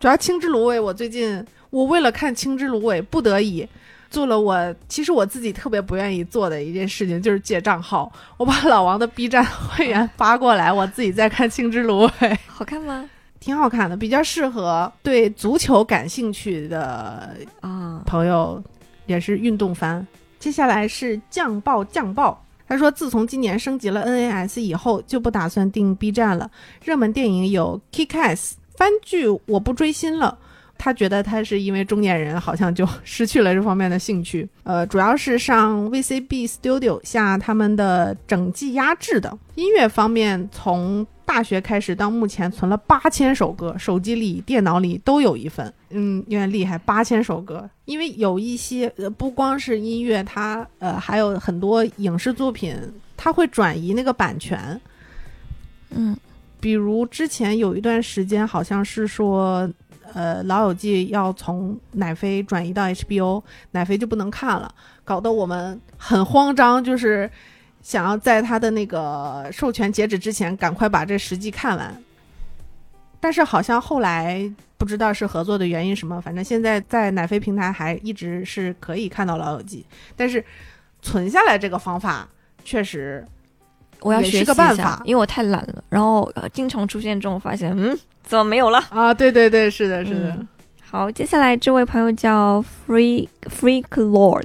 [0.00, 3.68] 主要青之芦苇，我最近我为了看青之芦苇，不得已
[4.14, 13.10] 做了我其实我自己特别不愿意做的一件事情，就是借账号，我把老王的 B 站会员发过来，我自己在看青之芦苇，好看吗？
[13.40, 18.62] 挺好看的，比较适合对足球感兴趣的啊，朋友
[19.06, 20.06] 也是运动番。
[20.38, 26.48] 接下来是酱爆酱爆，他说自从今年升级了 NAS 以后，就不打算订 B 站了。
[26.84, 30.38] 热门电影有 Kick-Ass，番剧我不追星了。
[30.76, 34.46] 他觉得他是因为中年人，好像就失去了这方面的兴趣。
[34.64, 45.72] 呃，主要是上 VCB Studio 下他们的整季压制的音乐方面，从大学开始到目前存了八千首歌，手机里、电脑里都有一份。
[45.90, 47.68] 嗯，有点厉害，八千首歌。
[47.86, 52.76] 因为有一些呃，不光是音乐，它呃还有很多影视作品，
[53.16, 54.78] 它会转移那个版权。
[55.90, 56.14] 嗯，
[56.60, 59.70] 比如之前有一段时间，好像是说。
[60.14, 63.42] 呃，《老友记》要从奶飞转移到 HBO，
[63.72, 64.72] 奶飞就不能看了，
[65.04, 67.28] 搞得我们很慌张，就是
[67.82, 72.02] 想要在它的那个授权截止之前赶快把这十季看完。
[73.20, 79.84] 但是好像后来不知道是合作的原因什么，反正现在在奶飞平台还一直是可以看到《老友记》，
[80.14, 80.44] 但是
[81.02, 82.28] 存下来这个方法
[82.64, 83.26] 确实。
[84.04, 89.14] 我要学个办法，因为我太懒了，然后经常出现这种发现，嗯，怎么没有了啊？
[89.14, 90.38] 对对对，是的，是的。
[90.90, 94.44] 好，接下来这位朋友叫 Free Freak Lord，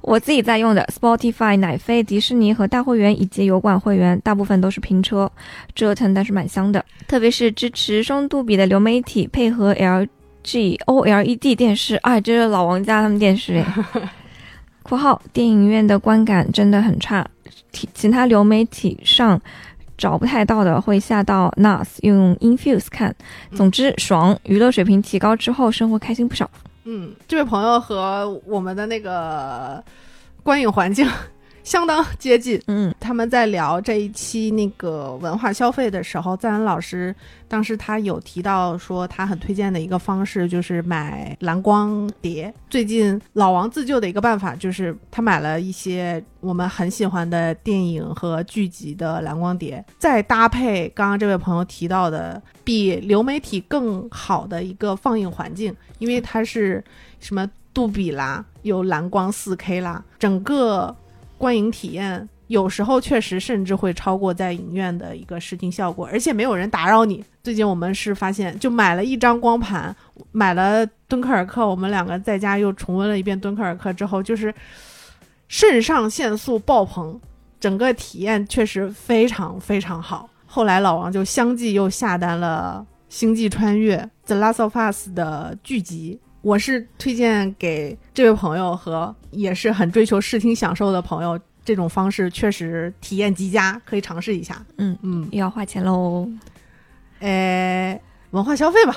[0.00, 5.30] 我自己在用的 Spotify、奶飞、迪士尼和大会员以及油管会员，大部分都是拼车，
[5.74, 13.66] 折腾但是蛮香的，特别是支持双杜比的流媒体配合 LG OLED 电视，哎，这是老王家他们电视哎。
[14.84, 17.26] 括号电影院的观感真的很差。
[17.72, 19.40] 其其他流媒体上
[19.98, 23.12] 找不太到的，会下到 NAS 用 Infuse 看。
[23.52, 26.48] 总之爽，娱乐水平提高之后，生活开心不少。
[26.84, 29.82] 嗯，这位朋友和我们的那个
[30.42, 31.08] 观影环境。
[31.64, 37.14] 相当接近，嗯，他们在聊这一期那个文化消费的时候，赞恩老师
[37.48, 42.52] 当时他有提到说，他很推荐的一个方式就是买蓝光碟。
[42.68, 56.84] 最近老王自救的一个办法就是他买了一些我们很喜欢的电影和剧集的蓝光碟，再搭配刚刚这位朋友提到的比流媒体更好的一个放映环境，因为它是
[57.20, 60.94] 什么杜比啦，有蓝光四 K 啦，整个。
[61.44, 67.22] 观影体验有时候确实甚至会超过在影院的一个视听效果，而且没有人打扰你。
[67.42, 69.94] 最近我们是发现，就买了一张光盘，
[70.32, 74.54] 买了敦刻尔克，我们两个在家又重温了一遍敦刻尔克之后，就是
[75.48, 77.20] 肾上腺素爆棚，
[77.60, 80.30] 整个体验确实非常非常好。
[80.46, 86.18] 后来老王就相继又下单了《星际穿越》《The Last of Us》的剧集。
[86.40, 94.64] 我是推荐给这位朋友和也是很追求视听享受的朋友，这种方式确实体验极佳，可以尝试一下。
[94.78, 96.28] 嗯嗯，又要花钱喽，
[97.18, 98.00] 呃，
[98.30, 98.96] 文化消费吧。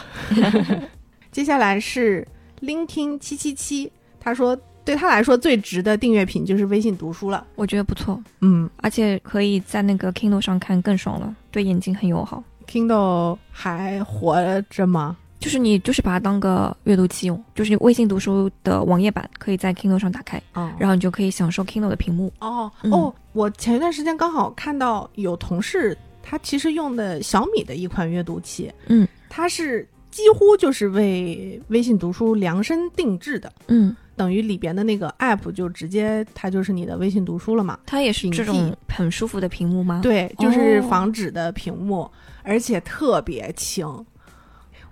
[1.32, 2.26] 接下来是
[2.62, 8.22] Linkin 七七七，他说对他来说最值的订阅品就是微信读书了，我觉得不错。
[8.42, 12.44] 嗯，而且可以在那个 Kindle 上看更爽了，对眼睛很友好。
[12.68, 15.18] Kindle 还活着吗？
[15.40, 20.42] 就是你就是把它当个阅读器用，就是微信读书的网页版可以在 Kindle 上打开，
[20.80, 22.34] 然后你就可以享受 Kindle 的屏幕。
[22.40, 37.78] 哦哦，我前一段时间刚好看到有同事他其实用的小米的一款阅读器，嗯，它是几乎就是为微信读书量身定制的，嗯，等于里边的那个 App 就直接它就是你的微信读书了嘛。
[37.86, 40.02] 它也是这种很舒服的屏幕吗？
[40.02, 42.10] 对，就是防止的屏幕，
[42.42, 43.88] 而且特别轻。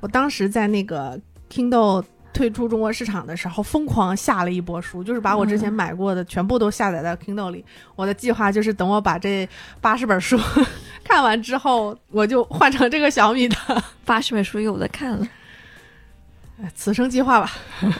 [0.06, 1.20] 我当时在那个
[1.52, 7.66] Kindle 退出中国市场的时候，疯狂下了一波书，就是把我之前买过的全部都下载到 Kindle 里。
[7.96, 9.50] 我的计划就是等我把这
[9.82, 10.40] 八十本书
[11.04, 13.56] 看完之后，我就换成这个小米的
[14.06, 15.28] 八十本书有的看了。
[16.76, 17.52] 此生计划吧。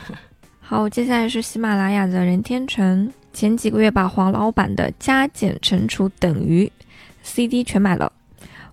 [0.62, 6.72] 好，接下来是喜马拉雅的任天成，前几个月把黄老板的加减乘除等于
[7.24, 8.12] CD 全买了，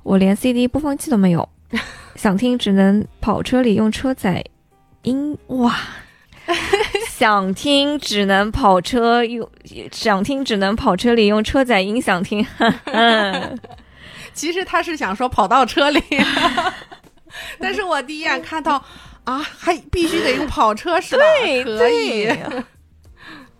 [0.02, 1.48] 我连 CD 播放器都没有。
[2.16, 4.44] 想听只能跑车里用车载
[5.02, 5.74] 音哇，
[7.10, 9.48] 想听只能跑车用，
[9.90, 12.46] 想听只能跑车里用车载音响听。
[12.84, 13.58] 嗯，
[14.32, 16.02] 其实他是想说跑到车里，
[17.58, 18.82] 但是我第一眼看到
[19.24, 21.24] 啊，还必须得用跑车是吧？
[21.78, 22.28] 可以。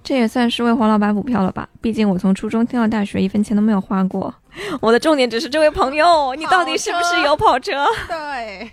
[0.03, 1.69] 这也算是为黄老板补票了吧？
[1.81, 4.35] 毕竟我从初中听到大学，一分钱都没有花过。
[4.81, 7.87] 我的重点只是这位朋友，你到底是不是有跑车？
[8.09, 8.71] 对，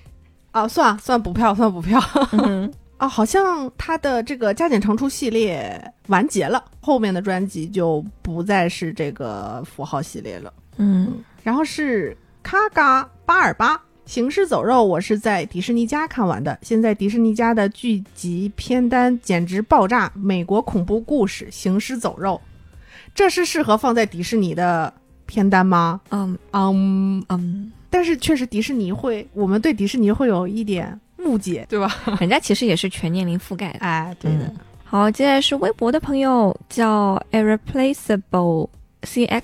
[0.54, 2.02] 哦，算算补票，算补票。
[3.00, 10.52] 哦，好像他的这个加减乘除系列完结了，后面的专辑就不再是这个符号系列了。
[10.78, 13.80] 嗯，然后是卡嘎八二八。
[14.10, 20.12] 行尸走肉我是在迪士尼家看完的，现在迪士尼家的剧集片单简直爆炸。
[20.16, 22.42] 美国恐怖故事《行尸走肉》，
[23.14, 24.92] 这是适合放在迪士尼的
[25.28, 26.02] 片单吗？
[26.10, 31.96] 嗯嗯，嗯，但是确实迪士尼会，我们对迪士尼会有一点误解，对吧？
[32.20, 33.80] 人家其实也是全年龄覆盖的。
[33.82, 34.52] 哎，对的。
[34.84, 38.70] 好，接下来是微博的朋友叫 Irreplaceable
[39.04, 39.44] CX，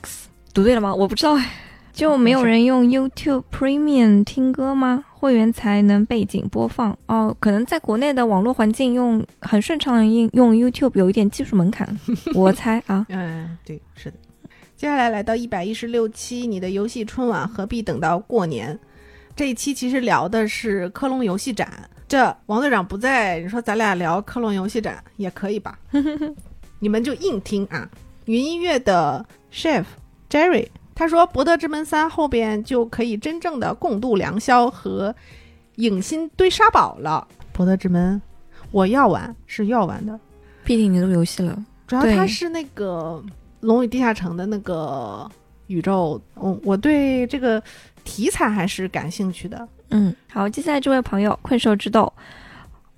[0.56, 0.92] 读对了吗？
[0.96, 1.52] 我不知道哎。
[1.96, 5.06] 就没有人用 YouTube Premium 听歌吗？
[5.14, 7.34] 会员才能背景播放哦。
[7.40, 11.98] 可能在国内的网络环境用很顺畅，用用 YouTube 有一点技术门槛，
[12.36, 13.06] 我猜啊。
[13.08, 14.18] 嗯，对，是的。
[14.76, 18.78] 接下来来到一百一十六期，你的游戏春晚何必等到过年？
[19.34, 21.90] 这一期其实聊的是科隆游戏展。
[22.10, 25.80] 这王队长不在，你说咱俩聊科隆游戏展也可以吧？
[26.80, 27.90] 你们就硬听啊。
[28.26, 29.86] 云音乐的 Chef
[30.30, 30.68] Jerry。
[30.96, 35.14] 他说：“博德之门三后边就可以真正的共度良宵和
[35.76, 37.28] 影心堆沙堡了。
[37.52, 38.22] 博德之门，
[38.72, 40.18] 我要玩是要玩的，
[40.64, 41.64] 毕竟你都游戏了。
[41.86, 43.22] 主要它是那个
[43.60, 45.30] 《龙与地下城》的那个
[45.68, 47.62] 宇宙，我我对这个
[48.06, 49.68] 题材还是感兴趣的。
[49.90, 52.12] 嗯，好，接下来这位朋友困兽之斗，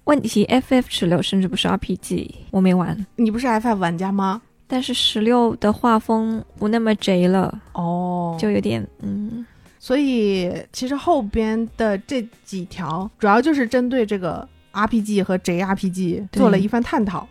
[0.03, 3.05] 问题 FF 十六甚至不是 RPG，我没玩。
[3.15, 9.45] 你不是 FF 玩家吗？”但是十六的画风不那么贼了哦，就有点嗯，
[9.79, 17.27] 所以其实后边的这几条主要就是针对这个 RPG 和 JRPG 做了一番探讨。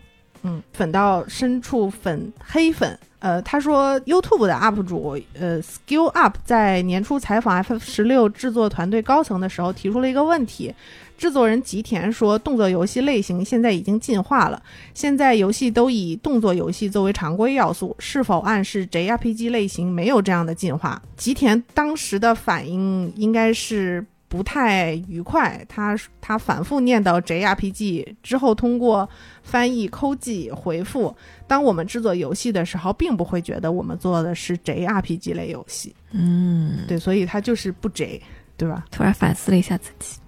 [0.46, 10.72] 嗯，粉到深处粉黑粉，呃，他说 YouTube 的 UP 主呃 Skill Up 在年初采访 FF 十六制作团队高层的时候提出了一个问题。
[11.18, 14.62] 制作人吉田说：“动作游戏类型现在已经进化了，
[14.92, 29.08] 现在游戏都以动作游戏作为常规要素，是否暗示 JRPG 类型没有这样的进化？”吉田当时的反应应该是不太愉快，他他反复念叨 JRPG 之后，通过
[29.42, 31.14] 翻译抠记回复
[31.46, 38.20] ：“当我们制作游戏的时候，并不会觉得我们做的是 JRPG 类游戏。”嗯，对，所以他就是不 J，
[38.56, 38.84] 对吧？
[38.90, 40.18] 突然反思了一下自己。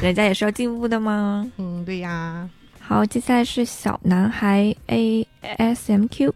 [0.00, 1.50] 人家也是要进步的吗？
[1.56, 2.48] 嗯，对呀。
[2.80, 6.34] 好，接下来是小男孩 A S M Q。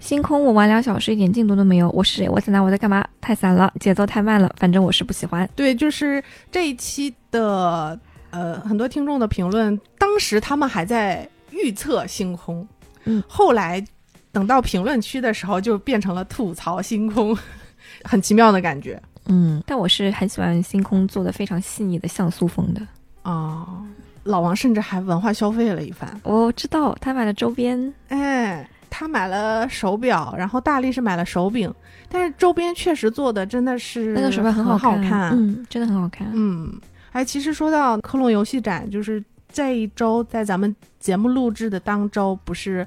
[0.00, 2.28] 星空我玩两小时一点进度都没有，我是谁？
[2.28, 2.60] 我在哪？
[2.60, 3.06] 我在干嘛？
[3.20, 5.48] 太散了，节奏太慢了，反正我是不喜欢。
[5.54, 7.98] 对，就是这一期的
[8.30, 12.66] 呃很多听众的评论，当时他们还在预测星空，
[13.04, 13.84] 嗯，后来
[14.32, 17.36] 等到评论区的时候就变成了吐槽星空，
[18.02, 19.00] 很奇妙的感觉。
[19.26, 22.80] 嗯，但我是很喜欢星空做的非常细腻的像素风的
[23.22, 23.84] 哦。
[24.24, 31.72] 老王甚至还文化消费了一番，我知道他买了周边，哎，他买了手表，然后大力是买了手柄，
[32.08, 36.70] 但是周边确实做的真的是那个手表很好看，嗯，真的很好看，嗯。
[37.12, 42.86] 哎，其实说到科隆游戏展，就是这一周在咱们节目录制的当周，不是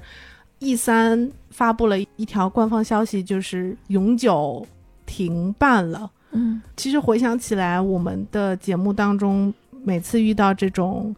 [0.60, 4.66] E 三发布了一条官方消息，就是永久
[5.04, 6.10] 停办了。
[6.30, 9.52] 嗯，其实回想起来，我们的节目当中，
[9.84, 11.14] 每次遇到这种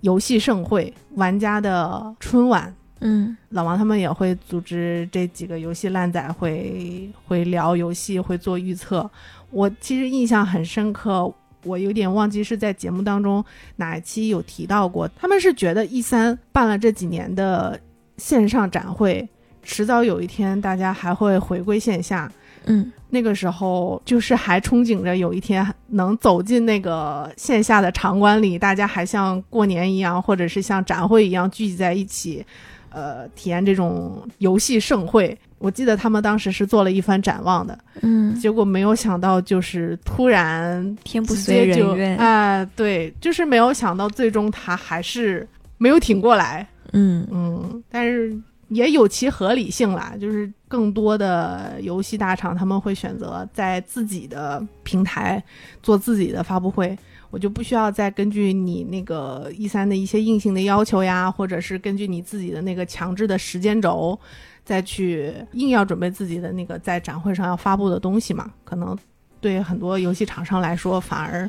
[0.00, 9.08] 游戏盛会、玩家的春晚，嗯，老王他们也会组织这几个游戏烂仔，会会聊游戏，会做预测。
[9.50, 11.32] 我其实印象很深刻，
[11.64, 13.44] 我有点忘记是在节目当中
[13.76, 17.78] 哪一期有提到过，他们是觉得 E 三办了这几年的
[18.16, 19.28] 线上展会，
[19.62, 22.30] 迟早有一天大家还会回归线下。
[22.68, 32.44] 嗯，那个时候就是还憧憬着有一天能走进那个线下的场馆里，大家还像过年一样，或者是像展会一样聚集在一起，
[32.90, 35.36] 呃，体验这种游戏盛会。
[35.58, 45.48] 我记得他们当时是做了一番展望的，嗯，结果没有想到就是突然天不遂人愿，哎，对，就是没有想到最终他还是
[45.78, 48.36] 没有挺过来，嗯嗯，但是。
[48.70, 55.40] 也有其合理性啦，就是更多的游戏大厂他们会选择在自己的平台
[55.84, 56.98] 做自己的发布会，
[57.30, 64.18] 我就不需要再根据你那个一三的一些硬性的要求呀，或者是根据你自己的那个强制的时间轴，
[64.64, 68.50] 再去硬要准备自己的那个在展会上要发布的东西嘛？
[68.64, 68.96] 可能
[69.40, 71.48] 对很多游戏厂商来说，反而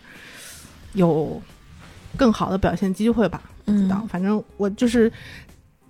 [0.94, 1.42] 有
[2.16, 3.42] 更好的表现机会吧？
[3.66, 5.12] 不知道，反正我就是。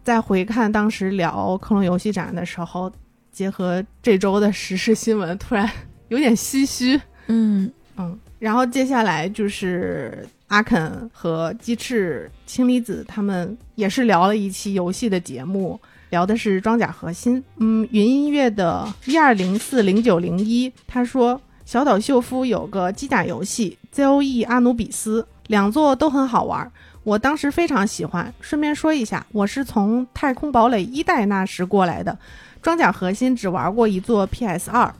[0.03, 2.89] 在回看当时聊克隆游戏展的时候，
[3.29, 5.69] 结合这周的时事新闻，突然
[6.07, 6.97] 有点唏嘘。
[7.27, 15.79] 嗯嗯，然后接下来就是阿肯和鸡翅氢离子他们也是聊了一期游戏的节目，
[16.11, 17.43] 聊的是装甲核心。
[17.57, 26.71] 嗯，云音乐的一二零四零九零一他说，小岛秀夫有个机甲游戏《ZOE 阿努比斯》，两座都很好玩，
[27.03, 28.33] 我当时非常喜欢。
[28.39, 32.17] 顺便说一下，我是从《太空堡垒》一代那时过来的，
[32.61, 34.93] 装甲核心只玩过一座 PS 二。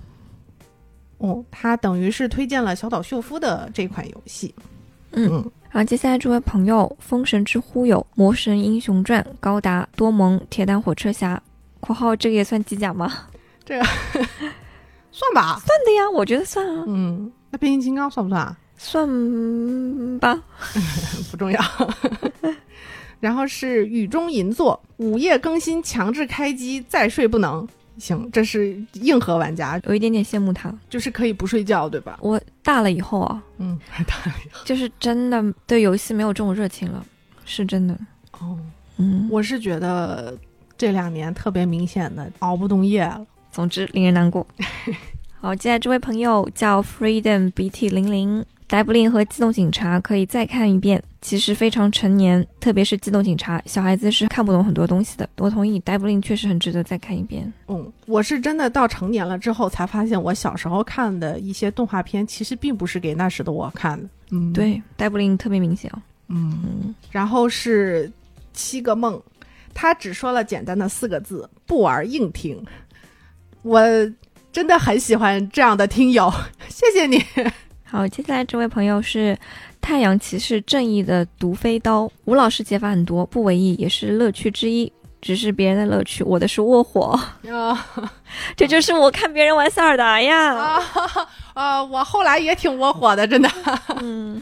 [1.18, 4.54] 哦，他等于是推荐了小岛秀夫的这款游戏。
[5.12, 5.30] 嗯，
[5.72, 11.42] 然后接下来这位朋友，封神之忽悠、魔神英雄传、高达、多蒙、铁胆火车侠
[11.80, 13.12] （括号这个也算机甲吗？
[13.66, 13.84] 这个
[15.12, 16.84] 算吧，算的呀，我觉得算啊。
[16.88, 18.58] 嗯，那变形金刚算不算啊？
[18.78, 20.40] 算吧，
[21.32, 21.60] 不重要。
[23.20, 27.68] 然后是雨中银座，午夜更新，强制开机，再睡不能。
[27.98, 32.18] 行，这是硬核玩家，有一点点羡慕他，就是可以不睡觉，对吧？
[32.22, 37.06] 我大了以后啊，嗯，大了以后就是真的对游戏没有这种热情了，
[37.46, 37.98] 是真的。
[38.40, 38.58] 哦，
[38.98, 40.38] 嗯，我是觉得
[40.78, 43.26] 这两年特别明显的熬不动夜了。
[43.52, 44.46] 总之令人难过。
[45.42, 48.46] 好，接下来这位朋友叫 Freedom BT 零零。
[48.68, 55.28] 逮捕令和机动警察可以再看一遍，其实非常成年，特别是机动警察，小孩子是看不懂很多东西的。
[55.38, 57.52] 我同意，逮捕令确实很值得再看一遍。
[57.70, 64.10] 嗯，我是真的到成年了之后才发现，我小时候看的一些动画片其实并不是给那时的我看的。
[64.32, 65.90] 嗯，对，逮捕令特别明显。
[66.28, 68.12] 嗯，然后是
[68.52, 69.18] 七个梦，
[69.74, 72.62] 他只说了简单的四个字：不玩硬听。
[73.62, 73.82] 我
[74.52, 76.30] 真的很喜欢这样的听友，
[76.68, 77.24] 谢谢你。
[77.90, 79.38] 好，接下来这位朋友是
[79.80, 82.12] 太阳骑士正义的毒飞刀。
[82.26, 84.92] 吴老师解法很多，不为意也是乐趣之一。
[85.20, 87.20] 只是别人的乐趣，我的是卧火。
[87.50, 87.88] 啊，
[88.56, 90.54] 这就是我看别人玩塞尔达呀。
[90.54, 90.84] 啊
[91.56, 91.84] 啊！
[91.84, 93.50] 我后来也挺窝火的，真的。
[94.02, 94.42] 嗯，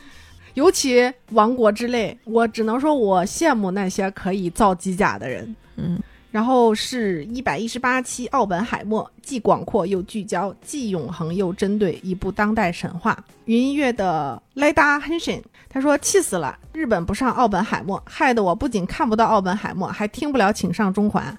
[0.55, 5.55] 尤其王国之泪，我只能说我羡慕那些可以造机甲的人。
[5.77, 5.97] 嗯。
[6.35, 13.17] 然后是一百一十八期《奥本海默》，既广阔又聚焦，既永恒又针对，一部当代神话。
[13.45, 21.37] 云音乐的莱达亨森他说：“气死了，日本不上《奥本海默》，害得我不仅看不到《奥本海默》，还听不了《请上中环》，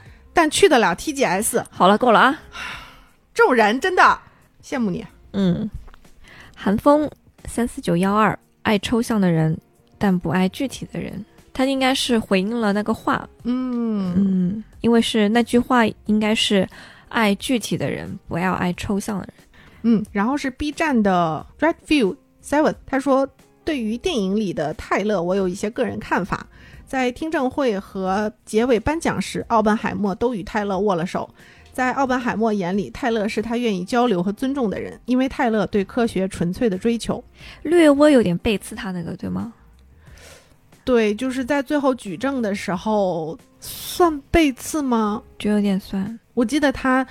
[0.34, 2.38] 但去得了 TGS。”好了，够了啊！
[3.32, 4.18] 这种人真的
[4.62, 5.06] 羡慕你。
[5.32, 5.70] 嗯，
[6.54, 7.10] 韩风
[7.46, 9.58] 三四九幺二，爱抽象的人，
[9.96, 11.24] 但不爱具体的人。
[11.54, 16.68] 他应该是回应了那个话，嗯嗯，因为是那句话，应该是
[17.08, 19.46] 爱具体的人，不要爱抽象的人。
[19.84, 23.26] 嗯，然后是 B 站的 Redview Seven，他说
[23.64, 26.46] 对于电影里的泰勒，我有一些个人看法。
[26.86, 31.28] 在听证会和结尾颁奖时，奥本海默都与泰勒握了手。
[31.72, 37.22] 在奥本海默眼里，泰勒是他愿意交流和尊重的人，因为泰勒对科学纯粹的追求。
[37.62, 39.52] 略微有点背刺他那个，对吗？
[40.84, 45.22] 对，就是在最后举证的时候，算背刺吗？
[45.38, 46.18] 就有点算。
[46.34, 47.06] 我记得他，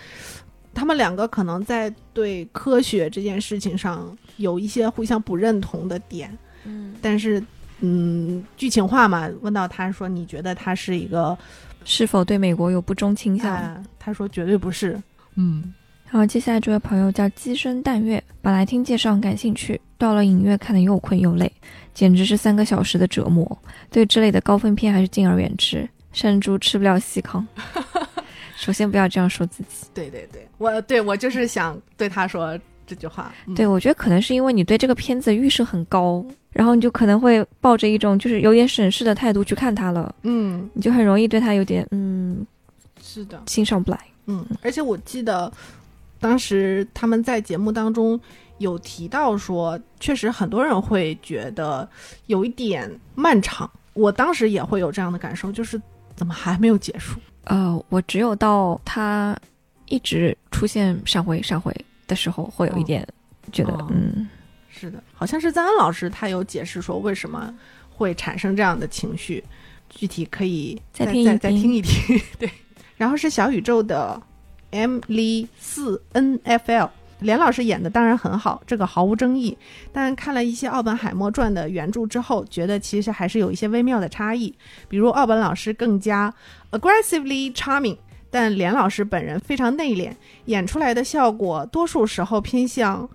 [0.73, 6.35] 他们两个可能在对科学这件事情上有一些互相不认同的点。
[6.65, 7.43] 嗯，但是，
[7.79, 11.37] 嗯，剧情化嘛，问到他说：“你觉得他是一个
[11.83, 15.01] 是否对美国有不忠倾向？”他说：“绝对不是。”
[15.35, 15.73] 嗯。
[16.09, 21.49] 好，接下来这位朋友叫鸡生淡月，本来听介绍很感兴趣，到了影院看的又困又累。
[21.93, 23.57] 简直是三个小时的折磨，
[23.91, 25.87] 对之类的高分片还是敬而远之。
[26.11, 27.45] 山猪吃不了细糠，
[28.57, 29.85] 首先不要这样说自己。
[29.93, 33.31] 对对对，我对我就是想对他说这句话。
[33.55, 40.13] 对，我觉得可能是因为你对这个片子预设很高，然后你就可能会抱着一种就是有点审视的态度去看他了。
[40.23, 42.45] 嗯，你就很容易对他有点嗯，
[43.01, 43.99] 是的，欣赏不来。
[44.25, 45.51] 嗯，而且我记得
[46.19, 48.19] 当时他们在节目当中。
[48.59, 51.87] 有提到说，确实很多人会觉得
[52.27, 53.69] 有一点漫长。
[53.93, 55.79] 我当时也会有这样的感受，就是
[56.15, 57.19] 怎么还没有结束？
[57.43, 59.37] 呃，我只有到他
[59.87, 61.71] 一直出现闪回闪回
[62.07, 63.07] 的时候，会有一点
[63.51, 64.27] 觉得，嗯，
[64.69, 67.53] 是的，好像是赞恩老师他有解释说为什么
[67.91, 69.43] 会产生这样的情绪，
[69.89, 72.19] 具体可以再再再听一听。
[72.39, 72.49] 对，
[72.97, 74.19] 然后是小宇宙的
[74.71, 76.89] M L 四 N F L。
[77.23, 79.57] 连老师演的当然很好，这个毫无争议。
[79.91, 84.53] 但看了一些奥本海默传的原著之后，觉得其实还是有一些微妙的差异。
[84.87, 86.33] 比如奥本老师更加
[86.71, 87.97] aggressively charming，
[88.29, 90.11] 但连老师本人非常内敛，
[90.45, 93.09] 演出来的效果多数时候偏向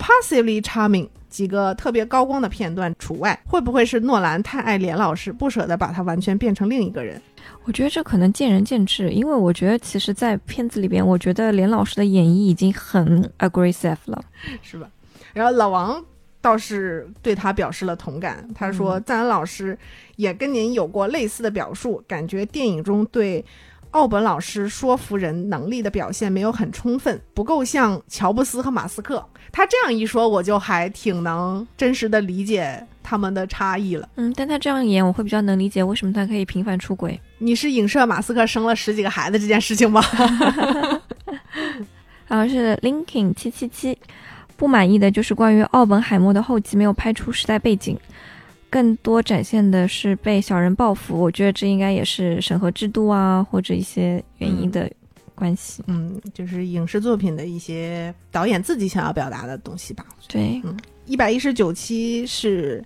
[0.00, 1.08] passively charming。
[1.28, 3.40] 几个特别高光的片段除外。
[3.46, 7.22] 会不会是诺兰太爱连老师，不舍得把他完全变成另一个人？
[7.62, 14.20] 我觉得这可能见仁见智，因为我觉得其实，在片子里边，我觉得连老师的演绎已经很 aggressive 了，
[14.60, 14.90] 是吧？
[15.32, 16.04] 然后老王
[16.40, 19.78] 倒是对他表示了同感，他说赞恩老师
[20.16, 23.44] 也跟您有过类似的表述，感觉电影中对
[23.92, 29.24] 奥本老师说服人能力的表现没有很充分，不够像乔布斯和马斯克。
[29.52, 34.08] 他这样一说，我就还挺能真实的理解他们的差异了。
[34.14, 37.18] 嗯，但他这样演，我会比较能理解为什么他可以频繁出轨。
[37.38, 40.00] 你是影射马斯克生了十几个孩子这件事情吗？
[42.28, 43.98] 然后是 Linkin 七七七，
[44.56, 47.98] 不满意的就是关于奥本海默的后期没有拍出时代背景，
[48.70, 51.20] 更多展现的是被小人报复。
[51.20, 54.90] 我觉得这应该也是审核制度啊，或者一些原因的
[55.34, 55.82] 关系。
[55.88, 60.06] 嗯，就是影视作品的一些导演自己想要表达的东西吧。
[60.28, 62.82] 对，嗯，一百一十九期是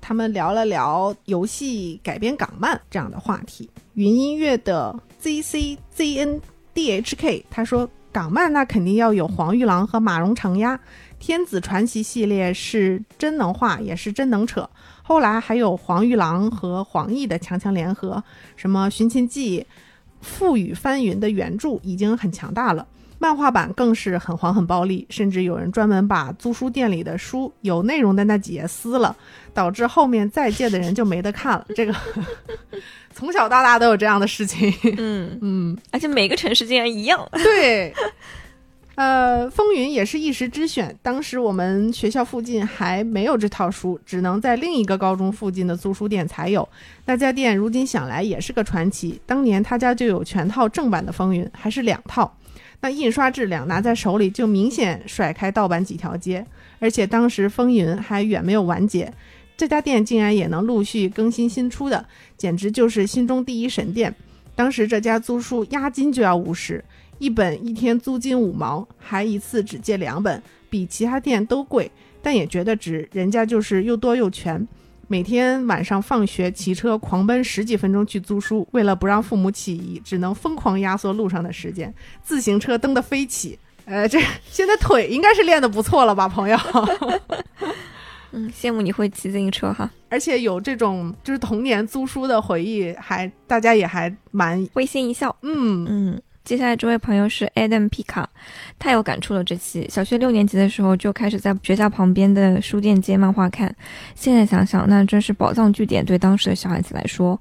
[0.00, 3.70] 他们聊了聊游戏改编港漫这样的话题。
[3.94, 6.40] 云音乐的 Z C Z N
[6.74, 7.88] D H K 他说。
[8.12, 10.80] 港漫那肯定要有黄玉郎和马荣成呀，
[11.20, 14.68] 天子传奇系列是真能画也是真能扯。
[15.10, 18.22] 后来还有黄玉郎和黄奕的强强联合，
[18.54, 19.66] 什么《寻秦记》
[20.38, 22.86] 《覆雨翻云》的原著已经很强大了，
[23.18, 29.16] 漫画版更是很黄很暴力，甚至有人专门把租书店里的书有内容的那几页撕了，
[29.52, 31.66] 导致后面再借的人就没得看了。
[31.74, 31.92] 这个。
[33.12, 37.28] 从小到大都有这样的事情，嗯嗯，而且每个城市竟然一样。
[37.32, 37.92] 对，
[39.00, 40.94] 呃，《风云》也是一时之选。
[41.00, 46.68] 当时我们学校附近还没有这套书，只能在另一个高中附近的租书店才有。
[47.06, 49.18] 那家店如今想来也是个传奇。
[49.24, 52.30] 当年他家就有全套正版的《风云》，还是两套。
[52.82, 56.44] 那印刷质量拿在手里就明显甩开盗版几条街。
[56.78, 59.10] 而且当时《风云》还远没有完结。
[59.56, 62.04] 这家店竟然也能陆续更新新出的，
[62.36, 64.14] 简直就是心中第一神店。
[64.54, 66.84] 当时这家租书押金就要五十，
[67.20, 71.88] 一本一天租金五毛，还一次只借两本，比其他店都贵，
[72.20, 73.08] 但也觉得值。
[73.12, 74.66] 人家就是又多又全。
[75.06, 81.92] 每天晚上放学骑车狂奔十几分钟去租书，为了不让父母起疑，只能疯狂压缩路上的时间，
[82.22, 83.58] 自行车蹬得飞起。
[83.84, 84.20] 呃，这
[84.50, 86.56] 现在腿应该是练得不错了吧，朋友？
[88.32, 95.34] 嗯，羡慕你会骑自行车哈，而且有这种就是童年租书的回忆，还大家也还蛮会心一笑。
[95.42, 98.28] 嗯嗯，接下来这位朋友是 Adam 皮卡，
[98.78, 99.44] 太有感触了。
[99.44, 103.74] 这期小学六年级的时候就开始在学校旁边的书店借漫画看，
[104.14, 106.04] 现在想想那真是宝藏据点。
[106.04, 107.40] 对当时的小孩子来说，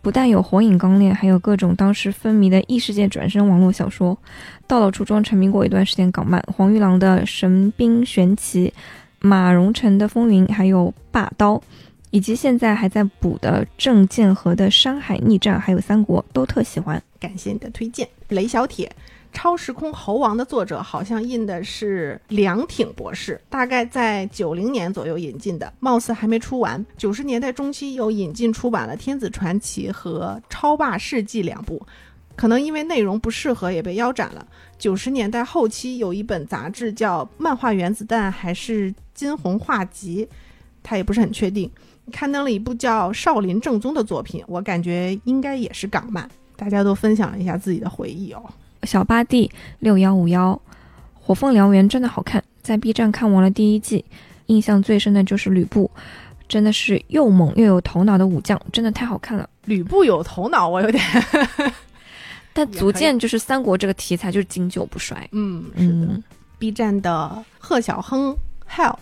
[0.00, 4.16] 不但有《火影》《钢炼》，还有各种当时风靡的异世界转生网络小说。
[4.66, 8.72] 到了初中，沉迷过一段时间港漫，黄玉郎的《神兵玄奇》。
[9.18, 11.54] 马荣成的《风云》，还有《霸刀》，
[12.10, 17.02] 以及现在还在补的郑建和的《山海逆战》，还有《三国》，都特喜欢。
[17.18, 18.08] 感谢你的推荐。
[18.28, 18.90] 雷小铁，
[19.36, 26.84] 《超时空猴王》的作者好像印的是梁挺博士，大概在九零年左右引进的，貌似还没出完。
[26.96, 31.84] 九十年代中期又引进出版了《天子传奇》和《超霸世纪》两部，
[32.34, 34.46] 可能因为内容不适合，也被腰斩了。
[34.78, 38.94] 九十年代后期有一本杂志叫《漫画原子弹》，还是？
[39.16, 40.28] 金红画集，
[40.82, 41.70] 他也不是很确定。
[42.12, 46.28] 刊登了一部叫《少林正宗》的作品，我感觉应该也是港漫。
[46.56, 48.42] 大家都分享了一下自己的回忆哦。
[48.84, 49.50] 小八弟
[49.80, 50.52] 六幺五幺，
[51.14, 54.02] 《火凤燎原》真的好看，在 B 站看完了第一季，
[54.46, 55.90] 印象最深的就是吕布，
[56.48, 59.48] 真的是又猛又有头脑的武将，真的太好看了。
[59.66, 61.04] 吕布有头脑，我有点，
[62.54, 65.28] 但足见就是三国这个题材就是经久不衰。
[65.32, 66.22] 嗯，是的。
[66.58, 68.34] B 站的贺小亨
[68.70, 68.92] Hell。《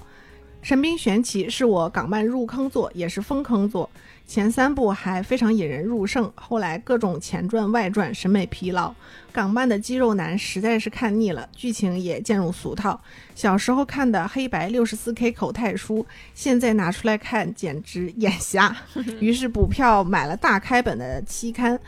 [0.65, 3.89] 神兵玄奇》是我港漫入坑作，也是封坑作。
[4.27, 8.91] 前三部还非常引人入胜，后来各种前传外传，审美疲劳。
[9.31, 12.99] 港漫的肌肉男实在是看腻了，剧情也渐入俗套。
[13.35, 18.74] 小时候看的黑白六十四 K 口袋书，现在拿出来看简直眼瞎。
[19.20, 21.78] 于是补票买了大开本的期刊，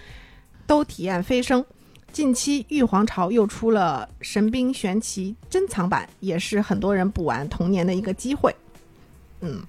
[0.67, 1.65] 都体验飞升。
[2.13, 8.55] 近期玉皇朝又出了《神兵玄奇》珍藏版，也是很多人补完童年的一个机会。
[9.41, 9.63] 嗯，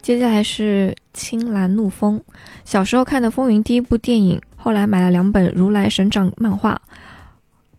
[0.00, 2.20] 接下来是青蓝怒风。
[2.64, 6.80] 小时候看的《风云》第一部电影，后来买了两本《如来神掌》漫画。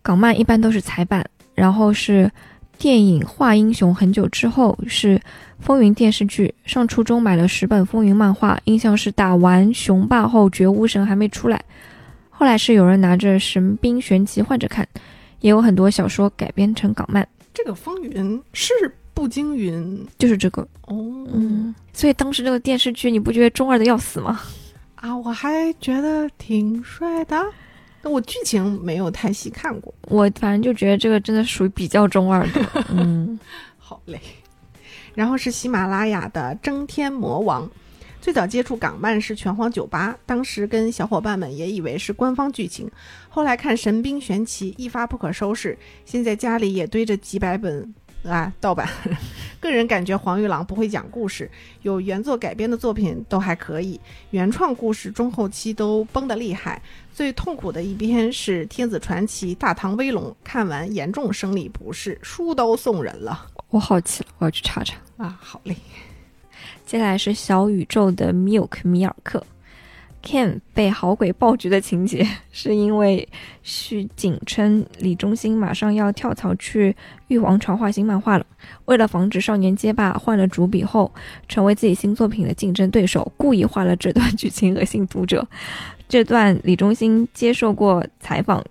[0.00, 1.24] 港漫一般都是彩版，
[1.54, 2.30] 然后是
[2.78, 5.16] 电影《画英雄》，很久之后是
[5.58, 6.54] 《风云》电视剧。
[6.64, 11.60] 上初中买了十本《风云》漫画，印象是打完雄霸后绝无神还没出来。
[12.30, 14.86] 后来是有人拿着《神兵玄奇》换着看，
[15.40, 17.26] 也有很多小说改编成港漫。
[17.52, 18.72] 这个《风云》是。
[19.14, 24.40] 步惊云就是这个哦，嗯，所以当时这个电视剧你不觉得中二的要死吗？
[24.96, 27.40] 啊，我还觉得挺帅的，
[28.02, 29.94] 那我剧情没有太细看过。
[30.08, 32.60] 我反正就觉得这个真的属于比较中二的。
[32.90, 33.38] 嗯，
[33.78, 34.20] 好嘞。
[35.14, 37.64] 然后是喜马拉雅的《征天魔王》，
[38.20, 42.90] 最早接触港漫是拳皇九八，当时跟小伙伴们也以为是官方剧情，
[43.28, 47.94] 后来看《神兵玄奇》一发不可收拾，现在家里也堆着几百本
[48.24, 48.88] 啊盗版。
[49.60, 51.50] 个人感觉黄玉郎不会讲故事，
[51.82, 53.98] 有原作改编的作品都还可以，
[54.30, 56.82] 原创故事中后期都崩得厉害。
[57.14, 63.46] 最痛苦的一篇是《天子传奇》《大唐威龙》，看完严重生理不适，书都送人了。
[63.70, 64.96] 我好奇了，我要去查查。
[65.16, 65.74] 啊，好嘞。
[66.84, 69.44] 接下来是小宇宙的 Milk 米尔克
[70.24, 73.28] ，Ken 被好鬼爆菊的情节， 是因为
[73.62, 76.96] 徐景琛、李忠兴马上要跳槽去
[77.28, 78.46] 玉皇朝画新漫画了，
[78.86, 81.12] 为了防止少年街霸换了主笔后
[81.48, 85.46] 成为自己新作品的竞争对手，故意画了这段剧情恶心读者。
[86.08, 88.64] 这段李忠兴接受过采访。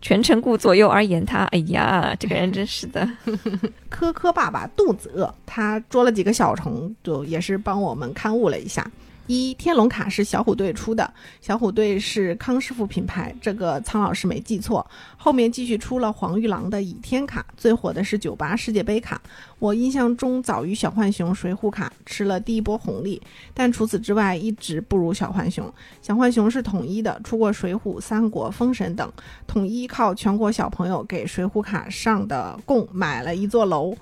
[0.00, 3.06] 全程顾左右而言他，哎呀，这个人真是的。
[3.90, 8.88] 科科爸爸肚子饿，他捉了几个小虫，就也是帮我们刊物了一下。
[9.28, 14.84] 一天龙卡是小虎队出的，小虎队是康师傅品牌，这个苍老师没记错。
[15.18, 19.20] 后面继续出了黄玉郎的倚天卡，最火的是九八世界杯卡。
[19.58, 23.20] 我印象中早于小浣熊水浒卡吃了第一波红利，
[23.52, 25.70] 但除此之外一直不如小浣熊。
[26.00, 29.12] 小浣熊是统一的，出过水浒、三国、封神等，
[29.46, 33.94] 统一靠全国小朋友给水浒卡上的供买了一座楼，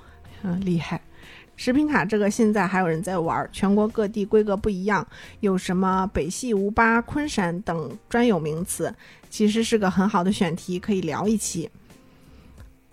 [0.44, 1.01] 嗯，厉害。
[1.56, 5.06] 食品卡这个现在还有人在玩，全国各地规格不一样，
[5.40, 8.94] 有什么北系、吴巴、昆山等专有名词，
[9.30, 11.70] 其实是个很好的选题，可以聊一期。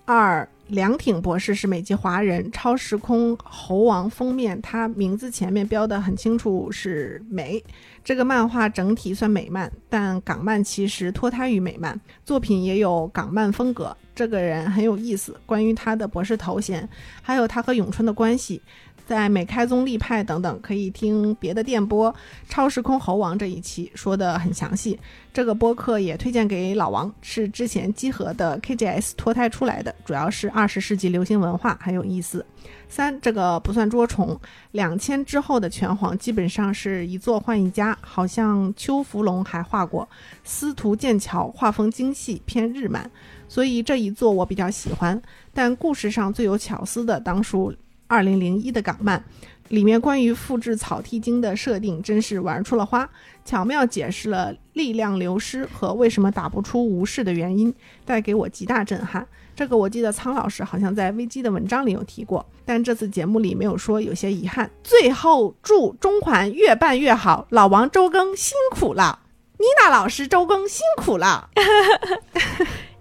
[0.06, 7.64] 二梁挺博士是美籍华人，超时空猴王封面，他名字前面标得很清楚是美。
[8.04, 13.96] 这个漫画整体算美漫，但港漫其实脱胎于美漫，作品也有港漫风格。
[14.16, 16.88] 这个人很有意思，关于他的博士头衔，
[17.22, 18.62] 还有他和咏春的关系，
[19.06, 22.12] 在美开宗立派等等，可以听别的电波
[22.50, 25.00] 《超时空猴王》这一期说的很详细。
[25.34, 32.46] 这个播客也推荐给老王，是之前集合的 KGS 脱胎出来的，主要是二十世纪流行文化，很有意思。
[32.88, 34.40] 三，这个不算捉虫，
[34.72, 40.08] 两千之后的拳皇基本上是一座换一家，好像邱福龙还画过，
[40.44, 43.10] 司徒剑桥画风精细，偏日漫。
[43.48, 45.20] 所以这一座我比较喜欢，
[45.52, 47.74] 但故事上最有巧思的当属
[48.14, 49.24] 二零零一的港漫，
[49.70, 53.10] 里面关于复制草剃精的设定真是玩出了花，
[53.44, 57.74] 巧妙解释了力量流失和为什么打不出无视的原因，
[58.06, 59.28] 带给我极大震撼。
[59.56, 64.70] 这个我记得苍老师好像在危机的文章里有提过，但这次节目里没有说，有些遗憾。
[64.84, 69.22] 最后祝中环越办越好，老王周更辛苦了，
[69.58, 71.50] 妮娜老师周更辛苦了。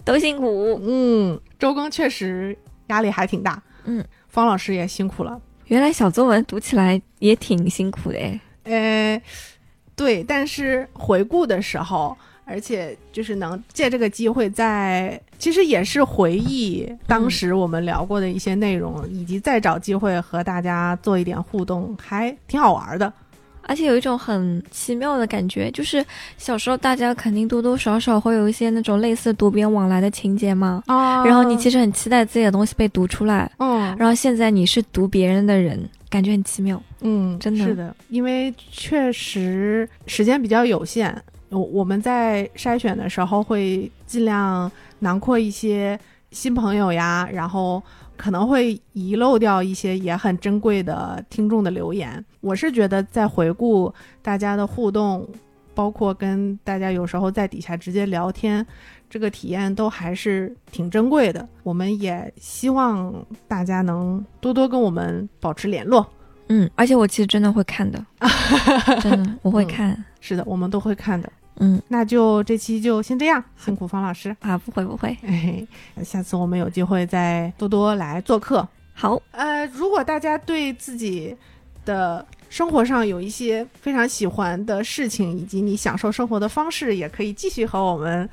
[0.05, 2.57] 都辛苦，嗯，周更确实
[2.87, 4.03] 压力还挺大，嗯，
[4.33, 5.39] 方老师也辛苦了。
[5.67, 9.23] 原来小作文读起来也挺辛苦的诶，呃，
[9.95, 23.13] 对，但是回顾的时候，而且就是能借这个机会，在其实也是回忆当时我们聊过的一些内容，以及再找机会和大家做一点互动，还挺好玩的。
[23.63, 26.05] 而且有一种很奇妙的感觉，就是
[26.37, 30.83] 小时候大家肯定多多少少会有一些那种类似读编往来的情节嘛。
[30.87, 33.51] 啊，然后你其实很期待自己的东西被读出来。
[33.59, 35.79] 嗯，然后现在你是读别人的人，
[36.11, 36.83] 感觉很奇妙。
[37.01, 41.17] 嗯，真的是的，因为确实时间比较有限，
[41.49, 44.71] 我我们在筛选的时候会尽量
[45.01, 45.99] 囊括一些
[46.31, 47.83] 新朋友呀，然后。
[48.23, 52.25] 可能会遗漏掉一些也很珍贵的听众的留言。
[52.41, 53.93] 我是觉得在回顾
[54.23, 55.29] 大家的互动，
[55.75, 58.65] 包括跟大家有时候在底下直接聊天，
[59.11, 61.49] 这个体验都还是挺珍贵的。
[61.65, 63.13] 我们也希望
[63.49, 66.07] 大家能多多跟我们保持联络。
[66.49, 68.07] 嗯，而且我其实真的会看的，
[69.03, 70.05] 真的我会 看。
[70.21, 71.29] 是的，我们都会看的。
[71.65, 75.17] 嗯，那就这期就先这样， 辛苦方老师啊，不会不会，
[76.05, 78.67] 下次我们有机会再多多来做客。
[78.93, 81.37] 好，呃，如果大家对自己
[81.85, 88.29] 的生活上有一些非常喜欢的事情，以及你享受生活的方式，也可以继续和我们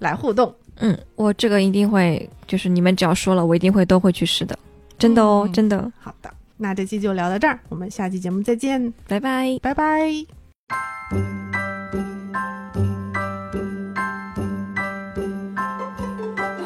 [0.00, 0.54] 来互动。
[0.76, 4.56] 嗯，我这个一定会，就是你们只要说了，我一定会都会去试的，
[4.98, 5.90] 真的哦，真的。
[5.98, 11.73] 好的，那这期就聊到这儿，我们下期节目再见，拜拜，拜拜。